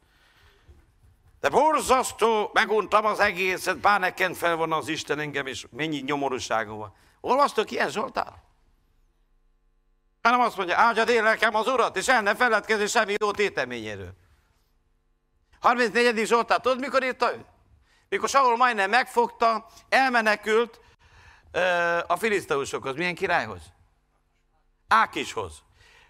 De 1.41 1.49
borzasztó, 1.49 2.51
meguntam 2.53 3.05
az 3.05 3.21
egészet, 3.21 3.79
bár 3.79 4.01
nekem 4.01 4.35
fel 4.35 4.57
van 4.57 4.73
az 4.73 4.89
Isten 4.89 5.19
engem, 5.19 5.47
és 5.47 5.67
mennyi 5.71 5.99
nyomorúságom 5.99 6.79
van. 6.79 6.95
Olvastok 7.21 7.71
ilyen 7.71 7.91
Zsoltár? 7.91 8.33
Hanem 10.23 10.41
azt 10.41 10.57
mondja, 10.57 10.79
áldjad 10.79 11.09
én 11.09 11.23
lelkem 11.23 11.55
az 11.55 11.67
Urat, 11.67 11.97
és 11.97 12.09
el 12.09 12.23
ne 12.23 12.35
feledkezni 12.35 12.87
semmi 12.87 13.15
jó 13.21 13.31
téteményéről. 13.31 14.27
34. 15.61 16.27
Zsoltár, 16.27 16.61
tudod 16.61 16.81
mikor 16.81 17.05
írta 17.05 17.35
ő? 17.35 17.45
Mikor 18.09 18.29
Saul 18.29 18.57
majdnem 18.57 18.91
megfogta, 18.91 19.67
elmenekült 19.89 20.81
a 22.07 22.17
filiszteusokhoz. 22.17 22.97
Milyen 22.97 23.15
királyhoz? 23.15 23.63
Ákishoz. 24.89 25.63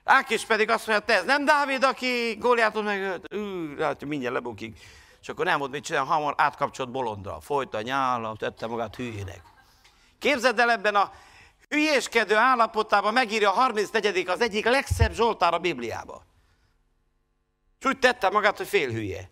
Ákis 0.05 0.45
pedig 0.45 0.71
azt 0.71 0.87
mondja, 0.87 1.05
te 1.05 1.15
ez 1.15 1.25
nem 1.25 1.45
Dávid, 1.45 1.85
aki 1.85 2.37
Góliátot 2.39 2.85
megölt? 2.85 3.35
Ú, 3.35 3.77
hát 3.79 4.05
mindjárt 4.05 4.35
lebukik. 4.35 4.79
És 5.21 5.29
akkor 5.29 5.45
nem 5.45 5.59
volt 5.59 5.71
mit 5.71 5.85
csinálni, 5.85 6.09
hamar 6.09 6.35
átkapcsolt 6.37 6.91
bolondra. 6.91 7.41
Folyt 7.41 7.75
a 7.75 7.83
nyála, 7.83 8.37
tette 8.37 8.67
magát 8.67 8.97
hülyének. 8.97 9.41
Képzeld 10.19 10.59
el 10.59 10.71
ebben 10.71 10.95
a 10.95 11.13
hülyéskedő 11.69 12.37
állapotában 12.37 13.13
megírja 13.13 13.51
a 13.51 13.55
34. 13.55 14.29
az 14.29 14.41
egyik 14.41 14.65
legszebb 14.65 15.13
Zsoltár 15.13 15.55
a 15.55 15.59
Bibliába. 15.59 16.23
És 17.79 17.87
úgy 17.87 17.99
tette 17.99 18.31
magát, 18.31 18.57
hogy 18.57 18.69
fél 18.69 18.91
hülye. 18.91 19.31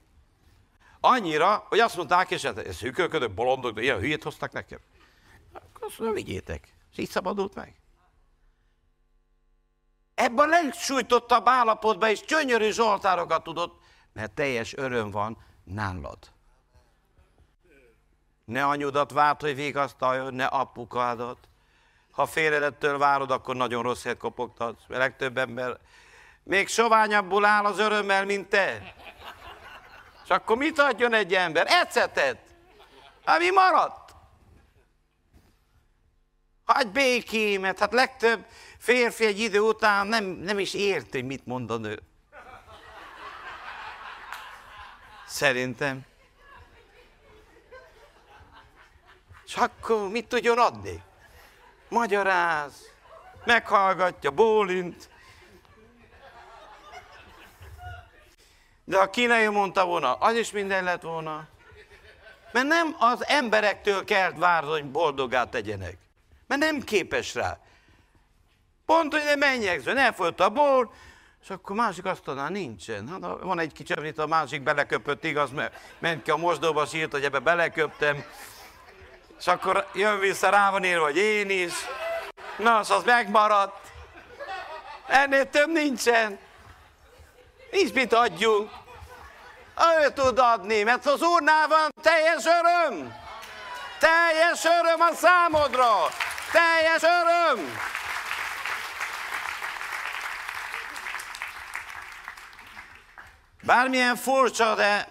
Annyira, 1.01 1.67
hogy 1.69 1.79
azt 1.79 1.97
mondták, 1.97 2.31
és 2.31 2.43
hát 2.43 2.59
ez 2.59 2.81
hűkölködő 2.81 3.31
bolondok, 3.31 3.75
de 3.75 3.83
ilyen 3.83 3.99
hülyét 3.99 4.23
hoztak 4.23 4.53
nekem. 4.53 4.79
Azt 5.81 5.99
mondja, 5.99 6.17
vigyétek. 6.17 6.75
És 6.93 6.99
így 6.99 7.09
szabadult 7.09 7.55
meg. 7.55 7.75
Ebben 10.15 10.49
a 10.49 10.51
legsújtottabb 10.51 11.49
állapotban 11.49 12.11
is 12.11 12.21
gyönyörű 12.21 12.71
zsoltárokat 12.71 13.43
tudott, 13.43 13.83
mert 14.13 14.33
teljes 14.33 14.77
öröm 14.77 15.11
van 15.11 15.39
nálad. 15.65 16.19
Ne 18.45 18.65
anyudat 18.65 19.13
várt, 19.13 19.41
hogy 19.41 19.55
vigasztaljon, 19.55 20.35
ne 20.35 20.45
apukádat. 20.45 21.39
Ha 22.11 22.27
félredettől 22.27 22.99
várod, 22.99 23.31
akkor 23.31 23.57
nagyon 23.57 23.83
rossz 23.83 24.03
helyet 24.03 24.19
kopogtatsz. 24.19 24.83
Mert 24.89 25.01
legtöbb 25.01 25.39
ember 25.39 25.79
még 26.43 26.69
soványabbul 26.69 27.45
áll 27.45 27.65
az 27.65 27.79
örömmel, 27.79 28.25
mint 28.25 28.49
te. 28.49 28.95
És 30.27 30.33
akkor 30.33 30.57
mit 30.57 30.79
adjon 30.79 31.13
egy 31.13 31.35
ember? 31.35 31.67
Ecetet. 31.69 32.39
Ami 33.25 33.51
maradt. 33.51 34.15
Hagy 36.65 36.89
békémet, 36.89 37.79
hát 37.79 37.93
legtöbb 37.93 38.47
férfi 38.79 39.25
egy 39.25 39.39
idő 39.39 39.61
után 39.61 40.07
nem, 40.07 40.25
nem 40.25 40.59
is 40.59 40.75
ért, 40.75 41.11
hogy 41.11 41.25
mit 41.25 41.47
mond 41.47 41.71
a 41.71 41.77
nő. 41.77 42.03
Szerintem. 45.27 46.01
És 49.45 49.57
akkor 49.57 50.09
mit 50.09 50.29
tudjon 50.29 50.59
adni? 50.59 51.03
Magyaráz, 51.89 52.93
meghallgatja, 53.45 54.31
bólint. 54.31 55.09
De 58.89 58.99
ha 58.99 59.11
kínai 59.11 59.49
mondta 59.49 59.85
volna, 59.85 60.15
az 60.15 60.35
is 60.35 60.51
minden 60.51 60.85
lett 60.85 61.03
volna. 61.03 61.47
Mert 62.53 62.67
nem 62.67 62.97
az 62.99 63.27
emberektől 63.27 64.05
kell 64.05 64.33
várni, 64.33 64.71
hogy 64.71 64.85
boldogá 64.85 65.45
tegyenek. 65.45 65.97
Mert 66.47 66.61
nem 66.61 66.81
képes 66.81 67.35
rá. 67.35 67.59
Pont, 68.87 69.13
hogy 69.13 69.23
nem 69.25 69.39
menjek, 69.39 69.87
elfolyott 69.87 70.41
a 70.41 70.49
bor, 70.49 70.91
és 71.43 71.51
akkor 71.51 71.77
másik 71.77 72.05
asztalnál 72.05 72.49
nincsen. 72.49 73.09
Hát, 73.09 73.41
van 73.41 73.59
egy 73.59 73.73
kicsi, 73.73 73.93
amit 73.93 74.19
a 74.19 74.27
másik 74.27 74.63
beleköpött, 74.63 75.25
igaz, 75.25 75.51
mert 75.51 75.77
ment 75.99 76.23
ki 76.23 76.31
a 76.31 76.37
mosdóba, 76.37 76.87
sírt, 76.87 77.13
hogy 77.13 77.25
ebbe 77.25 77.39
beleköptem. 77.39 78.25
És 79.39 79.47
akkor 79.47 79.87
jön 79.95 80.19
vissza, 80.19 80.51
rá 80.51 80.71
van 80.71 80.85
írva, 80.85 81.05
hogy 81.05 81.17
én 81.17 81.51
is. 81.51 81.73
Na, 82.59 82.79
az, 82.79 82.91
az 82.91 83.05
megmaradt. 83.05 83.91
Ennél 85.07 85.51
több 85.51 85.71
nincsen. 85.71 86.39
Nincs 87.71 87.93
mit 87.93 88.13
adjunk. 88.13 88.71
Ő 90.03 90.11
tud 90.13 90.39
adni, 90.39 90.83
mert 90.83 91.07
az 91.07 91.23
Úrnál 91.23 91.69
van 91.69 91.91
teljes 92.03 92.45
öröm. 92.45 93.15
Teljes 93.99 94.65
öröm 94.65 95.01
a 95.01 95.15
számodra. 95.15 95.93
Teljes 96.53 97.03
öröm. 97.03 97.79
Bármilyen 103.63 104.17
furcsa, 104.17 104.75
de 104.75 105.09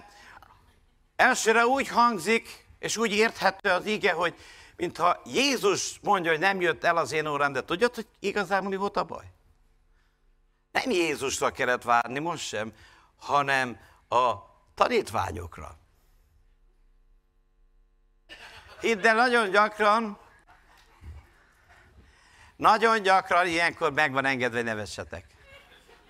elsőre 1.16 1.66
úgy 1.66 1.88
hangzik, 1.88 2.66
és 2.80 2.98
úgy 2.98 3.12
érthető 3.12 3.70
az 3.70 3.86
ige, 3.86 4.12
hogy 4.12 4.36
mintha 4.76 5.22
Jézus 5.26 6.00
mondja, 6.02 6.32
hogy 6.32 6.40
nem 6.40 6.62
jött 6.62 6.84
el 6.84 6.98
az 6.98 7.12
én 7.12 7.28
órám, 7.28 7.54
de 7.54 7.64
tudod, 7.64 7.96
hogy 7.96 8.08
igazából 8.20 8.70
mi 8.70 8.76
volt 8.76 8.98
a 8.98 9.04
baj? 9.04 9.35
Nem 10.76 10.90
Jézusra 10.90 11.52
kellett 11.52 11.84
várni, 11.84 12.20
most 12.20 12.48
sem, 12.48 12.74
hanem 13.20 13.80
a 14.10 14.34
tanítványokra. 14.76 15.78
Hidd 18.80 19.08
el, 19.08 19.16
nagyon 19.16 19.50
gyakran, 19.50 20.18
nagyon 22.56 23.02
gyakran 23.02 23.48
ilyenkor 23.48 23.92
meg 23.92 24.12
van 24.12 24.26
engedve, 24.26 24.56
hogy 24.56 24.66
nevessetek. 24.66 25.26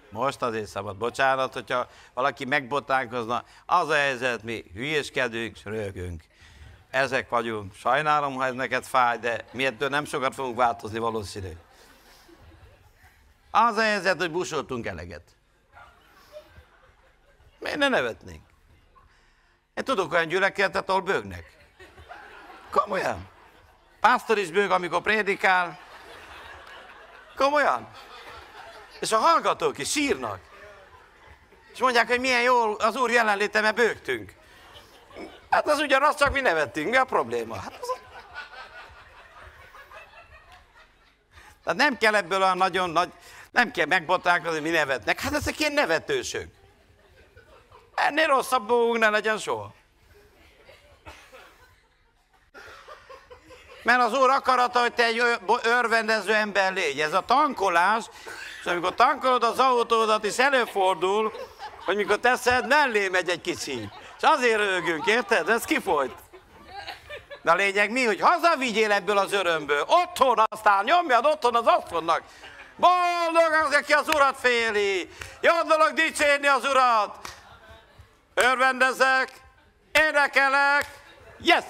Most 0.09 0.41
azért 0.41 0.67
szabad. 0.67 0.97
Bocsánat, 0.97 1.53
hogyha 1.53 1.89
valaki 2.13 2.45
megbotánkozna, 2.45 3.43
az 3.65 3.89
a 3.89 3.93
helyzet, 3.93 4.43
mi 4.43 4.63
hülyéskedünk, 4.73 5.55
és 5.55 5.63
rögünk. 5.63 6.23
Ezek 6.89 7.29
vagyunk. 7.29 7.73
Sajnálom, 7.73 8.35
ha 8.35 8.45
ez 8.45 8.53
neked 8.53 8.83
fáj, 8.83 9.17
de 9.17 9.45
mi 9.51 9.65
ettől 9.65 9.89
nem 9.89 10.05
sokat 10.05 10.33
fogunk 10.33 10.57
változni 10.57 10.99
valószínű. 10.99 11.51
Az 13.57 13.77
a 13.77 13.81
helyzet, 13.81 14.19
hogy 14.19 14.31
busoltunk 14.31 14.85
eleget. 14.85 15.21
Miért 17.59 17.77
ne 17.77 17.87
nevetnénk? 17.87 18.41
Én 19.73 19.83
tudok 19.83 20.11
olyan 20.11 20.27
gyülekezetet, 20.27 20.89
ahol 20.89 21.01
bőgnek. 21.01 21.57
Komolyan. 22.71 23.27
Pásztor 23.99 24.37
is 24.37 24.51
bőg, 24.51 24.71
amikor 24.71 25.01
prédikál. 25.01 25.79
Komolyan. 27.35 27.89
És 28.99 29.11
a 29.11 29.17
hallgatók 29.17 29.77
is 29.77 29.91
sírnak. 29.91 30.39
És 31.73 31.79
mondják, 31.79 32.07
hogy 32.07 32.19
milyen 32.19 32.41
jó 32.41 32.79
az 32.79 32.95
Úr 32.95 33.11
jelenléte, 33.11 33.61
mert 33.61 33.75
bőgtünk. 33.75 34.33
Hát 35.49 35.67
az 35.67 35.79
ugyanaz, 35.79 36.15
csak 36.15 36.33
mi 36.33 36.41
nevettünk. 36.41 36.89
Mi 36.89 36.95
a 36.95 37.03
probléma? 37.03 37.55
Hát 37.55 37.77
az... 37.81 37.99
Tehát 41.63 41.79
nem 41.79 41.97
kell 41.97 42.15
ebből 42.15 42.41
olyan 42.41 42.57
nagyon 42.57 42.89
nagy, 42.89 43.11
nem 43.55 43.71
kell 43.71 43.85
megbotránkozni, 43.85 44.59
mi 44.59 44.69
nevetnek. 44.69 45.19
Hát 45.21 45.33
ezek 45.33 45.59
ilyen 45.59 45.73
nevetősök. 45.73 46.47
Ennél 47.95 48.27
rosszabb 48.27 48.67
dolgunk 48.67 48.97
ne 48.97 49.09
legyen 49.09 49.37
soha. 49.37 49.73
Mert 53.83 54.01
az 54.01 54.13
Úr 54.13 54.29
akarata, 54.29 54.79
hogy 54.79 54.93
te 54.93 55.03
egy 55.03 55.21
örvendező 55.63 56.33
ember 56.33 56.73
légy. 56.73 57.01
Ez 57.01 57.13
a 57.13 57.25
tankolás, 57.25 58.05
és 58.59 58.65
amikor 58.65 58.95
tankolod 58.95 59.43
az 59.43 59.59
autódat, 59.59 60.25
is 60.25 60.37
előfordul, 60.37 61.33
hogy 61.85 61.95
mikor 61.95 62.19
teszed, 62.19 62.67
mellé 62.67 63.07
megy 63.07 63.29
egy 63.29 63.41
kicsi. 63.41 63.89
És 64.17 64.21
azért 64.21 64.57
rögünk, 64.57 65.05
érted? 65.05 65.49
Ez 65.49 65.63
kifolyt. 65.63 66.15
De 67.41 67.51
a 67.51 67.55
lényeg 67.55 67.91
mi, 67.91 68.05
hogy 68.05 68.19
hazavigyél 68.19 68.91
ebből 68.91 69.17
az 69.17 69.33
örömből. 69.33 69.85
Otthon 69.87 70.43
aztán 70.47 70.83
nyomjad 70.83 71.25
otthon 71.25 71.55
az 71.55 71.67
otthonnak. 71.67 72.23
Boldog 72.75 73.53
az, 73.65 73.73
aki 73.73 73.93
az 73.93 74.07
urat 74.07 74.39
féli. 74.39 75.09
Jó 75.41 75.61
dolog 75.67 75.93
dicsérni 75.93 76.47
az 76.47 76.63
urat. 76.63 77.29
Örvendezek, 78.33 79.31
énekelek, 79.91 80.85
yes! 81.37 81.63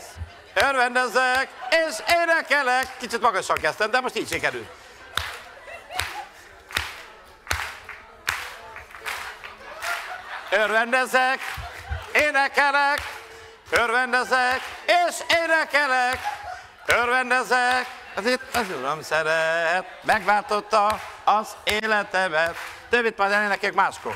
Örvendezek, 0.53 1.49
és 1.70 1.95
énekelek. 2.22 2.97
Kicsit 2.97 3.22
magasan 3.22 3.58
kezdtem, 3.58 3.91
de 3.91 3.99
most 3.99 4.16
így 4.16 4.28
sikerült. 4.28 4.70
Örvendezek, 10.49 11.39
énekelek, 12.14 13.01
örvendezek, 13.70 14.62
és 14.86 15.36
énekelek, 15.43 16.20
örvendezek. 16.86 17.88
Az 18.16 18.26
itt 18.26 18.55
az 18.55 18.70
Uram 18.70 19.01
szeret, 19.01 20.03
megváltotta 20.03 20.99
az 21.24 21.55
életemet. 21.63 22.55
Többit 22.89 23.18
majd 23.18 23.32
elénekeljük 23.32 23.78
máskor. 23.78 24.16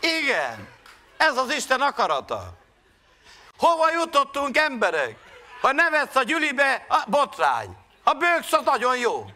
Igen, 0.00 0.68
ez 1.16 1.36
az 1.36 1.54
Isten 1.54 1.80
akarata. 1.80 2.52
Hova 3.58 3.90
jutottunk 3.92 4.56
emberek? 4.56 5.16
Ha 5.60 5.72
nevetsz 5.72 6.16
a 6.16 6.22
gyülibe, 6.22 6.86
a 6.88 7.02
botrány. 7.06 7.76
Ha 8.04 8.12
bőgsz, 8.12 8.52
az 8.52 8.64
nagyon 8.64 8.96
jó. 8.96 9.30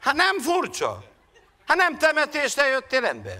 Hát 0.00 0.14
nem 0.14 0.38
furcsa. 0.40 1.02
Hát 1.66 1.76
nem 1.76 1.98
temetésre 1.98 2.66
jöttél 2.66 3.04
ember. 3.04 3.38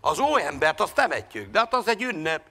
Az 0.00 0.18
ó 0.18 0.36
embert 0.36 0.80
azt 0.80 0.94
temetjük, 0.94 1.50
de 1.50 1.58
hát 1.58 1.74
az 1.74 1.88
egy 1.88 2.02
ünnep. 2.02 2.42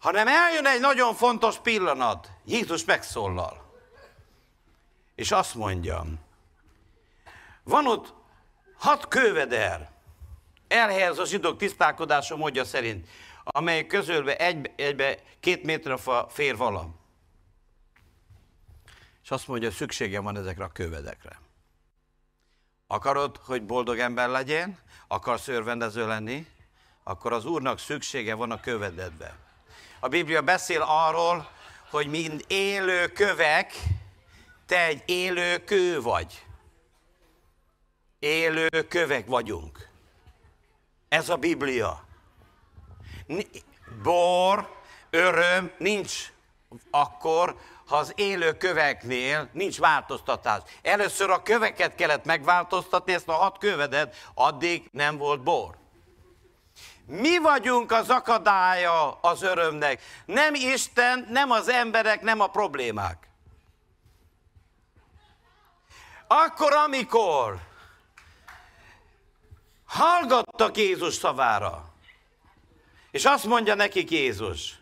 Hanem 0.00 0.28
eljön 0.28 0.66
egy 0.66 0.80
nagyon 0.80 1.14
fontos 1.14 1.58
pillanat, 1.58 2.30
Jézus 2.44 2.84
megszólal. 2.84 3.74
És 5.14 5.30
azt 5.30 5.54
mondja, 5.54 6.04
van 7.62 7.86
ott 7.86 8.14
hat 8.78 9.08
kőveder, 9.08 9.90
elhelyez 10.68 11.18
a 11.18 11.24
zsidók 11.24 11.58
tisztálkodása 11.58 12.36
módja 12.36 12.64
szerint, 12.64 13.08
amely 13.44 13.86
közülbe 13.86 14.36
egy, 14.36 14.72
egybe 14.76 15.18
két 15.40 15.62
méter 15.62 15.98
fér 16.28 16.56
vala. 16.56 16.88
És 19.22 19.30
azt 19.30 19.48
mondja, 19.48 19.70
szüksége 19.70 20.20
van 20.20 20.36
ezekre 20.36 20.64
a 20.64 20.72
kővedekre. 20.72 21.38
Akarod, 22.86 23.36
hogy 23.36 23.62
boldog 23.62 23.98
ember 23.98 24.28
legyen? 24.28 24.78
Akarsz 25.08 25.48
örvendező 25.48 26.06
lenni? 26.06 26.46
Akkor 27.02 27.32
az 27.32 27.44
Úrnak 27.44 27.78
szüksége 27.78 28.34
van 28.34 28.50
a 28.50 28.60
kövededbe. 28.60 29.49
A 30.02 30.08
Biblia 30.08 30.42
beszél 30.42 30.82
arról, 30.82 31.50
hogy 31.90 32.06
mind 32.06 32.44
élő 32.46 33.06
kövek, 33.08 33.72
te 34.66 34.84
egy 34.84 35.02
élő 35.06 35.64
kő 35.64 36.00
vagy. 36.00 36.44
Élő 38.18 38.68
kövek 38.88 39.26
vagyunk. 39.26 39.88
Ez 41.08 41.28
a 41.28 41.36
Biblia. 41.36 42.04
Bor, 44.02 44.76
öröm 45.10 45.72
nincs 45.78 46.32
akkor, 46.90 47.56
ha 47.86 47.96
az 47.96 48.12
élő 48.16 48.56
köveknél 48.56 49.48
nincs 49.52 49.78
változtatás. 49.78 50.62
Először 50.82 51.30
a 51.30 51.42
köveket 51.42 51.94
kellett 51.94 52.24
megváltoztatni, 52.24 53.12
ezt 53.12 53.28
a 53.28 53.32
hat 53.32 53.58
kövedet, 53.58 54.30
addig 54.34 54.88
nem 54.92 55.16
volt 55.16 55.42
bor. 55.42 55.79
Mi 57.10 57.38
vagyunk 57.38 57.92
az 57.92 58.10
akadálya 58.10 59.12
az 59.20 59.42
örömnek. 59.42 60.02
Nem 60.24 60.54
Isten, 60.54 61.26
nem 61.28 61.50
az 61.50 61.68
emberek, 61.68 62.20
nem 62.20 62.40
a 62.40 62.46
problémák. 62.46 63.28
Akkor, 66.26 66.72
amikor 66.72 67.58
hallgattak 69.86 70.76
Jézus 70.76 71.14
szavára, 71.14 71.92
és 73.10 73.24
azt 73.24 73.44
mondja 73.44 73.74
nekik 73.74 74.10
Jézus, 74.10 74.78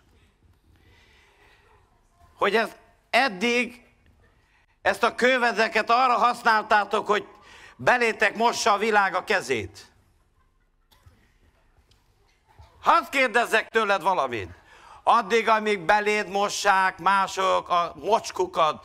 hogy 2.35 2.57
ez 2.57 2.71
eddig 3.11 3.83
ezt 4.83 5.03
a 5.03 5.15
kövedeket 5.15 5.91
arra 5.91 6.17
használtátok, 6.17 7.07
hogy 7.07 7.27
belétek 7.77 8.37
mossa 8.37 8.73
a 8.73 8.79
világ 8.79 9.15
a 9.15 9.25
kezét. 9.25 9.88
Hadd 12.89 13.11
kérdezzek 13.11 13.69
tőled 13.69 14.03
valamit. 14.03 14.51
Addig, 15.03 15.49
amíg 15.49 15.81
beléd 15.81 16.29
mossák 16.29 16.99
mások 16.99 17.69
a 17.69 17.93
mocskukat, 17.95 18.85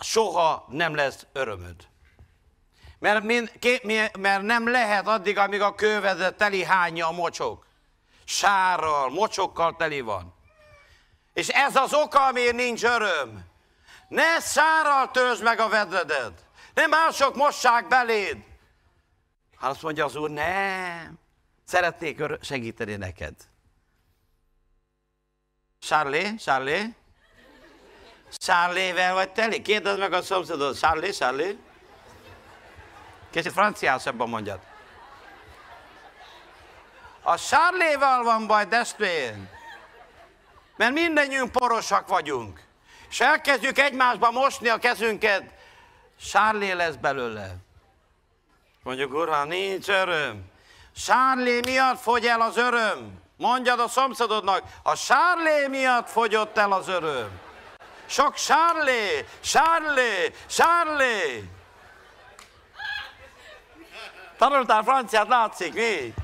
soha 0.00 0.66
nem 0.68 0.94
lesz 0.94 1.26
örömöd. 1.32 1.88
Mert, 2.98 3.22
mind, 3.22 3.52
ké, 3.58 3.80
mert 4.18 4.42
nem 4.42 4.68
lehet 4.68 5.06
addig, 5.06 5.38
amíg 5.38 5.60
a 5.60 5.74
kövedet 5.74 6.36
teli 6.36 6.64
hányja 6.64 7.06
a 7.06 7.12
mocsok. 7.12 7.66
Sárral, 8.24 9.10
mocsokkal 9.10 9.76
teli 9.76 10.00
van. 10.00 10.34
És 11.32 11.48
ez 11.48 11.76
az 11.76 11.94
oka, 11.94 12.26
amiért 12.26 12.54
nincs 12.54 12.84
öröm. 12.84 13.44
Ne 14.08 14.40
szárral 14.40 15.10
töltsd 15.10 15.42
meg 15.42 15.60
a 15.60 15.68
vedreded. 15.68 16.32
Ne 16.74 16.86
mások 16.86 17.34
mossák 17.34 17.88
beléd. 17.88 18.36
Hát 19.58 19.70
azt 19.70 19.82
mondja 19.82 20.04
az 20.04 20.16
úr, 20.16 20.30
nem. 20.30 21.29
Szeretnék 21.70 22.22
segíteni 22.40 22.96
neked. 22.96 23.34
Charlie, 25.78 26.34
Charlie? 26.34 26.96
Charlie-vel 28.30 29.14
vagy 29.14 29.32
teli? 29.32 29.62
Kérdezd 29.62 29.98
meg 29.98 30.12
a 30.12 30.22
szomszédot. 30.22 30.78
Charlie, 30.78 31.10
Charlie? 31.10 31.58
Kicsit 33.30 33.52
franciásabban 33.52 34.28
mondjad. 34.28 34.60
A 37.22 37.38
Charlie-val 37.38 38.22
van 38.22 38.46
baj, 38.46 38.68
testvér. 38.68 39.34
Mert 40.76 40.92
mindannyiunk 40.92 41.52
porosak 41.52 42.08
vagyunk 42.08 42.62
és 43.10 43.20
elkezdjük 43.20 43.78
egymásba 43.78 44.30
mosni 44.30 44.68
a 44.68 44.78
kezünket, 44.78 45.52
sárlé 46.20 46.72
lesz 46.72 46.94
belőle. 46.94 47.56
Mondjuk, 48.82 49.14
uram, 49.14 49.48
nincs 49.48 49.88
öröm. 49.88 50.49
Sárlé 51.04 51.60
miatt 51.60 52.00
fogy 52.00 52.26
el 52.26 52.40
az 52.40 52.56
öröm. 52.56 53.20
Mondjad 53.36 53.80
a 53.80 53.88
szomszédodnak, 53.88 54.62
a 54.82 54.94
sárlé 54.94 55.66
miatt 55.68 56.08
fogyott 56.08 56.58
el 56.58 56.72
az 56.72 56.88
öröm. 56.88 57.40
Sok 58.06 58.36
sárlé, 58.36 59.26
sárlé, 59.40 60.34
sárlé. 60.46 61.48
Tanultál 64.38 64.82
franciát, 64.82 65.28
látszik, 65.28 65.74
mi? 65.74 66.14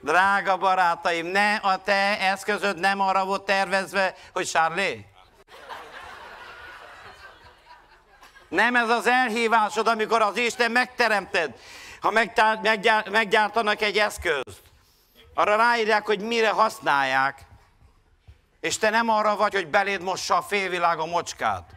Drága 0.00 0.56
barátaim, 0.56 1.26
ne 1.26 1.54
a 1.54 1.82
te 1.82 2.20
eszközöd 2.20 2.78
nem 2.78 3.00
arra 3.00 3.24
volt 3.24 3.42
tervezve, 3.42 4.14
hogy 4.32 4.46
Charlie. 4.46 5.06
Nem 8.48 8.76
ez 8.76 8.88
az 8.88 9.06
elhívásod, 9.06 9.86
amikor 9.86 10.22
az 10.22 10.36
Isten 10.36 10.70
megteremted. 10.70 11.54
Ha 12.00 12.10
meggyártanak 13.10 13.80
egy 13.80 13.98
eszközt, 13.98 14.62
arra 15.34 15.56
ráírják, 15.56 16.06
hogy 16.06 16.20
mire 16.20 16.50
használják. 16.50 17.46
És 18.60 18.78
te 18.78 18.90
nem 18.90 19.08
arra 19.08 19.36
vagy, 19.36 19.54
hogy 19.54 19.68
beléd 19.68 20.02
mossa 20.02 20.36
a 20.36 20.42
félvilág 20.42 20.98
a 20.98 21.06
mocskát. 21.06 21.72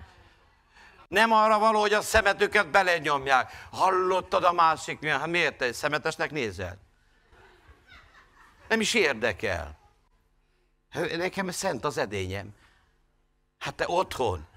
Nem 1.08 1.32
arra 1.32 1.60
való, 1.60 1.80
hogy 1.80 1.94
a 1.94 2.02
szemetüket 2.02 2.70
belenyomják. 2.70 3.68
Hallottad 3.72 4.44
a 4.44 4.52
másik? 4.52 5.06
Hát 5.06 5.28
miért 5.28 5.58
te 5.58 5.74
szemetesnek 5.74 6.32
nézel? 6.32 6.78
Nem 8.68 8.80
is 8.80 8.94
érdekel. 8.94 9.80
Hát 10.90 11.18
nekem 11.18 11.50
szent 11.50 11.86
az 11.86 11.98
edényem. 11.98 12.56
Hát 13.60 13.74
te 13.74 13.86
otthon, 13.88 14.48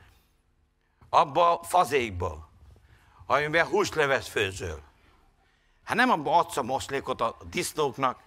abba 1.08 1.58
a 1.58 1.62
fazékba, 1.62 2.48
amiben 3.26 3.66
húsleves 3.66 4.28
főzöl. 4.28 4.82
Hát 5.84 5.96
nem 5.96 6.10
abba 6.10 6.38
adsz 6.38 6.56
a 6.56 6.62
moszlékot 6.62 7.20
a 7.20 7.36
disznóknak. 7.50 8.18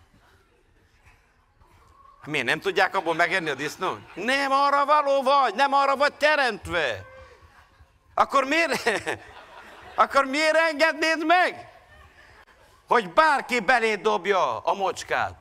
Hát 2.21 2.29
miért 2.29 2.45
nem 2.45 2.59
tudják 2.59 2.95
abból 2.95 3.13
megenni 3.13 3.49
a 3.49 3.55
disznók? 3.55 3.99
Nem 4.13 4.51
arra 4.51 4.85
való 4.85 5.23
vagy, 5.23 5.55
nem 5.55 5.73
arra 5.73 5.95
vagy 5.95 6.13
teremtve. 6.13 7.05
Akkor 8.13 8.43
miért, 8.43 8.89
akkor 9.95 10.25
miért 10.25 10.55
engednéd 10.55 11.25
meg? 11.25 11.71
Hogy 12.87 13.13
bárki 13.13 13.59
belé 13.59 13.95
dobja 13.95 14.59
a 14.59 14.73
mocskát. 14.73 15.35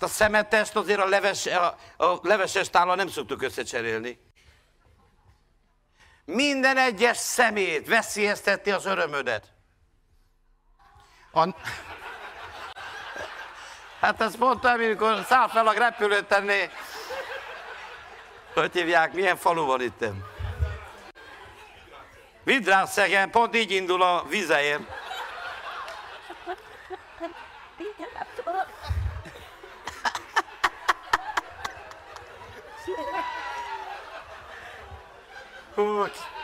A 0.00 0.06
szemetest 0.06 0.76
azért 0.76 1.00
a, 1.00 1.06
leves, 1.06 1.46
a, 1.46 1.76
a 1.96 2.18
leveses 2.22 2.70
tállal 2.70 2.96
nem 2.96 3.08
szoktuk 3.08 3.42
összecserélni. 3.42 4.20
Minden 6.24 6.76
egyes 6.76 7.16
szemét 7.16 7.88
veszélyezteti 7.88 8.70
az 8.70 8.86
örömödet. 8.86 9.52
A... 11.32 11.48
Hát 14.00 14.20
ezt 14.20 14.38
mondtam, 14.38 14.72
amikor 14.72 15.24
száll 15.28 15.48
fel 15.48 15.66
a 15.66 15.72
repülőt 15.72 16.24
tenni. 16.24 16.70
Hogy 18.54 18.72
hívják, 18.72 19.12
milyen 19.12 19.36
falu 19.36 19.66
van 19.66 19.80
itt? 19.80 20.04
Vidrászegen, 22.44 23.30
pont 23.30 23.56
így 23.56 23.70
indul 23.70 24.02
a 24.02 24.24
vizeér. 24.28 24.80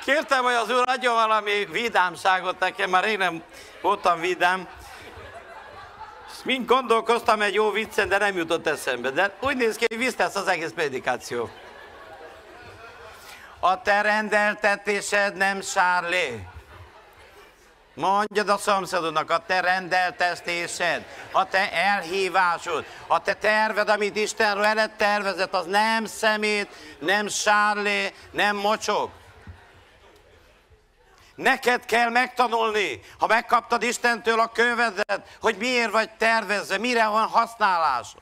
Kértem, 0.05 0.45
hogy 0.45 0.55
az 0.55 0.71
úr 0.71 0.83
adjon 0.87 1.15
valami 1.15 1.65
vidámságot 1.71 2.59
nekem, 2.59 2.91
már 2.91 3.05
én 3.05 3.19
nem 3.19 3.43
voltam 3.81 4.21
vidám. 4.21 4.69
Mind 6.45 6.67
gondolkoztam 6.67 7.43
egy 7.43 7.55
jó 7.55 7.71
viccen, 7.71 8.09
de 8.09 8.19
nem 8.19 8.37
jutott 8.37 8.67
eszembe. 8.67 9.11
De 9.11 9.37
úgy 9.41 9.57
néz 9.57 9.77
ki, 9.77 9.85
hogy 9.89 9.99
visszatesz 9.99 10.35
az 10.35 10.49
egész 10.49 10.71
predikáció. 10.71 11.51
A 13.61 13.83
te 13.83 14.01
rendeltetésed 14.01 15.37
nem 15.37 15.61
sárlé. 15.61 16.47
Mondjad 17.95 18.49
a 18.49 18.57
szomszédodnak, 18.57 19.31
a 19.31 19.45
te 19.47 19.61
rendeltesztésed, 19.61 21.05
a 21.33 21.49
te 21.49 21.73
elhívásod, 21.73 22.85
a 23.07 23.23
te 23.23 23.35
terved, 23.35 23.89
amit 23.89 24.17
Istenről 24.17 24.65
eled 24.65 24.91
tervezett, 24.91 25.55
az 25.55 25.67
nem 25.67 26.05
szemét, 26.05 26.69
nem 26.99 27.29
sárlé, 27.29 28.13
nem 28.31 28.57
mocsok. 28.57 29.11
Neked 31.35 31.85
kell 31.85 32.11
megtanulni, 32.11 33.01
ha 33.19 33.27
megkaptad 33.27 33.83
Istentől 33.83 34.41
a 34.41 34.49
kövedet, 34.49 35.37
hogy 35.41 35.57
miért 35.57 35.91
vagy 35.91 36.11
tervezve, 36.11 36.79
mire 36.79 37.07
van 37.07 37.27
használás. 37.27 38.15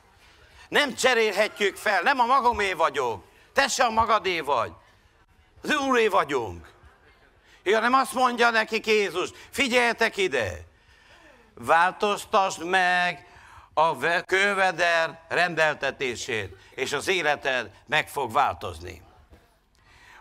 Nem 0.69 0.95
cserélhetjük 0.95 1.77
fel, 1.77 2.03
nem 2.03 2.21
a 2.21 2.27
magamé 2.27 2.73
vagyok, 2.73 3.25
te 3.53 3.69
se 3.69 3.85
a 3.85 3.91
magadé 3.91 4.41
vagy. 4.41 4.73
Az 5.63 5.77
Úré 5.77 6.09
vagyunk. 6.09 6.71
Ja, 7.63 7.81
nem 7.81 7.95
azt 7.95 8.13
mondja 8.13 8.51
nekik 8.51 8.87
Jézus, 8.87 9.31
figyeljetek 9.51 10.17
ide, 10.17 10.51
változtasd 11.55 12.65
meg 12.65 13.27
a 13.75 13.97
köveder 14.25 15.21
rendeltetését, 15.29 16.57
és 16.75 16.93
az 16.93 17.09
életed 17.09 17.71
meg 17.87 18.09
fog 18.09 18.33
változni. 18.33 19.02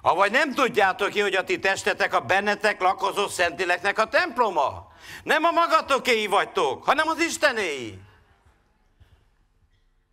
Avagy 0.02 0.32
nem 0.32 0.54
tudjátok 0.54 1.10
ki, 1.10 1.20
hogy 1.20 1.36
a 1.36 1.43
ti 1.43 1.60
testetek 1.60 2.14
a 2.14 2.20
bennetek 2.22 2.82
lakozó 2.82 3.28
szentileknek 3.28 3.99
a 3.99 4.08
temploma. 4.08 4.91
Nem 5.24 5.43
a 5.43 5.52
magatokéi 5.52 6.28
vagytok, 6.28 6.84
hanem 6.84 7.08
az 7.08 7.20
Istenéi. 7.20 7.99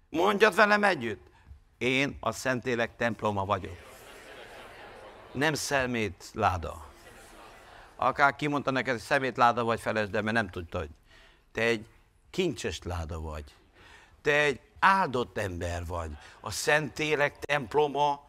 Mondjad 0.09 0.55
velem 0.55 0.85
együtt. 0.85 1.27
Én 1.79 2.17
a 2.21 2.33
Szentélek 2.33 2.97
temploma 2.97 3.45
vagyok. 3.45 3.77
Nem 5.33 5.55
szemét 5.55 6.25
láda. 6.33 6.87
Akár 7.97 8.37
kimondta 8.37 8.71
neked, 8.71 8.93
hogy 8.93 9.03
szemét 9.03 9.37
láda 9.37 9.65
vagy 9.65 9.81
felesd, 9.81 10.11
de 10.11 10.23
mert 10.23 10.37
nem 10.37 10.51
tudta, 10.51 10.79
hogy 10.79 10.91
te 11.53 11.63
egy 11.63 11.87
kincses 12.31 12.79
láda 12.85 13.21
vagy. 13.21 13.45
Te 14.23 14.33
egy 14.33 14.61
áldott 14.79 15.39
ember 15.39 15.87
vagy. 15.87 16.11
A 16.41 16.51
Szentélek 16.51 17.39
temploma 17.39 18.28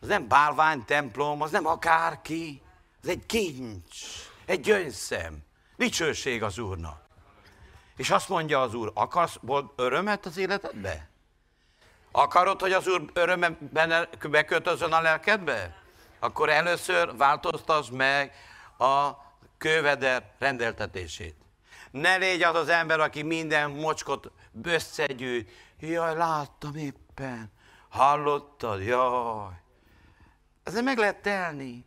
az 0.00 0.08
nem 0.08 0.28
bálvány 0.28 0.84
templom, 0.84 1.42
az 1.42 1.50
nem 1.50 1.66
akárki, 1.66 2.62
az 3.02 3.08
egy 3.08 3.26
kincs, 3.26 3.96
egy 4.44 4.60
gyöngyszem. 4.60 5.38
Dicsőség 5.76 6.42
az 6.42 6.58
Úrnak. 6.58 7.06
És 7.96 8.10
azt 8.10 8.28
mondja 8.28 8.60
az 8.60 8.74
Úr, 8.74 8.90
akarsz 8.94 9.38
örömet 9.76 10.26
az 10.26 10.36
életedbe? 10.36 11.08
Akarod, 12.12 12.60
hogy 12.60 12.72
az 12.72 12.88
Úr 12.88 13.04
örömben 13.12 13.58
bekötözön 14.30 14.92
a 14.92 15.00
lelkedbe? 15.00 15.76
Akkor 16.18 16.48
először 16.48 17.16
változtasd 17.16 17.92
meg 17.92 18.32
a 18.78 19.10
köveder 19.58 20.32
rendeltetését. 20.38 21.34
Ne 21.90 22.16
légy 22.16 22.42
az 22.42 22.54
az 22.54 22.68
ember, 22.68 23.00
aki 23.00 23.22
minden 23.22 23.70
mocskot 23.70 24.30
összegyűjt. 24.62 25.50
Jaj, 25.80 26.16
láttam 26.16 26.76
éppen. 26.76 27.52
Hallottad? 27.88 28.82
Jaj. 28.82 29.66
Ezzel 30.68 30.82
meg 30.82 30.98
lehet 30.98 31.22
telni, 31.22 31.84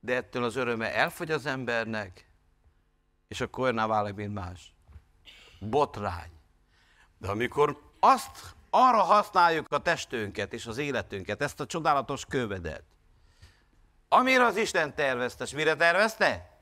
de 0.00 0.14
ettől 0.14 0.44
az 0.44 0.56
öröme 0.56 0.94
elfogy 0.94 1.30
az 1.30 1.46
embernek, 1.46 2.30
és 3.28 3.40
akkor 3.40 3.64
olyan 3.64 3.88
válik, 3.88 4.14
mint 4.14 4.34
más. 4.34 4.74
Botrány. 5.60 6.30
De 7.18 7.28
amikor 7.28 7.80
azt 8.00 8.54
arra 8.70 9.02
használjuk 9.02 9.72
a 9.72 9.82
testünket 9.82 10.52
és 10.52 10.66
az 10.66 10.78
életünket, 10.78 11.42
ezt 11.42 11.60
a 11.60 11.66
csodálatos 11.66 12.24
kövedet, 12.24 12.82
amire 14.08 14.44
az 14.44 14.56
Isten 14.56 14.94
tervezte, 14.94 15.44
és 15.44 15.52
mire 15.52 15.76
tervezte? 15.76 16.58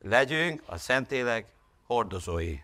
Legyünk 0.00 0.62
a 0.66 0.76
Szentélek 0.76 1.52
hordozói. 1.86 2.58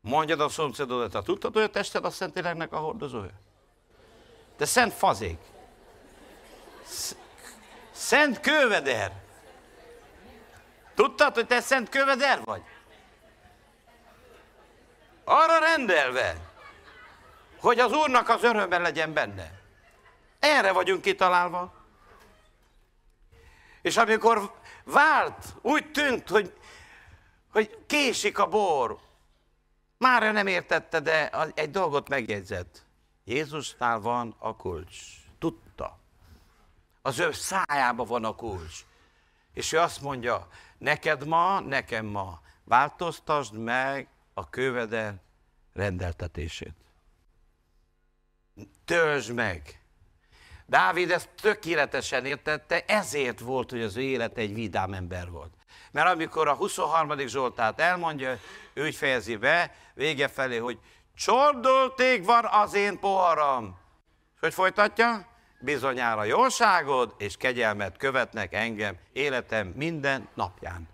Mondjad 0.00 0.40
a 0.40 0.48
szomszédodat, 0.48 1.24
tudtad, 1.24 1.52
hogy 1.52 1.62
a 1.62 1.70
tested 1.70 2.04
a 2.04 2.10
Szentéleknek 2.10 2.72
a 2.72 2.78
hordozója? 2.78 3.44
De 4.56 4.64
szent 4.64 4.92
fazék. 4.92 5.38
Szent 7.92 8.40
kőveder. 8.40 9.12
Tudtad, 10.94 11.34
hogy 11.34 11.46
te 11.46 11.60
szent 11.60 11.88
kőveder 11.88 12.44
vagy? 12.44 12.62
Arra 15.24 15.58
rendelve, 15.58 16.36
hogy 17.60 17.78
az 17.78 17.92
Úrnak 17.92 18.28
az 18.28 18.42
örömben 18.42 18.82
legyen 18.82 19.12
benne. 19.12 19.50
Erre 20.38 20.72
vagyunk 20.72 21.02
kitalálva. 21.02 21.74
És 23.82 23.96
amikor 23.96 24.54
vált, 24.84 25.44
úgy 25.62 25.90
tűnt, 25.90 26.28
hogy, 26.28 26.52
hogy 27.52 27.78
késik 27.86 28.38
a 28.38 28.46
bor, 28.46 28.98
már 29.98 30.32
nem 30.32 30.46
értette, 30.46 31.00
de 31.00 31.30
egy 31.54 31.70
dolgot 31.70 32.08
megjegyzett. 32.08 32.85
Jézusnál 33.28 34.00
van 34.00 34.34
a 34.38 34.56
kulcs. 34.56 34.96
Tudta. 35.38 35.98
Az 37.02 37.18
ő 37.18 37.32
szájában 37.32 38.06
van 38.06 38.24
a 38.24 38.34
kulcs. 38.34 38.84
És 39.52 39.72
ő 39.72 39.78
azt 39.78 40.00
mondja, 40.00 40.48
neked 40.78 41.26
ma, 41.26 41.60
nekem 41.60 42.06
ma, 42.06 42.40
változtasd 42.64 43.54
meg 43.54 44.08
a 44.34 44.50
köveden 44.50 45.20
rendeltetését. 45.72 46.74
Töltsd 48.84 49.32
meg. 49.32 49.80
Dávid 50.66 51.10
ezt 51.10 51.28
tökéletesen 51.40 52.24
értette, 52.24 52.84
ezért 52.86 53.40
volt, 53.40 53.70
hogy 53.70 53.82
az 53.82 53.96
ő 53.96 54.02
élet 54.02 54.36
egy 54.36 54.54
vidám 54.54 54.92
ember 54.92 55.30
volt. 55.30 55.52
Mert 55.90 56.08
amikor 56.08 56.48
a 56.48 56.54
23. 56.54 57.26
Zsoltát 57.26 57.80
elmondja, 57.80 58.38
ő 58.74 58.84
úgy 58.84 58.94
fejezi 58.94 59.36
be, 59.36 59.74
vége 59.94 60.28
felé, 60.28 60.56
hogy 60.56 60.78
Csordulték 61.16 62.24
van 62.24 62.44
az 62.44 62.74
én 62.74 62.98
poharam. 62.98 63.78
És 64.34 64.40
hogy 64.40 64.54
folytatja? 64.54 65.26
Bizonyára 65.60 66.24
jóságod 66.24 67.14
és 67.18 67.36
kegyelmet 67.36 67.96
követnek 67.96 68.52
engem 68.52 68.98
életem 69.12 69.66
minden 69.66 70.28
napján. 70.34 70.88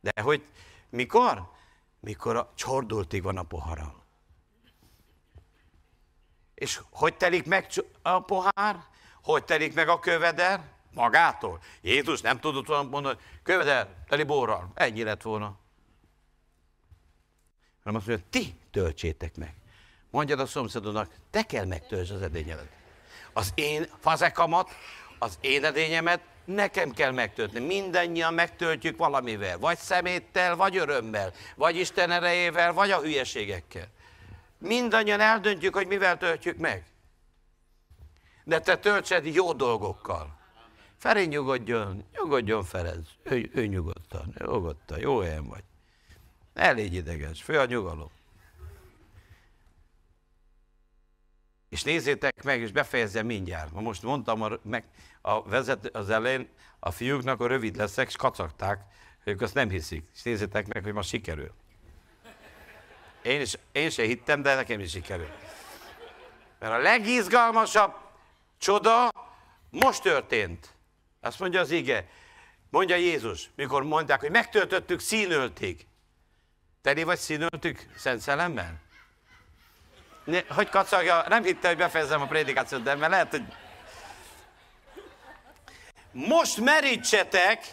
De 0.00 0.22
hogy 0.22 0.46
mikor? 0.90 1.50
Mikor 2.00 2.36
a 2.36 2.52
csordultig 2.54 3.22
van 3.22 3.36
a 3.36 3.42
poharam. 3.42 4.02
És 6.54 6.80
hogy 6.90 7.16
telik 7.16 7.46
meg 7.46 7.66
a 8.02 8.20
pohár? 8.20 8.84
Hogy 9.22 9.44
telik 9.44 9.74
meg 9.74 9.88
a 9.88 9.98
köveder? 9.98 10.60
Magától. 10.94 11.60
Jézus 11.80 12.20
nem 12.20 12.40
tudott 12.40 12.66
volna 12.66 12.88
mondani, 12.88 13.18
köveder, 13.42 13.88
teli 14.08 14.22
borral. 14.22 14.70
Ennyi 14.74 15.02
lett 15.02 15.22
volna. 15.22 15.58
Hanem 17.88 18.02
azt 18.06 18.10
mondja, 18.10 18.26
ti 18.30 18.54
töltsétek 18.70 19.36
meg. 19.36 19.54
Mondjad 20.10 20.40
a 20.40 20.46
szomszédodnak, 20.46 21.10
te 21.30 21.42
kell 21.42 21.64
megtöltsd 21.64 22.14
az 22.14 22.22
edényedet. 22.22 22.68
Az 23.32 23.52
én 23.54 23.86
fazekamat, 24.00 24.70
az 25.18 25.38
én 25.40 25.64
edényemet 25.64 26.20
nekem 26.44 26.90
kell 26.90 27.10
megtölteni. 27.10 27.66
Mindennyian 27.66 28.34
megtöltjük 28.34 28.96
valamivel. 28.96 29.58
Vagy 29.58 29.78
szeméttel, 29.78 30.56
vagy 30.56 30.76
örömmel, 30.76 31.32
vagy 31.56 31.76
Isten 31.76 32.10
erejével, 32.10 32.72
vagy 32.72 32.90
a 32.90 33.00
hülyeségekkel. 33.00 33.86
Mindannyian 34.58 35.20
eldöntjük, 35.20 35.74
hogy 35.74 35.86
mivel 35.86 36.16
töltjük 36.16 36.56
meg. 36.56 36.84
De 38.44 38.60
te 38.60 38.78
töltsed 38.78 39.26
jó 39.26 39.52
dolgokkal. 39.52 40.38
Feri 40.98 41.26
nyugodjon, 41.26 42.04
nyugodjon 42.12 42.64
Ferenc, 42.64 43.08
ő, 43.22 43.50
ő 43.54 43.66
nyugodtan, 43.66 44.34
nyugodtan, 44.38 44.98
jó 44.98 45.18
helyen 45.18 45.46
vagy. 45.46 45.62
Ne 46.58 46.70
légy 46.70 46.94
ideges, 46.94 47.42
fő 47.42 47.58
a 47.58 47.64
nyugalom. 47.64 48.10
És 51.68 51.82
nézzétek 51.82 52.42
meg, 52.42 52.60
és 52.60 52.72
befejezem 52.72 53.26
mindjárt. 53.26 53.72
Ma 53.72 53.80
most 53.80 54.02
mondtam 54.02 54.42
a, 54.42 54.50
meg, 54.62 54.84
a 55.20 55.42
vezet, 55.42 55.96
az 55.96 56.10
elején, 56.10 56.48
a 56.78 56.90
fiúknak 56.90 57.40
a 57.40 57.46
rövid 57.46 57.76
leszek, 57.76 58.08
és 58.08 58.16
kacagták, 58.16 58.80
ők 59.24 59.40
azt 59.40 59.54
nem 59.54 59.70
hiszik. 59.70 60.08
És 60.14 60.22
nézzétek 60.22 60.66
meg, 60.66 60.82
hogy 60.82 60.92
ma 60.92 61.02
sikerül. 61.02 61.52
Én, 63.22 63.40
is, 63.40 63.58
én 63.72 63.90
se 63.90 64.02
hittem, 64.02 64.42
de 64.42 64.54
nekem 64.54 64.80
is 64.80 64.90
sikerül. 64.90 65.30
Mert 66.58 66.72
a 66.72 66.78
legizgalmasabb 66.78 67.94
csoda 68.56 69.10
most 69.70 70.02
történt. 70.02 70.74
Azt 71.20 71.38
mondja 71.38 71.60
az 71.60 71.70
ige. 71.70 72.08
Mondja 72.70 72.96
Jézus, 72.96 73.50
mikor 73.54 73.82
mondják, 73.82 74.20
hogy 74.20 74.30
megtöltöttük 74.30 75.00
színöltig. 75.00 75.87
Teli 76.82 77.02
vagy 77.02 77.18
színöltük 77.18 77.86
Szent 77.96 78.20
Szellemmel? 78.20 78.80
Ne, 80.24 80.40
hogy 80.48 80.68
kacagja, 80.68 81.24
nem 81.28 81.42
hitte, 81.42 81.68
hogy 81.68 81.76
befejezem 81.76 82.20
a 82.20 82.26
prédikációt, 82.26 82.82
de 82.82 82.94
mert 82.94 83.10
lehet, 83.10 83.30
hogy... 83.30 83.42
Most 86.12 86.56
merítsetek, 86.60 87.66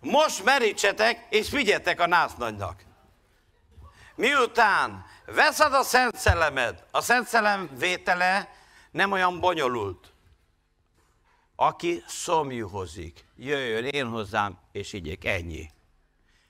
most 0.00 0.44
merítsetek, 0.44 1.26
és 1.30 1.50
vigyetek 1.50 2.00
a 2.00 2.06
násznagynak. 2.06 2.84
Miután 4.14 5.06
veszed 5.26 5.72
a 5.72 5.82
Szent 5.82 6.16
Szellemed, 6.16 6.84
a 6.90 7.00
Szent 7.00 7.26
Szellem 7.26 7.70
vétele 7.78 8.48
nem 8.90 9.12
olyan 9.12 9.40
bonyolult. 9.40 10.12
Aki 11.56 12.02
szomjúhozik, 12.06 13.24
jöjjön 13.36 13.84
én 13.84 14.06
hozzám, 14.06 14.58
és 14.72 14.92
igyék, 14.92 15.24
ennyi. 15.24 15.70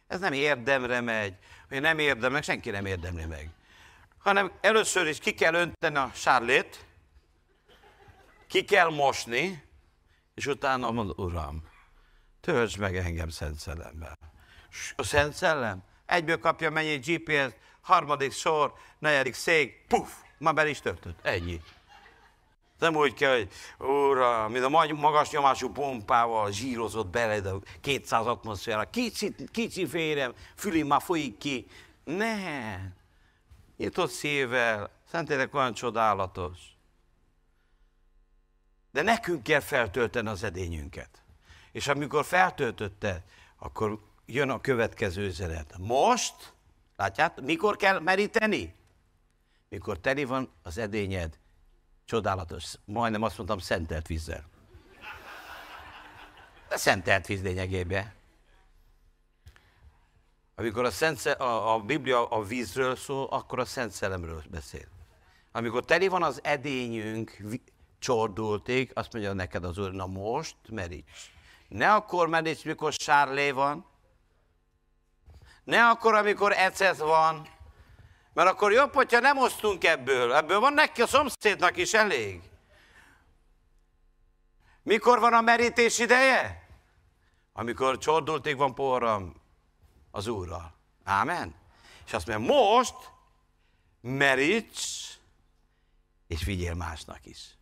Ez 0.07 0.21
nem 0.21 0.33
érdemre 0.33 1.01
megy, 1.01 1.35
hogy 1.69 1.81
nem 1.81 1.99
érdemnek, 1.99 2.43
senki 2.43 2.71
nem 2.71 2.87
érdemli 2.87 3.25
meg. 3.25 3.51
Hanem 4.19 4.53
először 4.61 5.07
is 5.07 5.19
ki 5.19 5.35
kell 5.35 5.55
önteni 5.55 5.97
a 5.97 6.11
sárlét, 6.15 6.87
ki 8.47 8.65
kell 8.65 8.91
mosni, 8.91 9.65
és 10.35 10.47
utána 10.47 10.91
mond, 10.91 11.13
Uram, 11.17 11.63
töltsd 12.41 12.79
meg 12.79 12.97
engem 12.97 13.29
Szent 13.29 13.59
Szellemmel. 13.59 14.19
A 14.97 15.03
Szent 15.03 15.33
Szellem 15.33 15.83
egyből 16.07 16.39
kapja 16.39 16.71
mennyi 16.71 16.97
GPS, 16.97 17.53
harmadik 17.81 18.33
sor, 18.33 18.73
negyedik 18.99 19.35
szék, 19.35 19.85
puf, 19.89 20.13
már 20.39 20.55
be 20.55 20.69
is 20.69 20.81
töltött. 20.81 21.19
Ennyi. 21.23 21.61
Nem 22.79 22.97
úgy 22.97 23.15
kell, 23.15 23.37
hogy 23.37 23.49
úra, 23.89 24.49
mint 24.49 24.65
a 24.65 24.69
magas 24.95 25.31
nyomású 25.31 25.73
pompával 25.73 26.53
zsírozott 26.53 27.07
bele, 27.07 27.41
de 27.41 27.51
200 27.81 28.27
atmoszféra, 28.27 28.91
kicsi, 28.91 29.35
kicsi 29.51 29.87
férem, 29.87 30.33
füli 30.57 30.83
már 30.83 31.03
folyik 31.03 31.39
ki. 31.39 31.67
Ne, 32.05 32.79
nyitott 33.77 34.11
szívvel, 34.11 34.91
Szentlélek 35.11 35.55
olyan 35.55 35.75
csodálatos. 35.75 36.59
De 38.91 39.03
nekünk 39.03 39.43
kell 39.43 39.61
feltölteni 39.61 40.29
az 40.29 40.43
edényünket. 40.43 41.23
És 41.73 41.89
amikor 41.89 42.25
feltöltötte, 42.25 43.25
akkor 43.57 44.01
jön 44.27 44.51
a 44.51 44.61
következő 44.61 45.27
üzenet. 45.27 45.75
Most, 45.79 46.55
látjátok, 46.97 47.45
mikor 47.45 47.77
kell 47.77 48.01
meríteni? 48.01 48.75
Mikor 49.69 49.99
teli 49.99 50.25
van 50.25 50.51
az 50.63 50.79
edényed 50.79 51.39
Csodálatos. 52.07 52.75
Majdnem 52.85 53.23
azt 53.23 53.37
mondtam, 53.37 53.59
szentelt 53.59 54.07
vízzel. 54.07 54.45
De 56.69 56.77
szentelt 56.77 57.27
víz 57.27 57.43
lényegében. 57.43 58.13
Amikor 60.55 60.85
a, 60.85 60.91
szent, 60.91 61.25
a, 61.27 61.75
a 61.75 61.81
Biblia 61.81 62.29
a 62.29 62.43
vízről 62.43 62.97
szól, 62.97 63.27
akkor 63.27 63.59
a 63.59 63.65
Szent 63.65 63.93
Szellemről 63.93 64.43
beszél. 64.51 64.87
Amikor 65.53 65.85
teli 65.85 66.09
van 66.09 66.23
az 66.23 66.41
edényünk, 66.43 67.43
csordulték, 67.99 68.91
azt 68.95 69.13
mondja 69.13 69.33
neked 69.33 69.65
az 69.65 69.79
Úr, 69.79 69.93
na 69.93 70.07
most 70.07 70.57
meríts. 70.69 71.33
Ne 71.69 71.95
akkor 71.95 72.29
meríts, 72.29 72.65
mikor 72.65 72.93
sárlé 72.93 73.51
van. 73.51 73.87
Ne 75.65 75.89
akkor, 75.89 76.15
amikor 76.15 76.53
ecet 76.53 76.97
van. 76.97 77.49
Mert 78.37 78.49
akkor 78.49 78.73
jobb, 78.73 78.95
hogyha 78.95 79.21
nem 79.21 79.39
osztunk 79.39 79.85
ebből. 79.85 80.35
Ebből 80.35 80.61
van 80.61 80.73
neki 80.73 81.03
a 81.03 81.07
szomszédnak 81.07 81.77
is 81.77 81.95
elég. 81.95 82.41
Mikor 84.83 85.19
van 85.19 85.33
a 85.33 85.41
merítés 85.41 85.99
ideje? 85.99 86.69
Amikor 87.53 87.99
csordulték 87.99 88.57
van 88.57 88.75
poharam 88.75 89.35
az 90.11 90.27
Úrral. 90.27 90.75
Ámen? 91.05 91.55
És 92.07 92.13
azt 92.13 92.27
mondja, 92.27 92.55
most 92.55 92.95
meríts, 94.01 95.07
és 96.27 96.45
vigyél 96.45 96.75
másnak 96.75 97.27
is. 97.27 97.57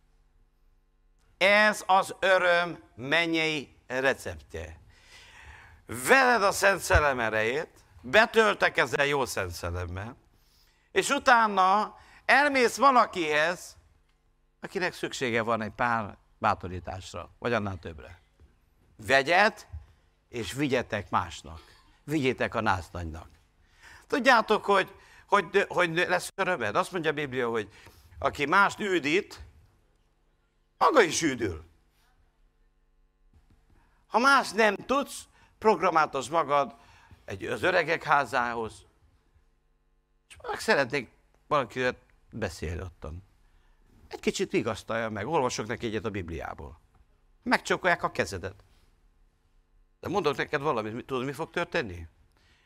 Ez 1.37 1.83
az 1.85 2.15
öröm 2.19 2.83
mennyei 2.95 3.75
receptje. 3.87 4.79
Veled 5.85 6.43
a 6.43 6.51
Szent 6.51 6.81
Szellem 6.81 7.19
erejét, 7.19 7.69
betöltek 8.01 8.77
ezzel 8.77 9.05
jó 9.05 9.25
Szent 9.25 9.51
Szellemmel, 9.51 10.23
és 10.95 11.09
utána 11.09 11.97
elmész 12.25 12.77
valakihez, 12.77 13.77
akinek 14.59 14.93
szüksége 14.93 15.41
van 15.41 15.61
egy 15.61 15.71
pár 15.71 16.17
bátorításra, 16.37 17.29
vagy 17.39 17.53
annál 17.53 17.77
többre. 17.77 18.21
Vegyet, 18.95 19.67
és 20.29 20.53
vigyetek 20.53 21.09
másnak. 21.09 21.61
Vigyétek 22.03 22.55
a 22.55 22.61
násznagynak. 22.61 23.27
Tudjátok, 24.07 24.65
hogy, 24.65 24.95
hogy, 25.27 25.65
hogy 25.67 25.95
lesz 25.95 26.31
örömed? 26.35 26.75
Azt 26.75 26.91
mondja 26.91 27.09
a 27.09 27.13
Biblia, 27.13 27.49
hogy 27.49 27.69
aki 28.19 28.45
mást 28.45 28.79
üdít, 28.79 29.41
maga 30.77 31.01
is 31.01 31.21
üdül. 31.21 31.63
Ha 34.07 34.19
más 34.19 34.51
nem 34.51 34.75
tudsz, 34.75 35.23
programáltasz 35.57 36.27
magad 36.27 36.75
egy, 37.25 37.45
az 37.45 37.63
öregek 37.63 38.03
házához, 38.03 38.85
meg 40.47 40.59
szeretnék 40.59 41.11
valakivel 41.47 41.97
beszélni 42.31 42.81
ottan. 42.81 43.23
Egy 44.07 44.19
kicsit 44.19 44.51
vigasztalja 44.51 45.09
meg, 45.09 45.27
olvasok 45.27 45.67
neki 45.67 45.85
egyet 45.85 46.05
a 46.05 46.09
Bibliából. 46.09 46.79
Megcsókolják 47.43 48.03
a 48.03 48.11
kezedet. 48.11 48.63
De 49.99 50.09
mondok 50.09 50.35
neked 50.35 50.61
valamit, 50.61 51.05
tudod, 51.05 51.25
mi 51.25 51.31
fog 51.31 51.49
történni? 51.49 52.07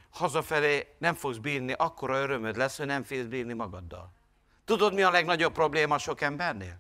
Hazafelé 0.09 0.95
nem 0.97 1.15
fogsz 1.15 1.37
bírni, 1.37 1.71
akkora 1.71 2.19
örömöd 2.19 2.57
lesz, 2.57 2.77
hogy 2.77 2.85
nem 2.85 3.03
félsz 3.03 3.27
bírni 3.27 3.53
magaddal. 3.53 4.13
Tudod, 4.65 4.93
mi 4.93 5.01
a 5.01 5.09
legnagyobb 5.09 5.53
probléma 5.53 5.97
sok 5.97 6.21
embernél? 6.21 6.79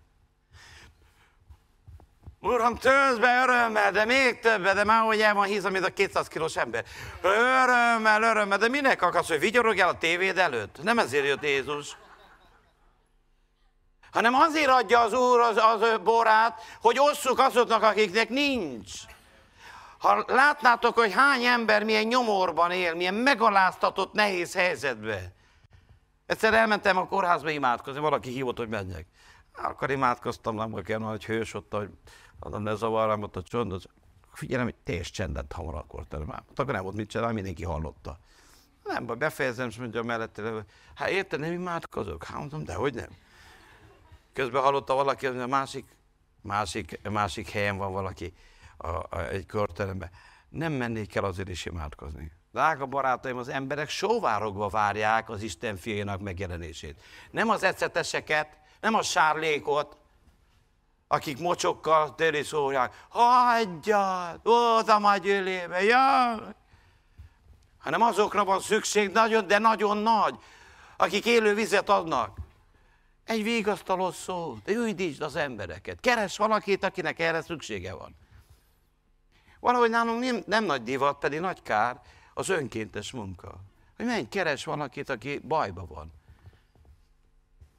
Uram, 2.41 2.75
töltsd 2.75 3.19
be 3.19 3.43
örömmel, 3.43 3.91
de 3.91 4.05
még 4.05 4.39
többet, 4.39 4.75
de 4.75 4.83
már 4.83 5.03
hogy 5.03 5.21
el 5.21 5.33
van 5.33 5.45
hízva, 5.45 5.69
mint 5.69 5.85
a 5.85 5.93
200 5.93 6.27
kilós 6.27 6.55
ember. 6.55 6.85
Örömmel, 7.21 8.23
örömmel, 8.23 8.57
de 8.57 8.67
minek 8.67 9.01
akarsz, 9.01 9.27
hogy 9.27 9.39
vigyorogjál 9.39 9.89
a 9.89 9.97
tévéd 9.97 10.37
előtt? 10.37 10.81
Nem 10.81 10.99
ezért 10.99 11.25
jött 11.25 11.43
Jézus. 11.43 11.97
Hanem 14.11 14.33
azért 14.33 14.69
adja 14.69 14.99
az 14.99 15.13
Úr 15.13 15.39
az, 15.39 15.57
az 15.57 15.99
borát, 16.03 16.61
hogy 16.81 16.99
osszuk 16.99 17.39
azoknak, 17.39 17.83
akiknek 17.83 18.29
nincs. 18.29 18.91
Ha 19.97 20.23
látnátok, 20.27 20.95
hogy 20.95 21.13
hány 21.13 21.43
ember 21.43 21.83
milyen 21.83 22.03
nyomorban 22.03 22.71
él, 22.71 22.95
milyen 22.95 23.13
megaláztatott, 23.13 24.13
nehéz 24.13 24.53
helyzetbe. 24.53 25.33
Egyszer 26.25 26.53
elmentem 26.53 26.97
a 26.97 27.07
kórházba 27.07 27.49
imádkozni, 27.49 27.99
valaki 27.99 28.29
hívott, 28.29 28.57
hogy 28.57 28.69
menjek. 28.69 29.07
Akkor 29.63 29.91
imádkoztam, 29.91 30.55
nem 30.55 30.73
kell 30.73 30.99
nagy 30.99 31.25
hős 31.25 31.53
ott, 31.53 31.73
hogy 31.73 31.89
ne 32.39 32.75
zavarjam 32.75 33.23
ott 33.23 33.35
a 33.35 33.41
csondot. 33.41 33.89
Figyelem, 34.33 34.65
hogy 34.65 34.75
teljes 34.83 35.11
csendet 35.11 35.51
hamar 35.51 35.75
akkor 35.75 36.05
már. 36.25 36.43
Akkor 36.55 36.73
nem 36.73 36.83
volt 36.83 36.95
mit 36.95 37.09
csinálni, 37.09 37.33
mindenki 37.33 37.63
hallotta. 37.63 38.19
Nem 38.83 39.05
baj, 39.05 39.15
befejezem, 39.15 39.67
és 39.67 39.77
mondja 39.77 40.03
mellette, 40.03 40.65
hát 40.95 41.09
érted, 41.09 41.39
nem 41.39 41.51
imádkozok? 41.51 42.23
Hát 42.23 42.37
mondom, 42.37 42.63
de 42.63 42.73
hogy 42.73 42.93
nem. 42.93 43.09
Közben 44.33 44.61
hallotta 44.61 44.93
valaki, 44.93 45.25
a 45.25 45.47
másik, 45.47 45.85
másik, 46.41 46.99
másik 47.09 47.49
helyen 47.49 47.77
van 47.77 47.91
valaki 47.91 48.33
a, 48.77 48.87
a, 48.87 49.27
egy 49.29 49.45
körteremben. 49.45 50.09
Nem 50.49 50.73
mennék 50.73 51.15
el 51.15 51.23
azért 51.23 51.49
is 51.49 51.65
imádkozni. 51.65 52.31
Drága 52.51 52.85
barátaim, 52.85 53.37
az 53.37 53.47
emberek 53.47 53.89
sóvárogva 53.89 54.67
várják 54.67 55.29
az 55.29 55.41
Isten 55.41 55.75
fiainak 55.75 56.21
megjelenését. 56.21 57.01
Nem 57.31 57.49
az 57.49 57.63
eceteseket, 57.63 58.57
nem 58.79 58.93
a 58.93 59.01
sárlékot, 59.01 59.97
akik 61.11 61.39
mocsokkal 61.39 62.15
téri 62.15 62.43
szólják, 62.43 63.05
hagyjad, 63.09 64.39
oda 64.43 64.99
majd 64.99 65.21
gyűlébe, 65.21 65.83
jaj! 65.83 66.55
Hanem 67.77 68.01
azokra 68.01 68.45
van 68.45 68.59
szükség 68.59 69.11
nagyon, 69.11 69.47
de 69.47 69.57
nagyon 69.57 69.97
nagy, 69.97 70.35
akik 70.97 71.25
élő 71.25 71.53
vizet 71.53 71.89
adnak. 71.89 72.37
Egy 73.23 73.43
vigasztaló 73.43 74.11
szó, 74.11 74.57
de 74.63 74.71
üldítsd 74.71 75.21
az 75.21 75.35
embereket. 75.35 75.99
Keres 75.99 76.37
valakit, 76.37 76.83
akinek 76.83 77.19
erre 77.19 77.41
szüksége 77.41 77.93
van. 77.93 78.15
Valahogy 79.59 79.89
nálunk 79.89 80.23
nem, 80.23 80.43
nem 80.45 80.63
nagy 80.63 80.83
divat, 80.83 81.19
pedig 81.19 81.39
nagy 81.39 81.61
kár 81.61 82.01
az 82.33 82.49
önkéntes 82.49 83.11
munka. 83.11 83.55
Hogy 83.97 84.05
menj, 84.05 84.27
keres 84.27 84.65
valakit, 84.65 85.09
aki 85.09 85.39
bajba 85.39 85.85
van. 85.85 86.11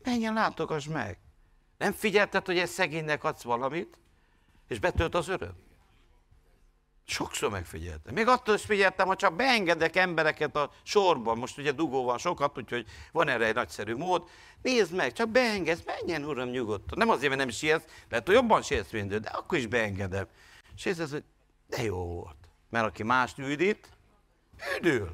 Menjen, 0.03 0.35
látogass 0.35 0.87
meg. 0.87 1.19
Nem 1.81 1.93
figyelted, 1.93 2.47
hogy 2.47 2.59
egy 2.59 2.69
szegénynek 2.69 3.25
adsz 3.25 3.43
valamit, 3.43 3.99
és 4.69 4.79
betölt 4.79 5.15
az 5.15 5.29
öröm? 5.29 5.55
Sokszor 7.05 7.51
megfigyeltem. 7.51 8.15
Még 8.15 8.27
attól 8.27 8.55
is 8.55 8.65
figyeltem, 8.65 9.07
hogy 9.07 9.17
csak 9.17 9.37
beengedek 9.37 9.97
embereket 9.97 10.57
a 10.57 10.71
sorban, 10.83 11.39
most 11.39 11.59
ugye 11.59 11.73
dugó 11.73 12.05
van 12.05 12.19
sokat, 12.19 12.59
úgyhogy 12.59 12.87
van 13.13 13.29
erre 13.29 13.47
egy 13.47 13.55
nagyszerű 13.55 13.95
mód. 13.95 14.29
Nézd 14.63 14.95
meg, 14.95 15.13
csak 15.13 15.29
beengedsz, 15.29 15.83
menjen 15.85 16.25
uram 16.25 16.49
nyugodtan. 16.49 16.99
Nem 16.99 17.09
azért, 17.09 17.29
mert 17.29 17.41
nem 17.41 17.51
sietsz, 17.51 17.85
lehet, 18.09 18.27
hogy 18.27 18.35
jobban 18.35 18.63
sietsz, 18.63 18.91
mint 18.91 19.21
de 19.21 19.29
akkor 19.29 19.59
is 19.59 19.67
beengedem. 19.67 20.27
És 20.77 20.87
ez, 20.87 21.11
hogy 21.11 21.25
de 21.67 21.83
jó 21.83 21.97
volt. 21.97 22.37
Mert 22.71 22.87
aki 22.87 23.03
mást 23.03 23.39
üdít, 23.39 23.89
üdül. 24.79 25.11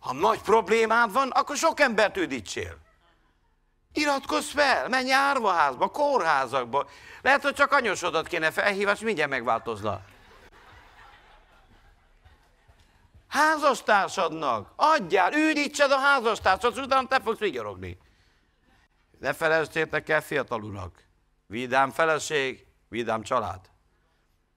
Ha 0.00 0.12
nagy 0.12 0.40
problémád 0.40 1.12
van, 1.12 1.30
akkor 1.30 1.56
sok 1.56 1.80
embert 1.80 2.16
üdítsél. 2.16 2.84
Iratkozz 3.96 4.50
fel, 4.50 4.88
menj 4.88 5.12
árvaházba, 5.12 5.88
kórházakba. 5.88 6.88
Lehet, 7.22 7.42
hogy 7.42 7.54
csak 7.54 7.72
anyosodat 7.72 8.26
kéne 8.26 8.50
felhívni, 8.50 9.04
mindjárt 9.04 9.30
megváltozna. 9.30 10.00
Házastársadnak 13.28 14.72
adjál, 14.76 15.32
üdítsed 15.32 15.90
a 15.90 15.98
házastársad, 15.98 16.78
utána 16.78 17.08
te 17.08 17.20
fogsz 17.20 17.38
vigyorogni. 17.38 17.98
Ne 19.18 19.32
felejtsétek 19.32 20.08
el 20.08 20.20
fiatalunak. 20.20 21.04
Vidám 21.46 21.90
feleség, 21.90 22.66
vidám 22.88 23.22
család. 23.22 23.60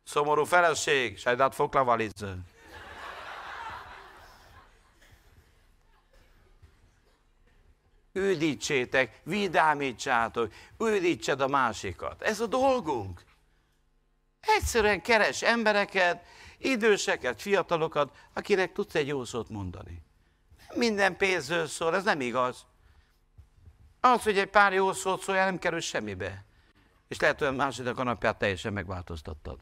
Szomorú 0.03 0.43
feleség, 0.43 1.17
sajdát 1.17 1.55
foklavalice. 1.55 2.37
Üdítsétek, 8.20 9.20
vidámítsátok, 9.24 10.53
üdítsed 10.80 11.41
a 11.41 11.47
másikat. 11.47 12.22
Ez 12.22 12.39
a 12.39 12.47
dolgunk. 12.47 13.22
Egyszerűen 14.41 15.01
keres 15.01 15.41
embereket, 15.41 16.26
időseket, 16.57 17.41
fiatalokat, 17.41 18.15
akinek 18.34 18.72
tudsz 18.72 18.95
egy 18.95 19.07
jó 19.07 19.24
szót 19.24 19.49
mondani. 19.49 20.01
Minden 20.74 21.17
pénzről 21.17 21.67
szól, 21.67 21.95
ez 21.95 22.03
nem 22.03 22.22
igaz. 22.22 22.65
Az, 23.99 24.24
hogy 24.24 24.38
egy 24.38 24.49
pár 24.49 24.74
jó 24.74 24.93
szót 24.93 25.22
szólja, 25.22 25.45
nem 25.45 25.59
kerül 25.59 25.80
semmibe. 25.80 26.45
És 27.07 27.20
lehet, 27.20 27.39
hogy 27.39 27.47
a 27.47 27.51
második 27.51 27.97
a 27.97 28.03
napját 28.03 28.38
teljesen 28.38 28.74
megváltoztattad. 28.74 29.59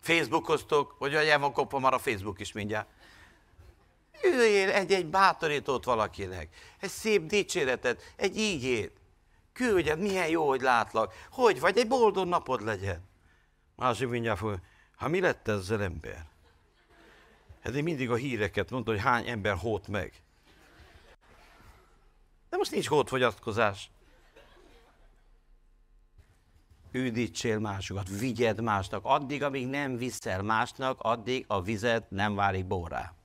Facebookoztok, 0.00 0.94
hogy 0.98 1.14
el 1.14 1.38
van 1.38 1.52
kopva 1.52 1.78
már 1.78 1.92
a 1.92 1.98
Facebook 1.98 2.40
is 2.40 2.52
mindjárt. 2.52 2.88
Üljél 4.24 4.70
egy-egy 4.70 5.06
bátorítót 5.06 5.84
valakinek, 5.84 6.48
egy 6.80 6.90
szép 6.90 7.26
dicséretet, 7.26 8.12
egy 8.16 8.36
ígét. 8.36 8.92
Küldjed, 9.52 9.98
milyen 9.98 10.28
jó, 10.28 10.48
hogy 10.48 10.60
látlak. 10.60 11.14
Hogy 11.30 11.60
vagy, 11.60 11.78
egy 11.78 11.88
boldog 11.88 12.26
napod 12.26 12.62
legyen. 12.62 13.04
Másik 13.76 14.08
mindjárt 14.08 14.38
fog, 14.38 14.60
ha 14.96 15.08
mi 15.08 15.20
lett 15.20 15.48
ezzel 15.48 15.82
ember? 15.82 16.26
Hát 17.62 17.74
én 17.74 17.82
mindig 17.82 18.10
a 18.10 18.14
híreket 18.14 18.70
mondta, 18.70 18.90
hogy 18.90 19.00
hány 19.00 19.28
ember 19.28 19.56
hót 19.56 19.88
meg. 19.88 20.22
De 22.50 22.56
most 22.56 22.70
nincs 22.70 22.88
hótfogyatkozás. 22.88 23.90
Üdítsél 26.92 27.58
másokat, 27.58 28.08
vigyed 28.08 28.60
másnak. 28.60 29.04
Addig, 29.04 29.42
amíg 29.42 29.66
nem 29.66 29.96
viszel 29.96 30.42
másnak, 30.42 31.00
addig 31.00 31.44
a 31.48 31.62
vizet 31.62 32.10
nem 32.10 32.34
válik 32.34 32.66
borrá 32.66 33.15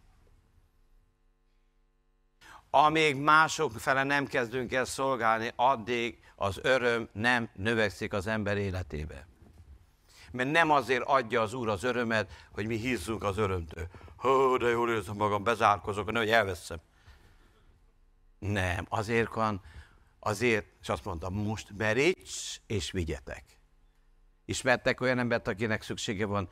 amíg 2.71 3.15
mások 3.15 3.71
fele 3.71 4.03
nem 4.03 4.25
kezdünk 4.25 4.73
el 4.73 4.85
szolgálni, 4.85 5.51
addig 5.55 6.19
az 6.35 6.59
öröm 6.63 7.09
nem 7.13 7.49
növekszik 7.53 8.13
az 8.13 8.27
ember 8.27 8.57
életébe. 8.57 9.27
Mert 10.31 10.51
nem 10.51 10.71
azért 10.71 11.03
adja 11.03 11.41
az 11.41 11.53
Úr 11.53 11.69
az 11.69 11.83
örömet, 11.83 12.31
hogy 12.51 12.67
mi 12.67 12.75
hízzunk 12.75 13.23
az 13.23 13.37
örömtől. 13.37 13.87
Hó, 14.15 14.57
de 14.57 14.67
jól 14.67 14.89
érzem 14.89 15.15
magam, 15.15 15.43
bezárkozok, 15.43 16.17
hogy 16.17 16.29
elveszem. 16.29 16.81
Nem, 18.39 18.85
azért 18.89 19.33
van, 19.33 19.61
azért, 20.19 20.65
és 20.81 20.89
azt 20.89 21.05
mondta, 21.05 21.29
most 21.29 21.67
meríts 21.77 22.59
és 22.67 22.91
vigyetek. 22.91 23.43
Ismertek 24.45 25.01
olyan 25.01 25.19
embert, 25.19 25.47
akinek 25.47 25.81
szüksége 25.81 26.25
van 26.25 26.49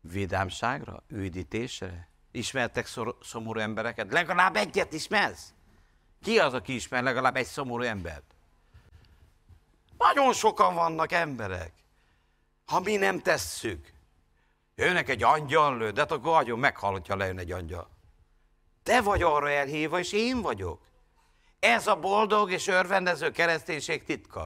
vidámságra, 0.00 1.02
üdítésre, 1.08 2.08
Ismertek 2.36 2.88
szomorú 3.22 3.60
embereket? 3.60 4.12
Legalább 4.12 4.56
egyet 4.56 4.92
ismersz? 4.92 5.54
Ki 6.22 6.38
az, 6.38 6.54
aki 6.54 6.74
ismer 6.74 7.02
legalább 7.02 7.36
egy 7.36 7.46
szomorú 7.46 7.82
embert? 7.82 8.34
Nagyon 9.98 10.32
sokan 10.32 10.74
vannak 10.74 11.12
emberek. 11.12 11.72
Ha 12.66 12.80
mi 12.80 12.96
nem 12.96 13.20
tesszük, 13.20 13.92
jönnek 14.74 15.08
egy 15.08 15.22
angyal 15.22 15.78
lő, 15.78 15.90
de 15.90 16.00
hát 16.00 16.12
akkor 16.12 16.36
agyon 16.36 16.58
meghal, 16.58 16.92
hogyha 16.92 17.16
lejön 17.16 17.38
egy 17.38 17.52
angyal. 17.52 17.88
Te 18.82 19.00
vagy 19.00 19.22
arra 19.22 19.50
elhívva, 19.50 19.98
és 19.98 20.12
én 20.12 20.42
vagyok. 20.42 20.80
Ez 21.58 21.86
a 21.86 21.96
boldog 21.96 22.50
és 22.50 22.66
örvendező 22.66 23.30
kereszténység 23.30 24.04
titka. 24.04 24.44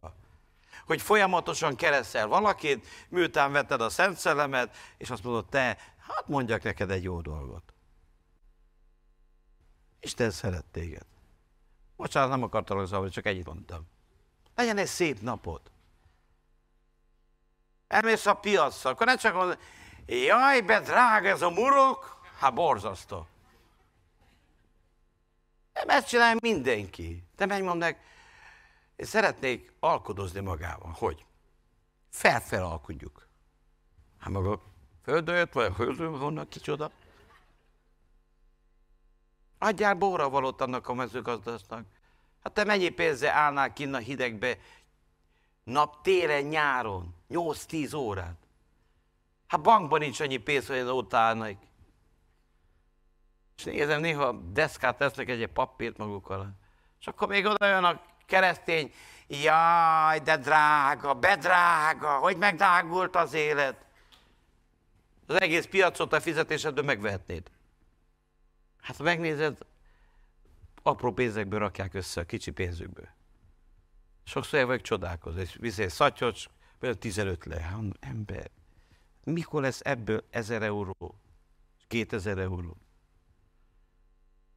Hogy 0.86 1.02
folyamatosan 1.02 1.76
kereszel 1.76 2.26
valakit, 2.26 2.86
miután 3.08 3.52
vetted 3.52 3.80
a 3.80 3.88
Szent 3.88 4.16
Szellemet, 4.16 4.76
és 4.98 5.10
azt 5.10 5.24
mondod, 5.24 5.48
te, 5.48 5.78
hát 5.98 6.28
mondjak 6.28 6.62
neked 6.62 6.90
egy 6.90 7.02
jó 7.02 7.20
dolgot. 7.20 7.69
Isten 10.00 10.30
szeret 10.30 10.64
téged. 10.64 11.06
Bocsánat, 11.96 12.30
nem 12.30 12.42
akartalak 12.42 12.86
zavarni, 12.86 13.10
csak 13.10 13.26
egyet 13.26 13.46
mondtam. 13.46 13.86
Legyen 14.54 14.78
egy 14.78 14.86
szép 14.86 15.20
napod. 15.20 15.60
Elmész 17.88 18.26
a 18.26 18.34
piacra, 18.34 18.90
akkor 18.90 19.06
ne 19.06 19.16
csak 19.16 19.34
mondod, 19.34 19.58
jaj, 20.06 20.60
be 20.60 20.80
drága 20.80 21.28
ez 21.28 21.42
a 21.42 21.50
murok, 21.50 22.20
hát 22.38 22.54
borzasztó. 22.54 23.26
Nem 25.72 25.88
ezt 25.88 26.08
csinálja 26.08 26.36
mindenki. 26.42 27.24
Te 27.36 27.46
megmondom 27.46 27.78
meg, 27.78 28.00
én 28.96 29.06
szeretnék 29.06 29.72
alkodozni 29.80 30.40
magával. 30.40 30.94
Hogy? 30.98 31.24
Felfel 32.10 32.64
alkudjuk. 32.64 33.28
Hát 34.18 34.30
maga 34.30 34.60
földön 35.02 35.36
jött, 35.36 35.52
vagy 35.52 35.64
a 35.64 35.72
földön 35.72 36.18
vannak 36.18 36.48
kicsoda? 36.48 36.90
Adjál 39.62 39.94
valót 39.94 40.60
annak 40.60 40.88
a 40.88 40.94
mezőgazdasznak. 40.94 41.84
Hát 42.42 42.52
te 42.52 42.64
mennyi 42.64 42.88
pénzzel 42.88 43.34
állnál 43.34 43.72
kinn 43.72 43.94
a 43.94 43.98
hidegbe 43.98 44.58
nap, 45.64 46.02
télen, 46.02 46.42
nyáron, 46.42 47.14
8-10 47.30 47.96
órát? 47.96 48.36
Hát 49.46 49.60
bankban 49.60 49.98
nincs 49.98 50.20
annyi 50.20 50.36
pénz, 50.36 50.66
hogy 50.66 50.78
ott 50.78 51.14
állnak. 51.14 51.56
És 53.56 53.64
nézem, 53.64 54.00
néha 54.00 54.32
deszkát 54.32 54.98
tesznek 54.98 55.28
egy, 55.28 55.46
papírt 55.46 55.96
magukkal. 55.96 56.50
És 57.00 57.06
akkor 57.06 57.28
még 57.28 57.46
oda 57.46 57.66
jön 57.66 57.84
a 57.84 58.00
keresztény, 58.26 58.92
jaj, 59.26 60.18
de 60.18 60.36
drága, 60.36 61.14
bedrága, 61.14 62.18
hogy 62.18 62.36
megdrágult 62.36 63.16
az 63.16 63.32
élet. 63.32 63.84
Az 65.26 65.40
egész 65.40 65.66
piacot 65.66 66.12
a 66.12 66.20
fizetésedből 66.20 66.84
megvehetnéd. 66.84 67.50
Hát 68.80 68.96
ha 68.96 69.02
megnézed, 69.02 69.58
apró 70.82 71.12
pénzekből 71.12 71.58
rakják 71.58 71.94
össze, 71.94 72.20
a 72.20 72.24
kicsi 72.24 72.50
pénzükből. 72.50 73.08
Sokszor 74.24 74.58
el 74.58 74.66
vagyok 74.66 74.82
csodálkozni, 74.82 75.40
és 75.40 75.56
viszi 75.60 75.88
szatyocs, 75.88 76.46
például 76.78 77.00
15 77.00 77.44
le. 77.44 77.76
Ember, 78.00 78.50
mikor 79.24 79.62
lesz 79.62 79.80
ebből 79.84 80.24
1000 80.30 80.62
euró, 80.62 81.20
2000 81.86 82.38
euró? 82.38 82.76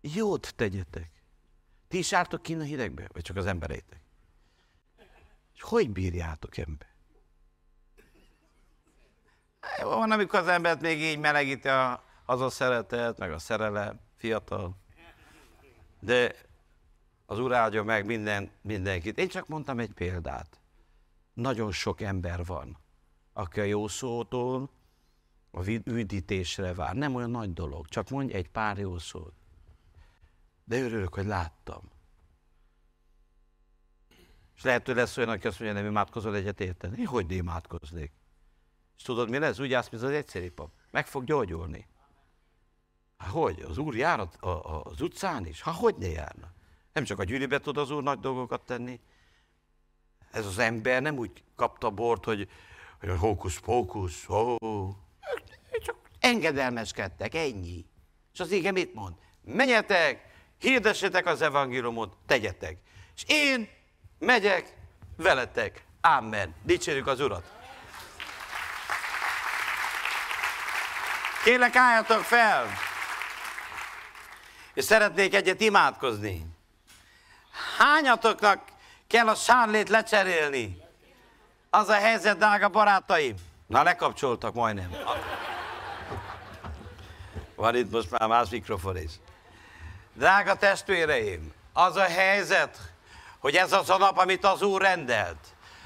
Jót 0.01 0.55
tegyetek. 0.55 1.11
Ti 1.87 1.97
is 1.97 2.13
álltok 2.13 2.41
kint 2.41 2.61
a 2.61 2.63
hidegbe? 2.63 3.07
Vagy 3.11 3.21
csak 3.21 3.37
az 3.37 3.45
embereitek? 3.45 4.01
És 5.53 5.61
hogy 5.61 5.89
bírjátok 5.89 6.57
ember? 6.57 6.87
Van, 9.81 10.11
amikor 10.11 10.39
az 10.39 10.47
embert 10.47 10.81
még 10.81 11.01
így 11.01 11.19
melegíti 11.19 11.67
a, 11.67 12.03
az 12.25 12.41
a 12.41 12.49
szeretet, 12.49 13.17
meg 13.17 13.31
a 13.31 13.39
szerelem, 13.39 13.99
fiatal. 14.23 14.75
De 15.99 16.35
az 17.25 17.39
Úr 17.39 17.53
áldja 17.53 17.83
meg 17.83 18.05
minden, 18.05 18.51
mindenkit. 18.61 19.17
Én 19.17 19.27
csak 19.27 19.47
mondtam 19.47 19.79
egy 19.79 19.91
példát. 19.91 20.59
Nagyon 21.33 21.71
sok 21.71 22.01
ember 22.01 22.45
van, 22.45 22.77
aki 23.33 23.59
a 23.59 23.63
jó 23.63 23.87
szótól 23.87 24.69
a 25.51 25.69
üdítésre 25.69 26.73
vár. 26.73 26.95
Nem 26.95 27.15
olyan 27.15 27.29
nagy 27.29 27.53
dolog, 27.53 27.87
csak 27.87 28.09
mondj 28.09 28.33
egy 28.33 28.49
pár 28.49 28.77
jó 28.77 28.97
szót. 28.97 29.33
De 30.63 30.79
örülök, 30.79 31.13
hogy 31.13 31.25
láttam. 31.25 31.91
És 34.55 34.61
lehet, 34.61 34.85
hogy 34.85 34.95
lesz 34.95 35.17
olyan, 35.17 35.29
aki 35.29 35.47
azt 35.47 35.59
mondja, 35.59 35.81
nem 35.81 35.89
imádkozol 35.89 36.35
egyet 36.35 36.59
érteni. 36.61 36.99
Én 36.99 37.05
hogy 37.07 37.31
imádkoznék? 37.31 38.11
És 38.97 39.03
tudod, 39.03 39.29
mi 39.29 39.37
lesz? 39.37 39.59
Úgy 39.59 39.73
állsz, 39.73 39.89
mint 39.89 40.03
az 40.03 40.09
egyszerű 40.09 40.51
pap. 40.51 40.71
Meg 40.91 41.07
fog 41.07 41.23
gyógyulni. 41.23 41.87
Há, 43.23 43.29
hogy? 43.29 43.65
Az 43.69 43.77
úr 43.77 43.95
jár 43.95 44.19
a, 44.19 44.47
a, 44.47 44.81
az 44.83 45.01
utcán 45.01 45.45
is? 45.45 45.61
Ha 45.61 45.71
hogy 45.71 45.95
ne 45.95 46.07
járna? 46.07 46.51
Nem 46.93 47.03
csak 47.03 47.19
a 47.19 47.23
gyűlibe 47.23 47.59
tud 47.59 47.77
az 47.77 47.91
úr 47.91 48.03
nagy 48.03 48.19
dolgokat 48.19 48.61
tenni. 48.61 48.99
Ez 50.31 50.45
az 50.45 50.59
ember 50.59 51.01
nem 51.01 51.17
úgy 51.17 51.43
kapta 51.55 51.89
bort, 51.89 52.25
hogy, 52.25 52.49
hogy 52.99 53.19
hókusz-pókusz, 53.19 54.29
ó. 54.29 54.57
Csak 55.83 55.95
engedelmeskedtek, 56.19 57.35
ennyi. 57.35 57.85
És 58.33 58.39
az 58.39 58.51
ége 58.51 58.71
mit 58.71 58.93
mond? 58.93 59.15
Menjetek, 59.41 60.25
hirdessetek 60.59 61.25
az 61.25 61.41
evangéliumot, 61.41 62.17
tegyetek. 62.25 62.77
És 63.15 63.23
én 63.27 63.67
megyek 64.19 64.75
veletek. 65.17 65.85
Amen. 66.01 66.55
Dicsérjük 66.63 67.07
az 67.07 67.19
Urat. 67.19 67.51
Kérlek, 71.43 71.75
álljatok 71.75 72.21
fel! 72.21 72.91
És 74.73 74.83
szeretnék 74.83 75.35
egyet 75.35 75.61
imádkozni. 75.61 76.45
Hányatoknak 77.77 78.61
kell 79.07 79.27
a 79.27 79.35
sárlét 79.35 79.89
lecserélni? 79.89 80.81
Az 81.69 81.89
a 81.89 81.93
helyzet, 81.93 82.37
drága 82.37 82.69
barátaim. 82.69 83.35
Na, 83.67 83.83
lekapcsoltak 83.83 84.53
majdnem. 84.53 84.95
Van 87.55 87.75
itt 87.75 87.91
most 87.91 88.11
már 88.11 88.29
más 88.29 88.49
mikrofon 88.49 88.97
is. 88.97 89.11
Drága 90.13 90.55
testvéreim, 90.55 91.53
az 91.73 91.95
a 91.95 92.03
helyzet, 92.03 92.77
hogy 93.39 93.55
ez 93.55 93.71
az 93.71 93.89
a 93.89 93.97
nap, 93.97 94.17
amit 94.17 94.45
az 94.45 94.61
Úr 94.61 94.81
rendelt. 94.81 95.37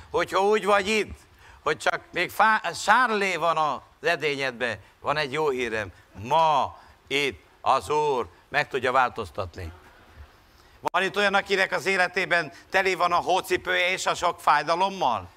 Hogyha 0.09 0.39
úgy 0.39 0.65
vagy 0.65 0.87
itt, 0.87 1.17
hogy 1.63 1.77
csak 1.77 2.01
még 2.11 2.29
fá- 2.29 2.75
sárlé 2.75 3.35
van 3.35 3.57
az 3.57 4.07
edényedben, 4.07 4.79
van 4.99 5.17
egy 5.17 5.31
jó 5.31 5.49
hírem. 5.49 5.91
Ma 6.13 6.77
itt 7.07 7.43
az 7.61 7.89
Úr 7.89 8.27
meg 8.49 8.67
tudja 8.67 8.91
változtatni. 8.91 9.71
Van 10.81 11.03
itt 11.03 11.17
olyan, 11.17 11.33
akinek 11.33 11.71
az 11.71 11.85
életében 11.85 12.51
teli 12.69 12.95
van 12.95 13.11
a 13.11 13.15
hócipője 13.15 13.89
és 13.89 14.05
a 14.05 14.15
sok 14.15 14.39
fájdalommal? 14.39 15.29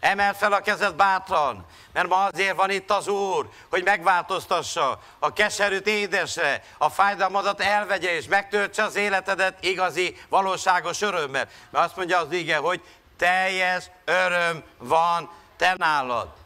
Emel 0.00 0.34
fel 0.34 0.52
a 0.52 0.60
kezed 0.60 0.94
bátran, 0.94 1.66
mert 1.92 2.08
ma 2.08 2.24
azért 2.24 2.56
van 2.56 2.70
itt 2.70 2.90
az 2.90 3.08
Úr, 3.08 3.48
hogy 3.70 3.84
megváltoztassa 3.84 5.00
a 5.18 5.32
keserűt 5.32 5.86
édesre, 5.86 6.64
a 6.78 6.88
fájdalmadat 6.88 7.60
elvegye 7.60 8.14
és 8.16 8.26
megtöltse 8.26 8.82
az 8.82 8.96
életedet 8.96 9.64
igazi, 9.64 10.16
valóságos 10.28 11.00
örömmel. 11.00 11.48
Mert 11.70 11.84
azt 11.84 11.96
mondja 11.96 12.18
az 12.18 12.32
ige, 12.32 12.56
hogy 12.56 12.80
teljes 13.16 13.90
öröm 14.04 14.62
van 14.78 15.30
te 15.56 15.74
nálad. 15.76 16.41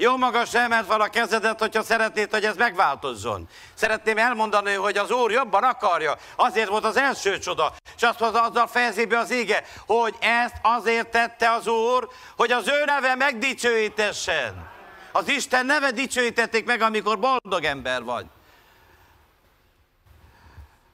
Jó 0.00 0.16
magas 0.16 0.54
emelt 0.54 0.86
van 0.86 1.00
a 1.00 1.08
kezedet, 1.08 1.58
hogyha 1.58 1.82
szeretnéd, 1.82 2.30
hogy 2.30 2.44
ez 2.44 2.56
megváltozzon. 2.56 3.48
Szeretném 3.74 4.18
elmondani, 4.18 4.72
hogy 4.74 4.96
az 4.96 5.10
Úr 5.10 5.30
jobban 5.30 5.62
akarja. 5.62 6.16
Azért 6.36 6.68
volt 6.68 6.84
az 6.84 6.96
első 6.96 7.38
csoda. 7.38 7.72
És 7.96 8.02
azt 8.02 8.20
mondta, 8.20 8.42
azzal 8.42 8.66
fejezi 8.66 9.04
be 9.04 9.18
az 9.18 9.30
ége, 9.30 9.64
hogy 9.86 10.14
ezt 10.20 10.54
azért 10.62 11.08
tette 11.08 11.50
az 11.52 11.66
Úr, 11.66 12.08
hogy 12.36 12.52
az 12.52 12.68
ő 12.68 12.84
neve 12.84 13.14
megdicsőítessen. 13.14 14.70
Az 15.12 15.28
Isten 15.28 15.66
neve 15.66 15.90
dicsőítették 15.90 16.64
meg, 16.64 16.80
amikor 16.80 17.18
boldog 17.18 17.64
ember 17.64 18.02
vagy. 18.02 18.26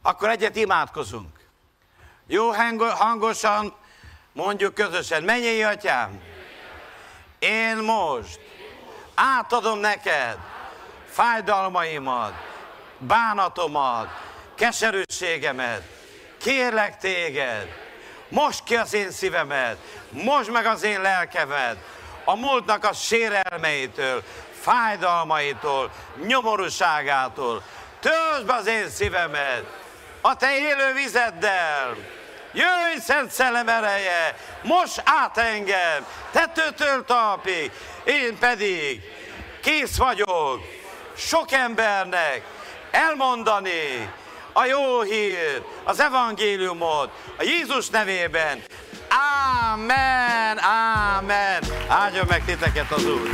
Akkor 0.02 0.28
egyet 0.28 0.56
imádkozunk. 0.56 1.40
Jó 2.26 2.50
hangosan 2.88 3.74
mondjuk 4.32 4.74
közösen, 4.74 5.22
menjél, 5.22 5.66
atyám! 5.66 6.20
Én 7.38 7.76
most 7.76 8.40
átadom 9.14 9.78
neked 9.78 10.36
fájdalmaimat, 11.10 12.32
bánatomat, 12.98 14.08
keserűségemet. 14.54 15.82
Kérlek 16.40 16.98
téged, 16.98 17.68
most 18.28 18.64
ki 18.64 18.76
az 18.76 18.94
én 18.94 19.10
szívemet, 19.10 19.76
most 20.10 20.50
meg 20.50 20.66
az 20.66 20.82
én 20.82 21.00
lelkemet, 21.00 21.76
a 22.24 22.36
múltnak 22.36 22.84
a 22.84 22.92
sérelmeitől, 22.92 24.22
fájdalmaitól, 24.60 25.90
nyomorúságától. 26.26 27.62
Töltsd 28.00 28.46
be 28.46 28.54
az 28.54 28.66
én 28.66 28.88
szívemet 28.88 29.64
a 30.20 30.36
te 30.36 30.58
élő 30.58 30.92
vizeddel, 30.92 31.96
Jöjj, 32.54 33.00
Szent 33.00 33.30
Szellem 33.30 33.68
ereje, 33.68 34.36
most 34.62 35.02
át 35.04 35.38
engem, 35.38 36.06
tetőtől 36.32 37.04
talpig, 37.04 37.70
én 38.04 38.38
pedig 38.38 39.00
kész 39.62 39.96
vagyok 39.96 40.60
sok 41.16 41.52
embernek 41.52 42.42
elmondani 42.90 44.10
a 44.52 44.64
jó 44.64 45.00
hír, 45.02 45.62
az 45.84 46.00
evangéliumot, 46.00 47.10
a 47.38 47.42
Jézus 47.42 47.88
nevében. 47.88 48.62
Ámen, 49.08 50.58
ámen. 50.58 51.62
Áldja 51.88 52.24
meg 52.28 52.44
titeket 52.44 52.90
az 52.90 53.06
Úr. 53.06 53.30